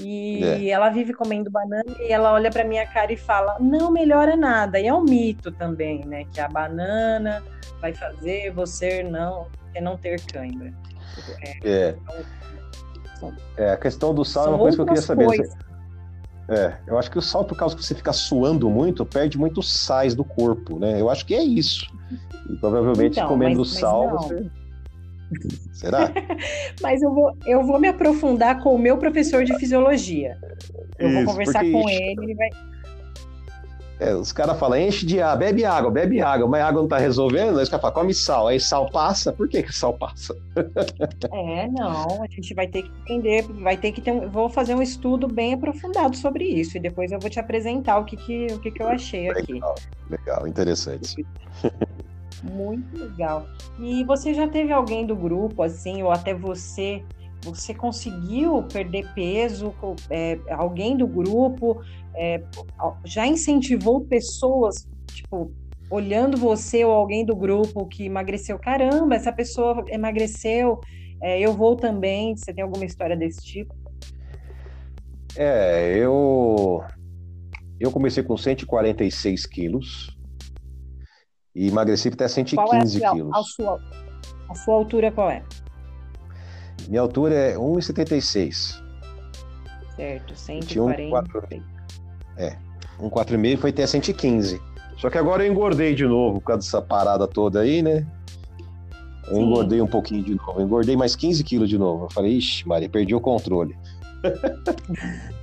E 0.00 0.44
é. 0.44 0.68
ela 0.68 0.90
vive 0.90 1.12
comendo 1.12 1.50
banana 1.50 1.96
e 2.00 2.12
ela 2.12 2.32
olha 2.32 2.50
para 2.50 2.64
minha 2.64 2.86
cara 2.86 3.12
e 3.12 3.16
fala: 3.16 3.56
"Não 3.58 3.90
melhora 3.90 4.36
nada". 4.36 4.78
E 4.78 4.86
é 4.86 4.94
um 4.94 5.02
mito 5.02 5.50
também, 5.50 6.04
né, 6.04 6.24
que 6.32 6.40
a 6.40 6.48
banana 6.48 7.42
vai 7.80 7.92
fazer 7.92 8.52
você 8.52 9.02
não, 9.02 9.48
não 9.80 9.96
ter 9.96 10.20
cãibra. 10.26 10.72
É. 11.64 11.96
É, 13.56 13.72
a 13.72 13.76
questão 13.76 14.14
do 14.14 14.24
sal 14.24 14.46
é 14.46 14.48
uma 14.50 14.58
coisa 14.58 14.76
que 14.76 14.82
eu 14.82 14.86
queria 14.86 15.02
saber. 15.02 15.24
Coisas. 15.26 15.67
É, 16.48 16.78
eu 16.86 16.98
acho 16.98 17.10
que 17.10 17.18
o 17.18 17.22
sal, 17.22 17.44
por 17.44 17.56
causa 17.58 17.76
que 17.76 17.84
você 17.84 17.94
fica 17.94 18.12
suando 18.12 18.70
muito, 18.70 19.04
perde 19.04 19.36
muito 19.36 19.62
sais 19.62 20.14
do 20.14 20.24
corpo, 20.24 20.78
né? 20.78 20.98
Eu 20.98 21.10
acho 21.10 21.26
que 21.26 21.34
é 21.34 21.42
isso. 21.42 21.86
E 22.48 22.56
provavelmente 22.56 23.18
então, 23.18 23.28
comendo 23.28 23.58
mas, 23.58 23.68
sal 23.68 24.06
mas 24.06 24.22
você. 24.22 24.50
Será? 25.72 26.10
mas 26.80 27.02
eu 27.02 27.12
vou, 27.12 27.36
eu 27.44 27.62
vou 27.66 27.78
me 27.78 27.88
aprofundar 27.88 28.62
com 28.62 28.74
o 28.74 28.78
meu 28.78 28.96
professor 28.96 29.44
de 29.44 29.54
fisiologia. 29.58 30.38
Eu 30.98 31.08
isso, 31.08 31.16
vou 31.18 31.26
conversar 31.26 31.60
com 31.60 31.88
ele, 31.88 32.22
ele 32.22 32.34
vai. 32.34 32.48
É, 34.00 34.14
os 34.14 34.30
caras 34.30 34.58
falam, 34.58 34.78
enche 34.78 35.04
de 35.04 35.20
água, 35.20 35.36
bebe 35.36 35.64
água, 35.64 35.90
bebe 35.90 36.20
água, 36.20 36.46
mas 36.46 36.62
a 36.62 36.68
água 36.68 36.82
não 36.82 36.88
tá 36.88 36.98
resolvendo, 36.98 37.56
aí 37.56 37.62
os 37.64 37.68
caras 37.68 37.82
falam, 37.82 37.94
come 37.94 38.14
sal, 38.14 38.46
aí 38.46 38.60
sal 38.60 38.88
passa, 38.90 39.32
por 39.32 39.48
que 39.48 39.62
que 39.62 39.74
sal 39.74 39.94
passa? 39.94 40.36
É, 41.32 41.68
não, 41.68 42.22
a 42.22 42.26
gente 42.28 42.54
vai 42.54 42.66
ter 42.66 42.82
que 42.82 42.90
entender, 43.02 43.42
vai 43.42 43.76
ter 43.76 43.92
que 43.92 44.00
ter 44.00 44.12
um, 44.12 44.28
vou 44.30 44.48
fazer 44.48 44.74
um 44.74 44.82
estudo 44.82 45.26
bem 45.26 45.54
aprofundado 45.54 46.16
sobre 46.16 46.44
isso, 46.44 46.76
e 46.76 46.80
depois 46.80 47.10
eu 47.12 47.18
vou 47.18 47.28
te 47.28 47.40
apresentar 47.40 47.98
o 47.98 48.04
que 48.04 48.16
que, 48.16 48.46
o 48.52 48.58
que, 48.58 48.70
que 48.70 48.82
eu 48.82 48.88
achei 48.88 49.28
legal, 49.32 49.72
aqui. 49.72 49.82
Legal, 50.10 50.46
interessante. 50.46 51.26
Muito 52.42 52.96
legal. 52.96 53.46
E 53.80 54.04
você 54.04 54.32
já 54.32 54.46
teve 54.48 54.72
alguém 54.72 55.06
do 55.06 55.16
grupo, 55.16 55.62
assim, 55.62 56.02
ou 56.02 56.10
até 56.10 56.34
você, 56.34 57.02
você 57.42 57.74
conseguiu 57.74 58.62
perder 58.64 59.12
peso? 59.14 59.74
É, 60.10 60.38
alguém 60.50 60.96
do 60.96 61.06
grupo 61.06 61.80
é, 62.14 62.42
já 63.04 63.26
incentivou 63.26 64.00
pessoas, 64.02 64.86
tipo, 65.12 65.52
olhando 65.90 66.36
você 66.36 66.84
ou 66.84 66.92
alguém 66.92 67.24
do 67.24 67.34
grupo 67.34 67.86
que 67.86 68.04
emagreceu? 68.04 68.58
Caramba, 68.58 69.14
essa 69.14 69.32
pessoa 69.32 69.84
emagreceu, 69.88 70.80
é, 71.22 71.40
eu 71.40 71.52
vou 71.52 71.76
também. 71.76 72.36
Você 72.36 72.52
tem 72.52 72.62
alguma 72.62 72.84
história 72.84 73.16
desse 73.16 73.42
tipo? 73.42 73.74
É, 75.36 75.96
eu 75.96 76.82
eu 77.78 77.92
comecei 77.92 78.22
com 78.22 78.36
146 78.36 79.46
quilos 79.46 80.18
e 81.54 81.68
emagreci 81.68 82.08
até 82.08 82.26
115 82.26 82.56
qual 82.56 82.74
é 82.74 82.82
a 82.82 82.86
sua, 82.86 83.12
quilos. 83.12 83.36
A 83.36 83.42
sua, 83.42 83.80
a 84.50 84.54
sua 84.54 84.74
altura 84.74 85.12
qual 85.12 85.30
é? 85.30 85.44
Minha 86.88 87.02
altura 87.02 87.34
é 87.34 87.54
1,76. 87.54 88.82
Certo, 89.94 90.34
140. 90.34 91.14
Um 91.14 91.62
é, 92.38 92.56
1,4,5 92.98 93.58
foi 93.58 93.70
até 93.70 93.86
115. 93.86 94.60
Só 94.96 95.10
que 95.10 95.18
agora 95.18 95.44
eu 95.44 95.52
engordei 95.52 95.94
de 95.94 96.06
novo 96.06 96.40
por 96.40 96.46
causa 96.46 96.62
dessa 96.62 96.80
parada 96.80 97.28
toda 97.28 97.60
aí, 97.60 97.82
né? 97.82 98.06
Eu 99.26 99.34
Sim. 99.34 99.42
engordei 99.42 99.82
um 99.82 99.86
pouquinho 99.86 100.24
de 100.24 100.34
novo. 100.34 100.58
Eu 100.58 100.64
engordei 100.64 100.96
mais 100.96 101.14
15 101.14 101.44
quilos 101.44 101.68
de 101.68 101.76
novo. 101.76 102.06
Eu 102.06 102.10
falei, 102.10 102.32
ixi, 102.32 102.66
Maria, 102.66 102.88
perdi 102.88 103.14
o 103.14 103.20
controle. 103.20 103.76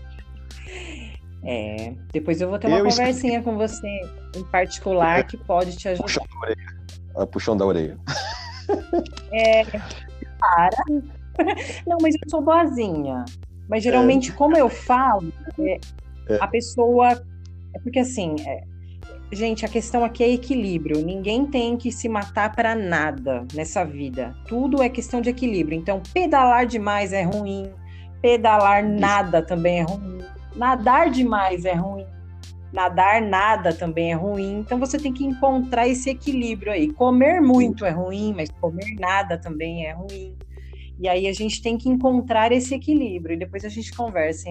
É, 1.47 1.93
depois 2.11 2.41
eu 2.41 2.49
vou 2.49 2.57
ter 2.57 2.65
uma 2.65 2.79
eu 2.79 2.85
conversinha 2.85 3.39
com 3.43 3.55
você 3.55 3.87
em 4.35 4.43
particular 4.45 5.27
que 5.27 5.37
pode 5.37 5.77
te 5.77 5.87
ajudar. 5.89 6.03
Puxão 6.03 6.25
da 6.27 6.39
orelha. 6.39 6.75
Ah, 7.15 7.27
puxão 7.27 7.57
da 7.57 7.65
orelha. 7.67 7.97
É, 9.31 9.63
para. 10.41 10.75
Não, 11.87 11.97
mas 12.01 12.15
eu 12.15 12.29
sou 12.29 12.41
boazinha. 12.41 13.25
Mas 13.69 13.83
geralmente, 13.83 14.31
é. 14.31 14.33
como 14.33 14.55
eu 14.57 14.69
falo, 14.69 15.31
é, 15.59 15.79
é. 16.29 16.37
a 16.39 16.47
pessoa. 16.47 17.11
É 17.73 17.79
porque 17.79 17.99
assim, 17.99 18.35
é, 18.45 18.63
gente, 19.31 19.65
a 19.65 19.69
questão 19.69 20.03
aqui 20.03 20.23
é 20.23 20.31
equilíbrio. 20.31 21.03
Ninguém 21.03 21.45
tem 21.45 21.75
que 21.77 21.91
se 21.91 22.07
matar 22.07 22.55
para 22.55 22.75
nada 22.75 23.45
nessa 23.53 23.83
vida. 23.83 24.35
Tudo 24.47 24.81
é 24.81 24.89
questão 24.89 25.21
de 25.21 25.29
equilíbrio. 25.29 25.77
Então, 25.77 26.01
pedalar 26.13 26.65
demais 26.65 27.11
é 27.11 27.23
ruim, 27.23 27.71
pedalar 28.21 28.83
nada 28.83 29.41
também 29.41 29.79
é 29.79 29.83
ruim 29.83 30.15
Nadar 30.55 31.09
demais 31.09 31.65
é 31.65 31.73
ruim. 31.73 32.05
Nadar 32.71 33.21
nada 33.21 33.73
também 33.73 34.11
é 34.11 34.15
ruim. 34.15 34.59
Então 34.59 34.79
você 34.79 34.97
tem 34.97 35.13
que 35.13 35.25
encontrar 35.25 35.87
esse 35.87 36.09
equilíbrio 36.09 36.71
aí. 36.71 36.91
Comer 36.93 37.41
muito 37.41 37.85
é 37.85 37.91
ruim, 37.91 38.33
mas 38.35 38.49
comer 38.49 38.95
nada 38.97 39.37
também 39.37 39.85
é 39.85 39.93
ruim. 39.93 40.35
E 40.99 41.07
aí 41.07 41.27
a 41.27 41.33
gente 41.33 41.61
tem 41.61 41.77
que 41.77 41.89
encontrar 41.89 42.51
esse 42.51 42.73
equilíbrio. 42.73 43.35
E 43.35 43.39
depois 43.39 43.65
a 43.65 43.69
gente 43.69 43.91
conversa 43.93 44.49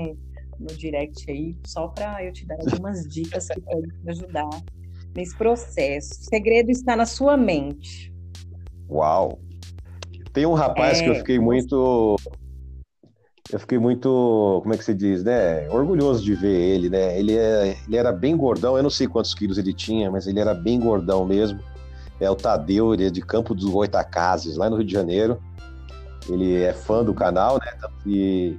no 0.58 0.66
direct 0.66 1.30
aí, 1.30 1.56
só 1.66 1.88
para 1.88 2.24
eu 2.24 2.32
te 2.32 2.46
dar 2.46 2.58
algumas 2.60 3.06
dicas 3.08 3.48
que 3.48 3.60
podem 3.60 3.88
te 3.88 4.10
ajudar 4.10 4.50
nesse 5.14 5.36
processo. 5.36 6.20
O 6.20 6.24
segredo 6.24 6.70
está 6.70 6.94
na 6.96 7.06
sua 7.06 7.36
mente. 7.36 8.12
Uau! 8.88 9.40
Tem 10.32 10.46
um 10.46 10.52
rapaz 10.52 11.00
é, 11.00 11.04
que 11.04 11.10
eu 11.10 11.14
fiquei 11.14 11.38
muito 11.38 12.16
eu 13.52 13.60
fiquei 13.60 13.78
muito, 13.78 14.60
como 14.62 14.74
é 14.74 14.76
que 14.76 14.84
se 14.84 14.94
diz, 14.94 15.22
né? 15.22 15.68
Orgulhoso 15.70 16.24
de 16.24 16.34
ver 16.34 16.60
ele, 16.60 16.88
né? 16.88 17.18
Ele, 17.18 17.36
é, 17.36 17.76
ele 17.86 17.96
era 17.96 18.10
bem 18.10 18.36
gordão, 18.36 18.76
eu 18.76 18.82
não 18.82 18.90
sei 18.90 19.06
quantos 19.06 19.34
quilos 19.34 19.58
ele 19.58 19.72
tinha, 19.72 20.10
mas 20.10 20.26
ele 20.26 20.40
era 20.40 20.54
bem 20.54 20.80
gordão 20.80 21.24
mesmo. 21.24 21.60
É 22.18 22.28
o 22.30 22.34
Tadeu, 22.34 22.94
ele 22.94 23.06
é 23.06 23.10
de 23.10 23.20
Campo 23.20 23.54
dos 23.54 23.66
Goitacazes, 23.66 24.56
lá 24.56 24.70
no 24.70 24.76
Rio 24.76 24.86
de 24.86 24.92
Janeiro. 24.92 25.40
Ele 26.28 26.62
é 26.62 26.72
fã 26.72 27.04
do 27.04 27.12
canal, 27.12 27.58
né? 27.58 27.72
E 28.06 28.56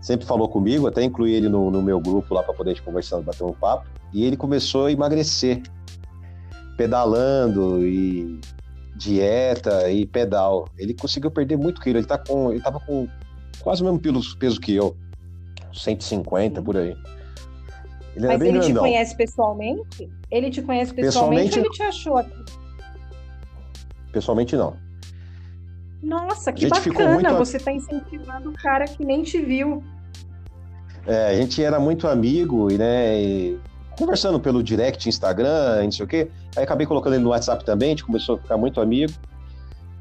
sempre 0.00 0.26
falou 0.26 0.48
comigo, 0.48 0.86
até 0.86 1.02
incluí 1.02 1.34
ele 1.34 1.48
no, 1.48 1.70
no 1.70 1.82
meu 1.82 2.00
grupo 2.00 2.34
lá 2.34 2.42
para 2.42 2.54
poder 2.54 2.80
conversar, 2.82 3.20
bater 3.20 3.44
um 3.44 3.52
papo. 3.52 3.86
E 4.12 4.24
ele 4.24 4.36
começou 4.36 4.86
a 4.86 4.92
emagrecer, 4.92 5.62
pedalando 6.76 7.86
e 7.86 8.40
dieta 8.96 9.90
e 9.90 10.06
pedal. 10.06 10.68
Ele 10.78 10.94
conseguiu 10.94 11.30
perder 11.30 11.56
muito 11.56 11.80
quilo. 11.80 11.98
Ele 11.98 12.06
tá 12.06 12.16
com, 12.16 12.50
ele 12.50 12.60
tava 12.60 12.80
com 12.80 13.08
quase 13.60 13.82
o 13.82 13.84
mesmo 13.84 13.98
peso, 13.98 14.38
peso 14.38 14.60
que 14.60 14.74
eu. 14.74 14.96
150 15.72 16.62
por 16.62 16.76
aí. 16.76 16.96
Ele 18.14 18.26
Mas 18.26 18.40
ele 18.40 18.52
grandão. 18.52 18.68
te 18.68 18.78
conhece 18.78 19.16
pessoalmente? 19.16 20.10
Ele 20.30 20.50
te 20.50 20.62
conhece 20.62 20.94
pessoalmente, 20.94 21.44
pessoalmente 21.44 21.58
ou 21.58 21.64
ele 21.64 21.74
te 21.74 21.82
achou 21.82 22.16
aqui? 22.16 22.44
Pessoalmente 24.10 24.56
não. 24.56 24.85
Nossa, 26.02 26.52
que 26.52 26.68
bacana! 26.68 27.14
Muito... 27.14 27.34
Você 27.36 27.56
está 27.56 27.72
incentivando 27.72 28.50
o 28.50 28.52
cara 28.52 28.84
que 28.84 29.04
nem 29.04 29.22
te 29.22 29.40
viu. 29.40 29.82
É, 31.06 31.28
a 31.28 31.34
gente 31.34 31.62
era 31.62 31.78
muito 31.78 32.08
amigo 32.08 32.70
e, 32.70 32.76
né, 32.76 33.20
e 33.20 33.60
conversando 33.96 34.40
pelo 34.40 34.62
direct, 34.62 35.08
Instagram, 35.08 35.82
não 35.84 35.92
sei 35.92 36.04
o 36.04 36.08
quê. 36.08 36.30
Aí 36.56 36.64
acabei 36.64 36.86
colocando 36.86 37.14
ele 37.14 37.22
no 37.22 37.30
WhatsApp 37.30 37.64
também, 37.64 37.88
a 37.88 37.90
gente 37.90 38.04
começou 38.04 38.36
a 38.36 38.38
ficar 38.38 38.56
muito 38.56 38.80
amigo. 38.80 39.12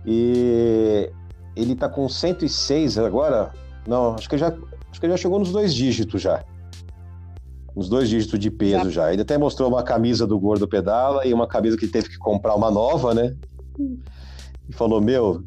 E 0.06 1.10
ele 1.56 1.76
tá 1.76 1.88
com 1.88 2.08
106 2.08 2.98
agora. 2.98 3.52
Não, 3.88 4.16
acho 4.16 4.30
que 4.30 4.38
já, 4.38 4.54
acho 4.92 5.00
que 5.00 5.08
já 5.08 5.18
chegou 5.18 5.40
nos 5.40 5.52
dois 5.52 5.74
dígitos 5.74 6.22
já. 6.22 6.44
Nos 7.76 7.90
dois 7.90 8.10
dígitos 8.10 8.40
de 8.40 8.50
peso 8.50 8.90
já. 8.90 9.08
já. 9.08 9.14
Ele 9.14 9.22
até 9.22 9.38
mostrou 9.38 9.70
uma 9.70 9.84
camisa 9.84 10.26
do 10.26 10.40
Gordo 10.40 10.68
Pedala 10.68 11.26
e 11.26 11.34
uma 11.34 11.48
camisa 11.48 11.78
que 11.78 11.88
teve 11.88 12.10
que 12.10 12.18
comprar 12.18 12.56
uma 12.56 12.72
nova, 12.72 13.14
né? 13.14 13.36
E 14.70 14.74
falou: 14.74 15.02
Meu, 15.02 15.44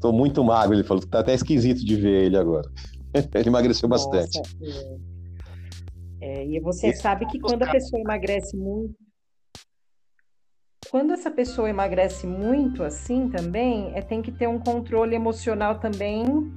tô 0.00 0.12
muito 0.12 0.42
magro. 0.42 0.74
Ele 0.74 0.84
falou: 0.84 1.04
Tá 1.06 1.20
até 1.20 1.34
esquisito 1.34 1.84
de 1.84 1.96
ver 1.96 2.26
ele 2.26 2.36
agora. 2.36 2.68
ele 3.34 3.48
emagreceu 3.48 3.88
Nossa, 3.88 4.08
bastante. 4.08 4.40
É. 6.20 6.40
é, 6.40 6.46
e 6.46 6.60
você 6.60 6.88
e 6.88 6.96
sabe 6.96 7.26
que 7.26 7.38
quando 7.38 7.62
a 7.62 7.70
pessoa 7.70 8.00
emagrece 8.00 8.56
muito, 8.56 8.94
quando 10.90 11.12
essa 11.12 11.30
pessoa 11.30 11.70
emagrece 11.70 12.26
muito 12.26 12.82
assim 12.82 13.28
também, 13.28 13.92
é, 13.94 14.02
tem 14.02 14.20
que 14.20 14.30
ter 14.30 14.46
um 14.46 14.58
controle 14.58 15.14
emocional 15.14 15.78
também 15.78 16.52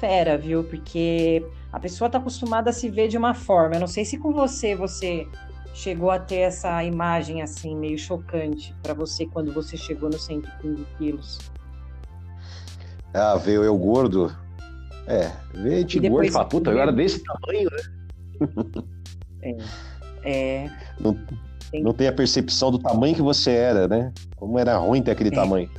fera, 0.00 0.36
viu? 0.36 0.64
Porque 0.64 1.46
a 1.72 1.78
pessoa 1.78 2.06
está 2.06 2.18
acostumada 2.18 2.70
a 2.70 2.72
se 2.72 2.88
ver 2.88 3.06
de 3.06 3.16
uma 3.16 3.34
forma. 3.34 3.76
Eu 3.76 3.80
não 3.80 3.86
sei 3.86 4.04
se 4.04 4.18
com 4.18 4.32
você 4.32 4.74
você 4.74 5.28
chegou 5.74 6.10
a 6.10 6.18
ter 6.18 6.38
essa 6.38 6.82
imagem 6.82 7.40
assim 7.40 7.76
meio 7.76 7.96
chocante 7.96 8.74
para 8.82 8.94
você 8.94 9.26
quando 9.26 9.52
você 9.52 9.76
chegou 9.76 10.10
nos 10.10 10.24
115 10.24 10.84
quilos. 10.98 11.51
Ah, 13.14 13.36
veio 13.36 13.62
eu 13.62 13.76
gordo. 13.76 14.34
É, 15.06 15.30
veio 15.54 15.80
gente 15.80 16.00
gordo 16.08 16.26
e 16.26 16.30
fala, 16.30 16.44
puta, 16.44 16.70
eu 16.70 16.80
era 16.80 16.92
desse 16.92 17.22
tamanho, 17.24 17.68
né? 17.70 18.84
É. 19.42 19.56
é. 20.24 20.70
Não, 21.00 21.18
não 21.82 21.92
tem 21.92 22.08
a 22.08 22.12
percepção 22.12 22.70
do 22.70 22.78
tamanho 22.78 23.14
que 23.14 23.22
você 23.22 23.50
era, 23.50 23.88
né? 23.88 24.12
Como 24.36 24.58
era 24.58 24.76
ruim 24.76 25.02
ter 25.02 25.10
aquele 25.10 25.30
é. 25.30 25.32
tamanho. 25.32 25.70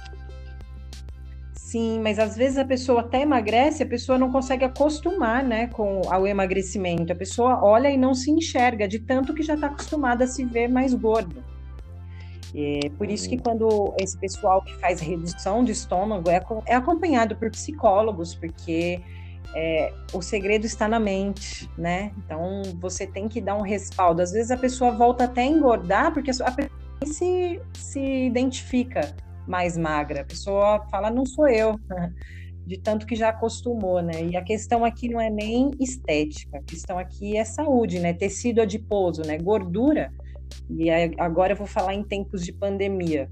Sim, 1.73 2.01
mas 2.03 2.19
às 2.19 2.35
vezes 2.35 2.59
a 2.59 2.65
pessoa 2.65 3.01
até 3.01 3.21
emagrece, 3.21 3.81
a 3.81 3.85
pessoa 3.87 4.15
não 4.15 4.31
consegue 4.31 4.63
acostumar, 4.63 5.43
né, 5.43 5.65
com 5.65 6.01
ao 6.07 6.27
emagrecimento. 6.27 7.11
A 7.11 7.15
pessoa 7.15 7.63
olha 7.63 7.89
e 7.89 7.97
não 7.97 8.13
se 8.13 8.29
enxerga 8.29 8.87
de 8.87 8.99
tanto 8.99 9.33
que 9.33 9.41
já 9.41 9.55
está 9.55 9.65
acostumada 9.65 10.25
a 10.25 10.27
se 10.27 10.45
ver 10.45 10.67
mais 10.67 10.93
gordo. 10.93 11.43
É 12.55 12.89
por 12.97 13.09
isso 13.09 13.27
que 13.27 13.37
quando 13.37 13.93
esse 13.99 14.17
pessoal 14.17 14.61
que 14.61 14.73
faz 14.75 14.99
redução 14.99 15.63
de 15.63 15.71
estômago 15.71 16.29
é, 16.29 16.43
é 16.67 16.75
acompanhado 16.75 17.35
por 17.35 17.49
psicólogos, 17.49 18.35
porque 18.35 19.01
é, 19.55 19.91
o 20.13 20.21
segredo 20.21 20.65
está 20.65 20.87
na 20.87 20.99
mente, 20.99 21.69
né? 21.77 22.11
Então 22.17 22.61
você 22.79 23.07
tem 23.07 23.27
que 23.27 23.41
dar 23.41 23.55
um 23.55 23.61
respaldo. 23.61 24.21
Às 24.21 24.31
vezes 24.31 24.51
a 24.51 24.57
pessoa 24.57 24.91
volta 24.91 25.23
até 25.25 25.41
a 25.41 25.45
engordar 25.45 26.13
porque 26.13 26.29
a 26.29 26.33
pessoa 26.33 26.53
se, 27.05 27.59
se 27.73 27.99
identifica 27.99 29.15
mais 29.47 29.77
magra. 29.77 30.21
A 30.21 30.25
pessoa 30.25 30.85
fala, 30.89 31.09
não 31.09 31.25
sou 31.25 31.47
eu, 31.47 31.79
de 32.65 32.79
tanto 32.79 33.05
que 33.05 33.15
já 33.15 33.29
acostumou, 33.29 34.01
né? 34.01 34.23
E 34.23 34.37
a 34.37 34.43
questão 34.43 34.85
aqui 34.85 35.09
não 35.09 35.19
é 35.19 35.29
nem 35.29 35.71
estética, 35.79 36.57
a 36.57 36.63
questão 36.63 36.97
aqui 36.97 37.37
é 37.37 37.43
saúde, 37.43 37.99
né? 37.99 38.13
Tecido 38.13 38.61
adiposo, 38.61 39.21
né? 39.23 39.37
Gordura. 39.37 40.11
E 40.69 40.89
agora 41.17 41.53
eu 41.53 41.57
vou 41.57 41.67
falar 41.67 41.93
em 41.93 42.03
tempos 42.03 42.43
de 42.43 42.51
pandemia. 42.53 43.29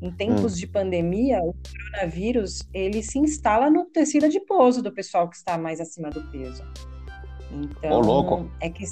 Em 0.00 0.10
tempos 0.12 0.54
hum. 0.54 0.56
de 0.56 0.66
pandemia, 0.66 1.40
o 1.40 1.54
coronavírus 1.54 2.68
ele 2.74 3.02
se 3.02 3.18
instala 3.18 3.70
no 3.70 3.86
tecido 3.86 4.26
adiposo 4.26 4.82
do 4.82 4.92
pessoal 4.92 5.28
que 5.28 5.36
está 5.36 5.56
mais 5.56 5.80
acima 5.80 6.10
do 6.10 6.22
peso. 6.30 6.62
Então, 7.50 7.92
Ô, 7.92 8.00
louco. 8.00 8.50
é 8.60 8.68
que 8.68 8.84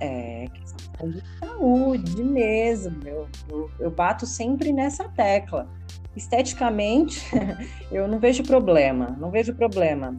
É 0.00 0.46
questão 0.48 1.10
de 1.10 1.22
saúde 1.38 2.22
mesmo. 2.22 3.06
Eu, 3.06 3.28
eu, 3.48 3.70
eu 3.78 3.90
bato 3.90 4.26
sempre 4.26 4.72
nessa 4.72 5.08
tecla. 5.10 5.68
Esteticamente, 6.16 7.22
eu 7.92 8.08
não 8.08 8.18
vejo 8.18 8.42
problema, 8.42 9.16
não 9.20 9.30
vejo 9.30 9.54
problema. 9.54 10.16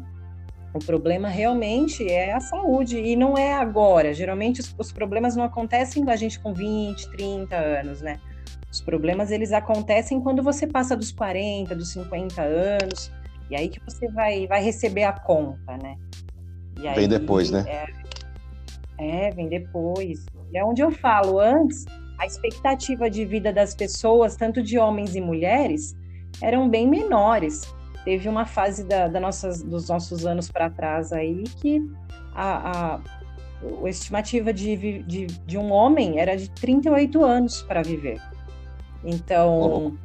O 0.78 0.86
problema 0.86 1.28
realmente 1.28 2.08
é 2.08 2.34
a 2.34 2.40
saúde 2.40 3.00
e 3.00 3.16
não 3.16 3.36
é 3.36 3.56
agora. 3.56 4.14
Geralmente 4.14 4.62
os, 4.62 4.76
os, 4.78 4.92
problemas 4.92 5.36
não 5.36 5.44
acontecem 5.44 6.06
com 6.06 6.12
a 6.12 6.16
gente 6.16 6.40
com 6.40 6.54
20, 6.54 7.10
30 7.10 7.56
anos, 7.56 8.02
né? 8.02 8.20
Os 8.72 8.80
problemas 8.80 9.32
eles 9.32 9.52
acontecem 9.52 10.22
quando 10.22 10.44
você 10.44 10.68
passa 10.68 10.96
dos 10.96 11.12
40, 11.12 11.76
dos 11.76 11.92
50 11.94 12.44
anos, 12.44 13.12
e 13.50 13.56
aí 13.56 13.70
que 13.70 13.82
você 13.84 14.08
vai, 14.10 14.46
vai 14.46 14.64
receber 14.64 15.04
a 15.04 15.14
conta, 15.14 15.78
né? 15.78 15.98
Aí, 16.78 16.94
vem 16.94 17.10
depois, 17.10 17.50
né? 17.50 17.66
É, 17.68 19.28
é, 19.28 19.32
vem 19.32 19.50
depois. 19.50 20.28
E 20.52 20.60
é 20.60 20.64
onde 20.64 20.84
eu 20.84 20.92
falo, 20.92 21.40
antes, 21.40 21.86
a 22.20 22.26
expectativa 22.28 23.10
de 23.10 23.26
vida 23.26 23.52
das 23.52 23.74
pessoas, 23.74 24.36
tanto 24.36 24.62
de 24.62 24.78
homens 24.78 25.16
e 25.16 25.22
mulheres, 25.22 25.96
eram 26.40 26.70
bem 26.70 26.88
menores. 26.88 27.64
Teve 28.08 28.30
uma 28.30 28.46
fase 28.46 28.86
da, 28.86 29.10
da 29.10 29.20
nossas, 29.20 29.62
dos 29.62 29.90
nossos 29.90 30.26
anos 30.26 30.50
para 30.50 30.70
trás 30.70 31.12
aí 31.12 31.44
que 31.44 31.86
a, 32.34 32.72
a, 32.72 33.02
a 33.84 33.90
estimativa 33.90 34.54
de, 34.54 35.04
de, 35.04 35.26
de 35.26 35.58
um 35.58 35.74
homem 35.74 36.18
era 36.18 36.38
de 36.38 36.50
38 36.52 37.22
anos 37.22 37.64
para 37.64 37.82
viver. 37.84 38.22
Então, 39.04 39.98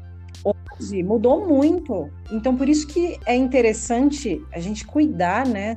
hoje 0.43 1.01
mudou 1.05 1.47
muito. 1.47 2.11
Então, 2.33 2.57
por 2.57 2.69
isso 2.69 2.89
que 2.89 3.21
é 3.25 3.37
interessante 3.37 4.45
a 4.53 4.59
gente 4.59 4.85
cuidar, 4.85 5.47
né, 5.47 5.77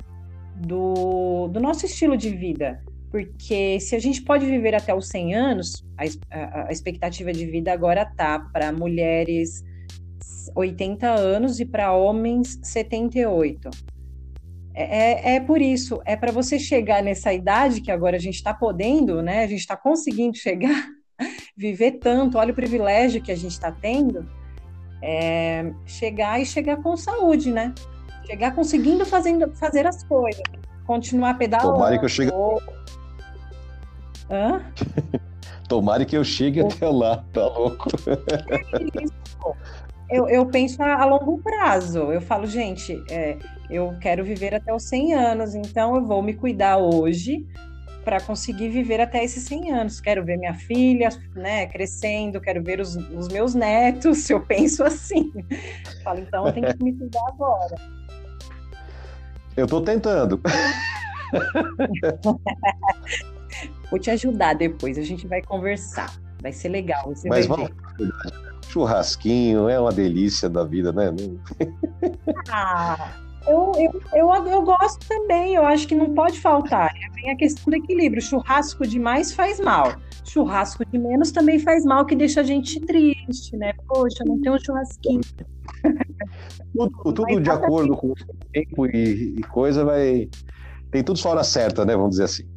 do, 0.55 1.47
do 1.49 1.59
nosso 1.59 1.85
estilo 1.85 2.17
de 2.17 2.31
vida. 2.31 2.81
Porque 3.11 3.79
se 3.79 3.95
a 3.95 3.99
gente 3.99 4.23
pode 4.23 4.47
viver 4.47 4.73
até 4.73 4.95
os 4.95 5.09
100 5.09 5.35
anos, 5.35 5.85
a, 5.95 6.05
a, 6.35 6.69
a 6.69 6.71
expectativa 6.71 7.31
de 7.31 7.45
vida 7.45 7.71
agora 7.71 8.03
tá 8.03 8.39
para 8.51 8.71
mulheres 8.71 9.63
80 10.55 11.07
anos 11.07 11.59
e 11.59 11.65
para 11.65 11.93
homens 11.93 12.59
78. 12.61 13.69
É, 14.73 15.33
é, 15.33 15.35
é 15.35 15.39
por 15.39 15.61
isso, 15.61 16.01
é 16.05 16.17
para 16.17 16.33
você 16.33 16.59
chegar 16.59 17.01
nessa 17.01 17.31
idade 17.31 17.79
que 17.79 17.89
agora 17.89 18.17
a 18.17 18.19
gente 18.19 18.35
está 18.35 18.53
podendo, 18.53 19.21
né? 19.21 19.43
A 19.43 19.47
gente 19.47 19.61
está 19.61 19.77
conseguindo 19.77 20.37
chegar, 20.37 20.87
viver 21.55 21.93
tanto, 21.93 22.37
olha 22.37 22.51
o 22.51 22.55
privilégio 22.55 23.21
que 23.21 23.31
a 23.31 23.35
gente 23.35 23.53
está 23.53 23.71
tendo, 23.71 24.29
é, 25.01 25.71
chegar 25.85 26.41
e 26.41 26.45
chegar 26.45 26.77
com 26.83 26.97
saúde, 26.97 27.51
né? 27.51 27.73
Chegar 28.27 28.53
conseguindo 28.53 29.05
fazendo, 29.05 29.49
fazer 29.55 29.87
as 29.87 30.03
coisas, 30.03 30.43
continuar 30.85 31.37
pedalando. 31.37 31.73
Tomara 31.73 31.97
que 31.97 32.05
eu 32.05 32.09
chegue. 32.09 32.31
Hã? 34.29 34.61
Tomara 35.69 36.05
que 36.05 36.17
eu 36.17 36.23
chegue 36.23 36.59
até 36.59 36.87
lá, 36.89 37.23
tá 37.31 37.47
louco? 37.47 37.87
É 38.73 39.03
isso. 39.03 39.13
Eu, 40.09 40.29
eu 40.29 40.45
penso 40.45 40.81
a, 40.81 41.01
a, 41.01 41.05
longo 41.05 41.39
prazo. 41.39 42.11
Eu 42.11 42.21
falo, 42.21 42.45
gente, 42.45 43.03
é, 43.09 43.37
eu 43.69 43.95
quero 43.99 44.23
viver 44.23 44.53
até 44.53 44.73
os 44.73 44.83
100 44.83 45.13
anos, 45.13 45.55
então 45.55 45.95
eu 45.95 46.05
vou 46.05 46.21
me 46.21 46.33
cuidar 46.33 46.77
hoje 46.77 47.45
para 48.03 48.21
conseguir 48.21 48.69
viver 48.69 49.01
até 49.01 49.23
esses 49.23 49.43
100 49.45 49.71
anos. 49.71 49.99
Quero 49.99 50.23
ver 50.23 50.37
minha 50.37 50.53
filha, 50.53 51.09
né, 51.35 51.65
crescendo, 51.65 52.39
quero 52.39 52.63
ver 52.63 52.79
os, 52.79 52.95
os 52.95 53.27
meus 53.29 53.55
netos. 53.55 54.29
Eu 54.29 54.41
penso 54.41 54.83
assim. 54.83 55.33
Falo, 56.03 56.19
então 56.19 56.45
eu 56.45 56.53
tenho 56.53 56.77
que 56.77 56.83
me 56.83 56.93
cuidar 56.93 57.25
agora. 57.27 57.75
Eu 59.57 59.65
estou 59.65 59.81
tentando. 59.81 60.39
Vou 63.89 63.99
te 63.99 64.11
ajudar 64.11 64.53
depois, 64.53 64.97
a 64.97 65.01
gente 65.01 65.27
vai 65.27 65.41
conversar. 65.41 66.24
Vai 66.45 66.51
ser 66.51 66.69
legal. 66.69 67.11
Mas 67.25 67.47
vamos. 67.47 67.71
Churrasquinho 68.69 69.67
é 69.67 69.79
uma 69.79 69.91
delícia 69.91 70.47
da 70.47 70.63
vida, 70.63 70.91
né? 70.91 71.11
Ah, 72.51 73.15
eu, 73.47 73.71
eu, 73.75 74.01
eu, 74.13 74.45
eu 74.45 74.61
gosto 74.61 75.07
também, 75.07 75.55
eu 75.55 75.65
acho 75.65 75.87
que 75.87 75.95
não 75.95 76.13
pode 76.13 76.39
faltar. 76.39 76.93
Vem 77.15 77.31
a 77.31 77.35
questão 77.35 77.71
do 77.71 77.75
equilíbrio. 77.77 78.21
Churrasco 78.21 78.85
demais 78.85 79.33
faz 79.33 79.59
mal. 79.59 79.95
Churrasco 80.23 80.85
de 80.85 80.99
menos 80.99 81.31
também 81.31 81.57
faz 81.57 81.83
mal, 81.83 82.05
que 82.05 82.15
deixa 82.15 82.41
a 82.41 82.43
gente 82.43 82.79
triste, 82.79 83.57
né? 83.57 83.73
Poxa, 83.87 84.23
não 84.23 84.39
tem 84.39 84.51
um 84.51 84.59
churrasquinho. 84.59 85.21
Tudo, 86.75 87.11
tudo 87.11 87.41
de 87.41 87.49
acordo 87.49 87.97
com 87.97 88.11
o 88.11 88.15
tempo 88.53 88.85
e, 88.85 89.33
e 89.35 89.43
coisa 89.45 89.83
vai. 89.83 90.29
Tem 90.91 91.03
tudo 91.03 91.17
só 91.17 91.31
hora 91.31 91.43
certa, 91.43 91.83
né? 91.83 91.95
Vamos 91.95 92.11
dizer 92.11 92.25
assim. 92.25 92.47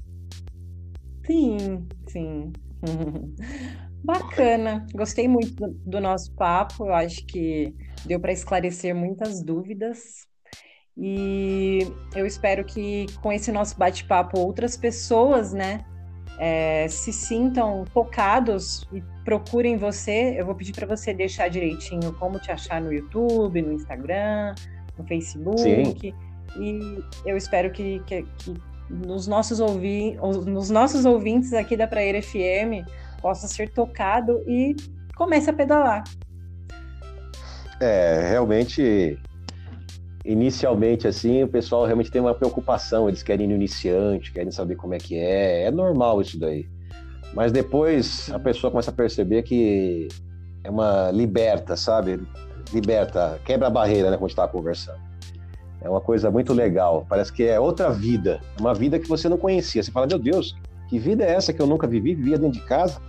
Sim, 1.27 1.87
sim. 2.07 2.53
Bacana, 4.05 4.87
gostei 4.95 5.27
muito 5.27 5.55
do, 5.55 5.69
do 5.85 6.01
nosso 6.01 6.33
papo. 6.35 6.87
Eu 6.87 6.95
acho 6.95 7.25
que 7.27 7.75
deu 8.05 8.21
para 8.21 8.33
esclarecer 8.33 8.95
muitas 8.95 9.43
dúvidas. 9.43 10.27
E 10.97 11.81
eu 12.15 12.27
espero 12.27 12.65
que 12.65 13.07
com 13.23 13.33
esse 13.33 13.53
nosso 13.53 13.79
bate-papo 13.79 14.39
outras 14.39 14.77
pessoas, 14.77 15.53
né, 15.53 15.85
é, 16.39 16.89
se 16.89 17.13
sintam 17.13 17.85
tocados 17.93 18.87
e 18.93 19.03
procurem 19.25 19.77
você. 19.77 20.35
Eu 20.37 20.47
vou 20.47 20.55
pedir 20.55 20.73
para 20.73 20.87
você 20.87 21.13
deixar 21.13 21.49
direitinho 21.49 22.13
como 22.15 22.39
te 22.39 22.51
achar 22.51 22.81
no 22.81 22.93
YouTube, 22.93 23.63
no 23.63 23.73
Instagram, 23.73 24.55
no 24.97 25.05
Facebook. 25.07 25.61
Sim. 25.61 26.15
E 26.57 27.05
eu 27.27 27.37
espero 27.37 27.71
que, 27.71 28.01
que, 28.01 28.23
que 28.39 28.55
nos, 28.91 29.27
nossos 29.27 29.61
ouvi 29.61 30.17
nos 30.47 30.71
nossos 30.71 31.05
ouvintes 31.05 31.53
aqui 31.53 31.77
da 31.77 31.87
Praia 31.87 32.23
FM 32.23 32.87
possa 33.21 33.47
ser 33.47 33.71
tocado 33.71 34.43
e 34.47 34.77
comece 35.17 35.51
a 35.51 35.53
pedalar. 35.53 36.05
É, 37.81 38.29
realmente, 38.31 39.19
inicialmente 40.25 41.07
assim, 41.07 41.43
o 41.43 41.49
pessoal 41.49 41.85
realmente 41.85 42.11
tem 42.11 42.21
uma 42.21 42.35
preocupação, 42.35 43.09
eles 43.09 43.23
querem 43.23 43.47
ir 43.47 43.49
no 43.49 43.55
iniciante, 43.55 44.33
querem 44.33 44.51
saber 44.51 44.77
como 44.77 44.95
é 44.95 44.99
que 44.99 45.17
é, 45.17 45.65
é 45.65 45.71
normal 45.71 46.21
isso 46.21 46.39
daí. 46.39 46.69
Mas 47.35 47.53
depois 47.53 48.31
a 48.33 48.39
pessoa 48.39 48.71
começa 48.71 48.91
a 48.91 48.95
perceber 48.95 49.43
que 49.43 50.09
é 50.65 50.71
uma 50.71 51.11
liberta, 51.11 51.77
sabe? 51.77 52.21
Liberta, 52.73 53.41
quebra 53.45 53.69
a 53.69 53.71
barreira, 53.71 54.11
né, 54.11 54.17
quando 54.17 54.25
a 54.25 54.29
gente 54.29 54.33
estava 54.33 54.51
conversando. 54.51 55.08
É 55.81 55.89
uma 55.89 56.01
coisa 56.01 56.31
muito 56.31 56.53
legal, 56.53 57.07
parece 57.09 57.33
que 57.33 57.45
é 57.45 57.59
outra 57.59 57.91
vida, 57.91 58.41
é 58.57 58.61
uma 58.61 58.75
vida 58.75 58.99
que 58.99 59.09
você 59.09 59.29
não 59.29 59.39
conhecia. 59.39 59.83
Você 59.83 59.93
fala, 59.93 60.07
meu 60.07 60.19
Deus, 60.19 60.57
que 60.89 60.99
vida 60.99 61.25
é 61.25 61.33
essa 61.33 61.53
que 61.53 61.61
eu 61.61 61.67
nunca 61.67 61.87
vivi? 61.87 62.15
Vivia 62.15 62.39
dentro 62.39 62.61
de 62.61 62.67
casa. 62.67 63.01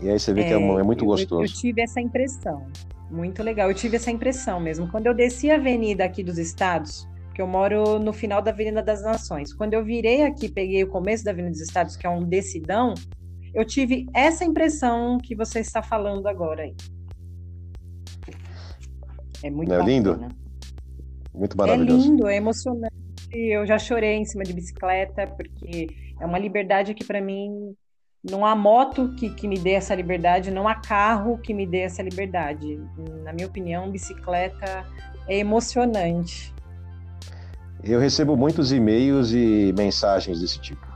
E 0.00 0.08
aí 0.08 0.18
você 0.18 0.32
vê 0.32 0.42
é, 0.42 0.44
que 0.48 0.52
é, 0.52 0.56
é 0.56 0.82
muito 0.82 1.04
gostoso. 1.04 1.42
Eu, 1.42 1.46
eu, 1.46 1.52
tive 1.52 1.80
essa 1.82 2.00
impressão. 2.00 2.66
Muito 3.10 3.42
legal. 3.42 3.68
Eu 3.68 3.74
tive 3.74 3.96
essa 3.96 4.10
impressão 4.10 4.60
mesmo. 4.60 4.88
Quando 4.88 5.06
eu 5.06 5.14
desci 5.14 5.50
a 5.50 5.56
avenida 5.56 6.04
aqui 6.04 6.22
dos 6.22 6.38
estados, 6.38 7.06
que 7.34 7.40
eu 7.40 7.46
moro 7.46 7.98
no 7.98 8.12
final 8.12 8.42
da 8.42 8.50
Avenida 8.50 8.82
das 8.82 9.02
Nações. 9.02 9.52
Quando 9.52 9.74
eu 9.74 9.84
virei 9.84 10.22
aqui, 10.22 10.48
peguei 10.48 10.84
o 10.84 10.88
começo 10.88 11.24
da 11.24 11.30
Avenida 11.30 11.52
dos 11.52 11.60
Estados, 11.60 11.96
que 11.96 12.06
é 12.06 12.10
um 12.10 12.20
decidão, 12.20 12.94
eu 13.54 13.64
tive 13.64 14.06
essa 14.14 14.44
impressão 14.44 15.18
que 15.18 15.34
você 15.34 15.60
está 15.60 15.82
falando 15.82 16.26
agora 16.26 16.62
aí. 16.62 16.74
É 19.42 19.50
muito 19.50 19.72
é 19.72 19.82
lindo? 19.82 20.18
Muito 21.34 21.56
maravilhoso. 21.56 22.06
É 22.06 22.10
lindo, 22.10 22.26
é 22.28 22.36
emocionante. 22.36 22.94
Eu 23.30 23.66
já 23.66 23.78
chorei 23.78 24.16
em 24.16 24.24
cima 24.24 24.44
de 24.44 24.52
bicicleta, 24.52 25.26
porque 25.26 25.88
é 26.20 26.26
uma 26.26 26.38
liberdade 26.38 26.94
que 26.94 27.04
para 27.04 27.20
mim 27.20 27.74
não 28.22 28.46
há 28.46 28.54
moto 28.54 29.14
que, 29.16 29.30
que 29.30 29.48
me 29.48 29.58
dê 29.58 29.72
essa 29.72 29.94
liberdade, 29.94 30.50
não 30.50 30.68
há 30.68 30.74
carro 30.74 31.38
que 31.38 31.52
me 31.52 31.66
dê 31.66 31.80
essa 31.80 32.02
liberdade. 32.02 32.78
Na 33.24 33.32
minha 33.32 33.46
opinião, 33.46 33.90
bicicleta 33.90 34.86
é 35.26 35.38
emocionante. 35.38 36.54
Eu 37.82 37.98
recebo 37.98 38.36
muitos 38.36 38.70
e-mails 38.70 39.32
e 39.32 39.72
mensagens 39.76 40.40
desse 40.40 40.60
tipo. 40.60 40.86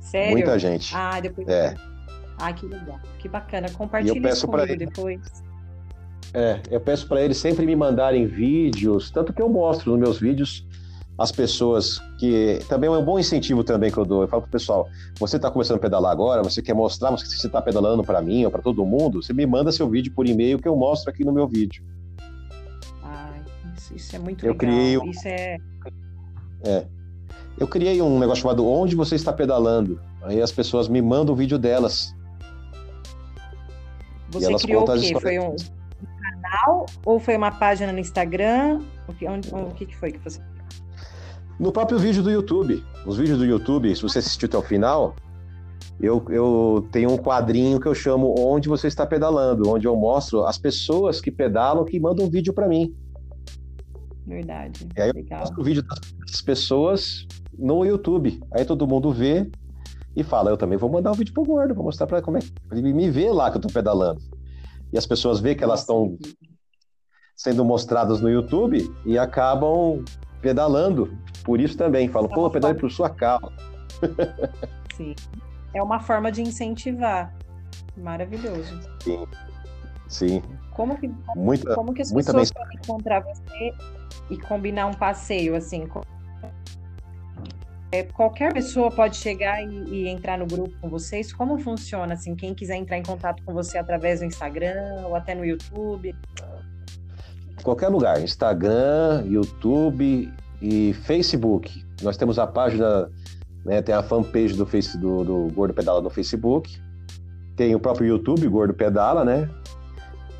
Sério? 0.00 0.32
Muita 0.32 0.58
gente. 0.58 0.94
Ah, 0.94 1.18
depois. 1.18 1.48
É. 1.48 1.74
Ah, 2.38 2.52
que 2.52 2.66
legal. 2.66 3.00
Que 3.18 3.28
bacana. 3.28 3.68
Compartilhe 3.70 4.28
isso 4.28 4.46
comigo 4.46 4.70
ele... 4.70 4.86
depois. 4.86 5.20
É, 6.34 6.60
eu 6.68 6.80
peço 6.80 7.06
para 7.06 7.22
eles 7.22 7.36
sempre 7.36 7.64
me 7.64 7.76
mandarem 7.76 8.26
vídeos, 8.26 9.08
tanto 9.08 9.32
que 9.32 9.40
eu 9.40 9.48
mostro 9.48 9.92
nos 9.92 10.00
meus 10.00 10.18
vídeos 10.18 10.66
as 11.16 11.30
pessoas 11.30 12.00
que 12.18 12.58
também 12.68 12.88
é 12.88 12.92
um 12.92 13.04
bom 13.04 13.20
incentivo 13.20 13.62
também 13.62 13.88
que 13.88 13.96
eu 13.96 14.04
dou. 14.04 14.22
Eu 14.22 14.28
falo 14.28 14.42
pro 14.42 14.50
pessoal, 14.50 14.88
você 15.16 15.36
está 15.36 15.48
começando 15.48 15.76
a 15.76 15.80
pedalar 15.80 16.10
agora, 16.10 16.42
você 16.42 16.60
quer 16.60 16.74
mostrar, 16.74 17.12
você 17.12 17.46
está 17.46 17.62
pedalando 17.62 18.02
para 18.02 18.20
mim 18.20 18.44
ou 18.44 18.50
para 18.50 18.60
todo 18.60 18.84
mundo, 18.84 19.22
você 19.22 19.32
me 19.32 19.46
manda 19.46 19.70
seu 19.70 19.88
vídeo 19.88 20.12
por 20.12 20.26
e-mail 20.26 20.58
que 20.58 20.66
eu 20.66 20.74
mostro 20.74 21.10
aqui 21.10 21.24
no 21.24 21.32
meu 21.32 21.46
vídeo. 21.46 21.84
Ai, 23.00 23.44
isso, 23.94 24.16
é 24.16 24.18
muito 24.18 24.44
eu 24.44 24.54
legal. 24.54 24.58
Criei 24.58 24.98
um... 24.98 25.04
Isso 25.06 25.28
é... 25.28 25.56
é. 26.64 26.86
Eu 27.56 27.68
criei 27.68 28.02
um 28.02 28.18
negócio 28.18 28.42
chamado 28.42 28.66
Onde 28.66 28.96
Você 28.96 29.14
Está 29.14 29.32
Pedalando. 29.32 30.00
Aí 30.20 30.42
as 30.42 30.50
pessoas 30.50 30.88
me 30.88 31.00
mandam 31.00 31.32
o 31.32 31.36
vídeo 31.36 31.56
delas. 31.56 32.12
Você 34.32 34.52
criou 34.56 34.82
o 34.82 35.00
quê? 35.00 35.14
Foi 35.20 35.38
um 35.38 35.54
canal 36.44 36.86
ou 37.04 37.18
foi 37.18 37.36
uma 37.36 37.50
página 37.50 37.92
no 37.92 37.98
Instagram? 37.98 38.80
O 39.08 39.14
que, 39.14 39.26
onde, 39.26 39.48
o 39.52 39.70
que 39.74 39.96
foi 39.96 40.12
que 40.12 40.18
você 40.18 40.40
No 41.58 41.72
próprio 41.72 41.98
vídeo 41.98 42.22
do 42.22 42.30
YouTube. 42.30 42.84
Os 43.06 43.16
vídeos 43.16 43.38
do 43.38 43.44
YouTube, 43.44 43.94
se 43.94 44.02
você 44.02 44.18
assistiu 44.18 44.46
até 44.46 44.58
o 44.58 44.62
final, 44.62 45.14
eu, 46.00 46.24
eu 46.28 46.86
tenho 46.90 47.10
um 47.12 47.16
quadrinho 47.16 47.80
que 47.80 47.86
eu 47.86 47.94
chamo 47.94 48.34
Onde 48.38 48.68
Você 48.68 48.88
Está 48.88 49.06
Pedalando, 49.06 49.68
onde 49.68 49.86
eu 49.86 49.96
mostro 49.96 50.44
as 50.44 50.58
pessoas 50.58 51.20
que 51.20 51.30
pedalam 51.30 51.84
que 51.84 51.98
mandam 51.98 52.28
vídeo 52.28 52.52
para 52.52 52.68
mim. 52.68 52.94
Verdade. 54.26 54.88
E 54.96 55.00
aí 55.00 55.08
eu 55.10 55.14
Legal. 55.14 55.40
mostro 55.40 55.60
o 55.60 55.64
vídeo 55.64 55.82
das 55.82 56.40
pessoas 56.40 57.26
no 57.56 57.84
YouTube. 57.84 58.40
Aí 58.52 58.64
todo 58.64 58.86
mundo 58.86 59.12
vê 59.12 59.50
e 60.16 60.22
fala, 60.22 60.50
eu 60.50 60.56
também 60.56 60.78
vou 60.78 60.90
mandar 60.90 61.10
um 61.10 61.14
vídeo 61.14 61.34
pro 61.34 61.44
gordo, 61.44 61.74
vou 61.74 61.84
mostrar 61.84 62.06
para 62.06 62.22
como 62.22 62.38
é 62.38 62.40
que 62.40 62.82
me 62.82 63.10
vê 63.10 63.30
lá 63.30 63.50
que 63.50 63.58
eu 63.58 63.60
tô 63.60 63.68
pedalando. 63.68 64.20
E 64.94 64.96
as 64.98 65.04
pessoas 65.04 65.40
vê 65.40 65.56
que 65.56 65.64
elas 65.64 65.80
estão 65.80 66.16
sendo 67.34 67.64
mostradas 67.64 68.20
no 68.20 68.30
YouTube 68.30 68.94
e 69.04 69.18
acabam 69.18 70.04
pedalando. 70.40 71.18
Por 71.42 71.60
isso 71.60 71.76
também, 71.76 72.08
falam, 72.08 72.28
pô, 72.28 72.48
pedale 72.48 72.78
por 72.78 72.88
sua 72.92 73.10
causa. 73.10 73.52
Sim. 74.94 75.16
É 75.74 75.82
uma 75.82 75.98
forma 75.98 76.30
de 76.30 76.42
incentivar. 76.42 77.34
Maravilhoso. 77.96 78.80
Sim. 79.02 79.26
Sim. 80.06 80.42
Como 80.70 80.96
que, 80.96 81.10
muita, 81.34 81.74
como 81.74 81.92
que 81.92 82.02
as 82.02 82.12
pessoas 82.12 82.52
podem 82.52 82.78
encontrar 82.78 83.20
você 83.20 83.72
e 84.30 84.38
combinar 84.38 84.86
um 84.86 84.94
passeio 84.94 85.56
assim? 85.56 85.88
É, 86.40 86.50
qualquer 88.02 88.52
pessoa 88.52 88.90
pode 88.90 89.16
chegar 89.16 89.62
e, 89.62 89.66
e, 89.66 90.08
entrar 90.08 90.38
no 90.38 90.46
grupo 90.46 90.76
com 90.80 90.88
vocês? 90.88 91.32
Como 91.32 91.58
funciona 91.58 92.14
assim? 92.14 92.34
Quem 92.34 92.54
quiser 92.54 92.76
entrar 92.76 92.98
em 92.98 93.02
contato 93.02 93.42
com 93.44 93.52
você 93.52 93.78
através 93.78 94.20
do 94.20 94.26
Instagram 94.26 95.04
ou 95.06 95.14
até 95.14 95.34
no 95.34 95.44
YouTube? 95.44 96.14
Qualquer 97.62 97.88
lugar, 97.88 98.20
Instagram, 98.22 99.24
YouTube 99.26 100.32
e 100.60 100.92
Facebook. 101.04 101.84
Nós 102.02 102.16
temos 102.16 102.38
a 102.38 102.46
página, 102.46 103.10
né, 103.64 103.80
tem 103.80 103.94
a 103.94 104.02
fanpage 104.02 104.54
do, 104.54 104.66
face, 104.66 104.98
do, 104.98 105.24
do 105.24 105.48
Gordo 105.54 105.72
Pedala 105.72 106.00
no 106.00 106.10
Facebook, 106.10 106.78
tem 107.56 107.74
o 107.74 107.80
próprio 107.80 108.08
YouTube, 108.08 108.48
Gordo 108.48 108.74
Pedala, 108.74 109.24
né? 109.24 109.48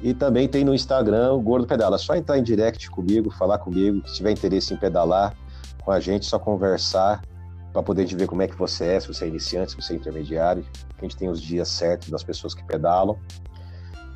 E 0.03 0.13
também 0.13 0.49
tem 0.49 0.65
no 0.65 0.75
Instagram 0.75 1.33
o 1.33 1.41
Gordo 1.41 1.67
Pedala. 1.67 1.97
É 1.97 1.99
só 1.99 2.15
entrar 2.15 2.39
em 2.39 2.43
direct 2.43 2.91
comigo, 2.91 3.31
falar 3.31 3.59
comigo, 3.59 4.07
se 4.07 4.17
tiver 4.17 4.33
interesse 4.33 4.75
em 4.75 4.77
pedalar 4.77 5.35
com 5.83 5.93
a 5.93 6.01
gente, 6.01 6.27
só 6.27 6.39
conversar 6.39 7.23
para 7.75 7.83
poder 7.83 8.07
ver 8.07 8.29
como 8.29 8.41
é 8.41 8.47
que 8.47 8.57
você 8.57 8.85
é, 8.85 9.01
se 9.01 9.09
você 9.09 9.25
é 9.25 9.29
iniciante, 9.29 9.73
se 9.73 9.77
você 9.77 9.95
é 9.95 9.97
intermediário. 9.97 10.65
A 10.97 11.03
gente 11.03 11.17
tem 11.17 11.29
os 11.29 11.43
dias 11.43 11.69
certos 11.69 12.09
das 12.09 12.23
pessoas 12.23 12.55
que 12.55 12.65
pedalam. 12.65 13.19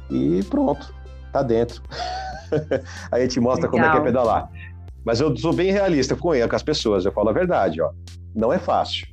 E 0.08 0.44
pronto, 0.44 0.94
tá 1.32 1.42
dentro. 1.42 1.82
Aí 3.10 3.20
a 3.20 3.26
gente 3.26 3.40
mostra 3.40 3.68
Legal. 3.68 3.70
como 3.70 3.84
é 3.84 3.90
que 3.90 3.98
é 3.98 4.12
pedalar. 4.12 4.48
Mas 5.04 5.20
eu 5.20 5.36
sou 5.36 5.52
bem 5.52 5.72
realista 5.72 6.14
com, 6.14 6.30
com 6.30 6.56
as 6.56 6.62
pessoas, 6.62 7.04
eu 7.04 7.10
falo 7.10 7.30
a 7.30 7.32
verdade, 7.32 7.82
ó. 7.82 7.90
Não 8.32 8.52
é 8.52 8.60
fácil. 8.60 9.08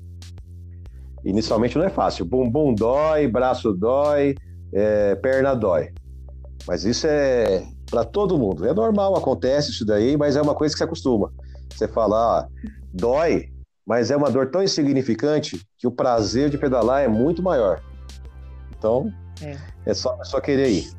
Inicialmente 1.23 1.75
não 1.75 1.85
é 1.85 1.89
fácil. 1.89 2.23
Bumbum 2.23 2.75
dói, 2.75 3.27
braço 3.27 3.73
dói, 3.73 4.35
é, 4.71 5.15
perna 5.15 5.55
dói. 5.55 5.91
Mas 6.67 6.85
isso 6.85 7.07
é 7.09 7.65
para 7.89 8.05
todo 8.05 8.37
mundo. 8.37 8.63
É 8.67 8.75
normal, 8.75 9.17
acontece 9.17 9.71
isso 9.71 9.83
daí, 9.83 10.15
mas 10.15 10.35
é 10.35 10.41
uma 10.41 10.53
coisa 10.53 10.75
que 10.75 10.77
se 10.77 10.83
acostuma. 10.83 11.33
Você 11.73 11.87
fala, 11.87 12.41
ah, 12.41 12.47
dói, 12.93 13.54
mas 13.85 14.09
é 14.09 14.17
uma 14.17 14.31
dor 14.31 14.49
tão 14.49 14.63
insignificante 14.63 15.61
que 15.77 15.85
o 15.85 15.91
prazer 15.91 16.49
de 16.49 16.57
pedalar 16.57 17.03
é 17.03 17.07
muito 17.07 17.43
maior. 17.43 17.81
Então, 18.77 19.13
é, 19.41 19.57
é 19.85 19.93
só, 19.93 20.17
é 20.19 20.23
só 20.23 20.41
querer 20.41 20.69
ir. 20.69 20.91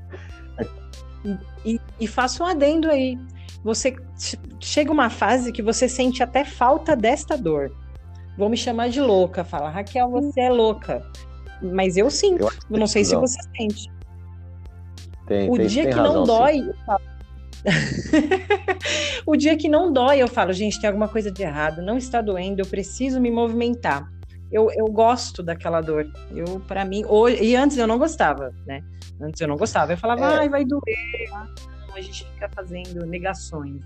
E, 1.65 1.81
e 1.99 2.07
faço 2.07 2.45
um 2.45 2.47
adendo 2.47 2.89
aí. 2.89 3.19
Você 3.65 3.97
chega 4.61 4.93
uma 4.93 5.11
fase 5.11 5.51
que 5.51 5.63
você 5.63 5.89
sente 5.89 6.23
até 6.23 6.45
falta 6.45 6.95
desta 6.95 7.37
dor. 7.37 7.73
Vou 8.39 8.49
me 8.49 8.57
chamar 8.57 8.89
de 8.91 9.01
louca, 9.01 9.43
fala, 9.43 9.69
Raquel, 9.69 10.09
você 10.11 10.41
é 10.41 10.51
louca. 10.51 11.03
Mas 11.61 11.97
eu 11.97 12.11
sinto, 12.11 12.45
eu, 12.71 12.79
não 12.79 12.87
sei 12.87 13.05
se 13.05 13.17
você 13.17 13.39
sente. 13.57 13.91
Tem, 15.27 15.51
o 15.51 15.57
tem, 15.57 15.67
dia 15.67 15.85
tem 15.85 15.93
que 15.93 15.99
razão, 15.99 16.15
não 16.15 16.25
dói, 16.25 16.61
eu 16.61 16.75
falo... 16.85 17.16
o 19.27 19.37
dia 19.37 19.57
que 19.57 19.69
não 19.69 19.93
dói, 19.93 20.19
eu 20.19 20.29
falo, 20.29 20.53
gente, 20.53 20.81
tem 20.81 20.89
alguma 20.89 21.09
coisa 21.09 21.31
de 21.31 21.43
errado, 21.43 21.83
não 21.83 21.97
está 21.97 22.21
doendo, 22.21 22.61
eu 22.61 22.67
preciso 22.67 23.21
me 23.21 23.31
movimentar. 23.31 24.11
Eu, 24.51 24.71
eu 24.71 24.87
gosto 24.87 25.43
daquela 25.43 25.81
dor. 25.81 26.07
Eu, 26.31 26.61
para 26.61 26.85
mim, 26.85 27.05
hoje, 27.07 27.43
e 27.43 27.57
antes 27.57 27.77
eu 27.77 27.87
não 27.87 27.99
gostava, 27.99 28.55
né? 28.65 28.83
Antes 29.21 29.41
eu 29.41 29.49
não 29.49 29.57
gostava. 29.57 29.93
Eu 29.93 29.99
falava, 29.99 30.21
é. 30.21 30.39
ai, 30.39 30.49
vai 30.49 30.65
doer. 30.65 30.83
Ah, 31.33 31.49
não, 31.89 31.97
a 31.97 32.01
gente 32.01 32.25
fica 32.25 32.49
fazendo 32.55 33.05
negações. 33.05 33.83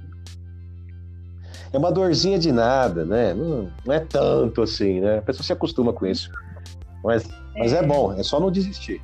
É 1.73 1.79
uma 1.79 1.91
dorzinha 1.91 2.39
de 2.39 2.53
nada, 2.53 3.05
né? 3.05 3.33
Não, 3.33 3.71
não 3.87 3.95
é 3.95 4.01
tanto 4.01 4.61
assim, 4.61 5.01
né? 5.01 5.19
A 5.19 5.23
pessoa 5.23 5.45
se 5.45 5.53
acostuma 5.53 5.93
com 5.93 6.05
isso. 6.07 6.31
Mas 7.03 7.25
é, 7.25 7.59
mas 7.59 7.73
é 7.73 7.83
bom, 7.83 8.13
é 8.13 8.23
só 8.23 8.39
não 8.39 8.51
desistir. 8.51 9.01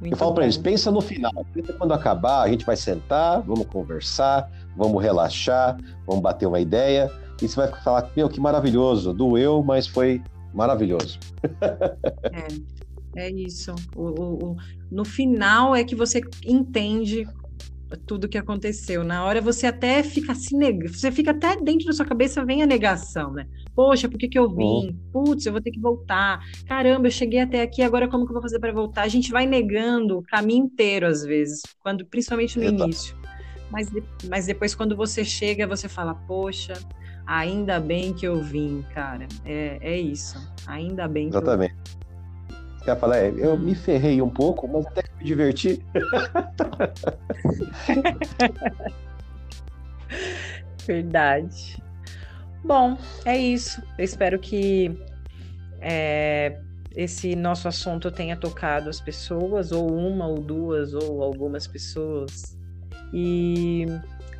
Muito 0.00 0.12
eu 0.12 0.16
falo 0.16 0.34
para 0.34 0.44
eles, 0.44 0.56
pensa 0.56 0.90
no 0.90 1.00
final, 1.00 1.32
pensa 1.52 1.72
quando 1.72 1.92
acabar, 1.92 2.42
a 2.42 2.48
gente 2.48 2.64
vai 2.64 2.76
sentar, 2.76 3.40
vamos 3.42 3.66
conversar, 3.66 4.50
vamos 4.76 5.02
relaxar, 5.02 5.78
vamos 6.06 6.22
bater 6.22 6.46
uma 6.46 6.60
ideia, 6.60 7.10
e 7.40 7.48
você 7.48 7.56
vai 7.56 7.68
falar, 7.82 8.10
meu, 8.16 8.28
que 8.28 8.40
maravilhoso, 8.40 9.12
doeu, 9.12 9.62
mas 9.62 9.86
foi 9.86 10.22
maravilhoso. 10.52 11.18
é, 13.16 13.26
é 13.26 13.30
isso. 13.30 13.74
O, 13.96 14.02
o, 14.02 14.44
o, 14.44 14.56
no 14.90 15.04
final 15.04 15.74
é 15.74 15.84
que 15.84 15.94
você 15.94 16.20
entende 16.44 17.26
tudo 17.96 18.28
que 18.28 18.38
aconteceu. 18.38 19.04
Na 19.04 19.24
hora 19.24 19.40
você 19.40 19.66
até 19.66 20.02
fica 20.02 20.32
assim, 20.32 20.56
nega... 20.56 20.88
você 20.88 21.10
fica 21.10 21.30
até 21.30 21.56
dentro 21.56 21.86
da 21.86 21.92
sua 21.92 22.06
cabeça 22.06 22.44
vem 22.44 22.62
a 22.62 22.66
negação, 22.66 23.32
né? 23.32 23.46
Poxa, 23.74 24.08
por 24.08 24.18
que, 24.18 24.28
que 24.28 24.38
eu 24.38 24.48
vim? 24.48 24.96
Putz, 25.12 25.46
eu 25.46 25.52
vou 25.52 25.60
ter 25.60 25.70
que 25.70 25.80
voltar. 25.80 26.40
Caramba, 26.66 27.06
eu 27.08 27.10
cheguei 27.10 27.40
até 27.40 27.62
aqui, 27.62 27.82
agora 27.82 28.08
como 28.08 28.24
que 28.24 28.30
eu 28.30 28.34
vou 28.34 28.42
fazer 28.42 28.58
para 28.58 28.72
voltar? 28.72 29.02
A 29.02 29.08
gente 29.08 29.30
vai 29.30 29.46
negando 29.46 30.18
o 30.18 30.22
caminho 30.22 30.64
inteiro 30.64 31.06
às 31.06 31.24
vezes, 31.24 31.62
quando 31.80 32.06
principalmente 32.06 32.58
no 32.58 32.64
Exato. 32.64 32.82
início. 32.84 33.16
Mas, 33.70 33.90
mas 34.28 34.46
depois 34.46 34.74
quando 34.74 34.96
você 34.96 35.24
chega, 35.24 35.66
você 35.66 35.88
fala, 35.88 36.14
poxa, 36.14 36.74
ainda 37.26 37.80
bem 37.80 38.12
que 38.12 38.26
eu 38.26 38.40
vim, 38.40 38.84
cara. 38.94 39.26
É, 39.44 39.78
é 39.80 39.98
isso. 39.98 40.38
Ainda 40.66 41.08
bem 41.08 41.30
que 41.30 41.36
Exatamente. 41.36 41.74
eu 41.74 42.03
quer 42.84 42.98
falar, 42.98 43.18
é, 43.18 43.32
eu 43.36 43.58
me 43.58 43.74
ferrei 43.74 44.20
um 44.20 44.28
pouco, 44.28 44.68
mas 44.68 44.86
até 44.86 45.02
que 45.02 45.16
me 45.18 45.24
diverti. 45.24 45.82
Verdade. 50.86 51.82
Bom, 52.62 52.96
é 53.24 53.36
isso. 53.36 53.82
Eu 53.98 54.04
espero 54.04 54.38
que 54.38 54.96
é, 55.80 56.58
esse 56.94 57.34
nosso 57.34 57.68
assunto 57.68 58.10
tenha 58.10 58.36
tocado 58.36 58.88
as 58.88 59.00
pessoas, 59.00 59.72
ou 59.72 59.90
uma, 59.90 60.26
ou 60.26 60.40
duas, 60.40 60.94
ou 60.94 61.22
algumas 61.22 61.66
pessoas. 61.66 62.56
E 63.12 63.86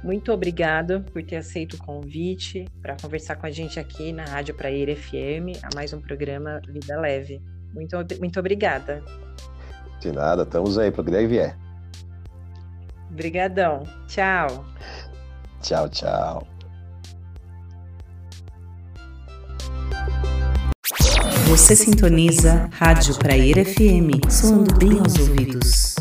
muito 0.03 0.33
obrigada 0.33 1.01
por 1.01 1.23
ter 1.23 1.37
aceito 1.37 1.75
o 1.75 1.79
convite 1.79 2.67
para 2.83 2.97
conversar 3.01 3.37
com 3.37 3.47
a 3.47 3.51
gente 3.51 3.81
aqui 3.81 4.13
na 4.13 4.25
Rádio 4.25 4.55
Praia 4.55 4.95
FM, 4.95 5.63
a 5.63 5.75
mais 5.75 5.93
um 5.93 6.01
programa 6.01 6.61
Vida 6.69 7.01
Leve. 7.01 7.41
Muito, 7.75 7.97
muito 8.19 8.41
obrigada. 8.41 9.03
De 10.01 10.13
nada, 10.13 10.43
estamos 10.43 10.79
aí 10.79 10.91
para 10.91 11.03
o 11.03 11.05
que 11.05 11.27
vier. 11.27 11.57
Obrigadão. 13.11 13.83
Tchau. 14.07 14.65
Tchau, 15.61 15.89
tchau. 15.89 16.47
Você 21.47 21.77
sintoniza 21.77 22.69
Rádio 22.73 23.17
Praia 23.19 23.65
FM, 23.65 24.31
soando 24.31 24.75
bem 24.77 24.99
aos 24.99 25.19
ouvidos. 25.19 25.95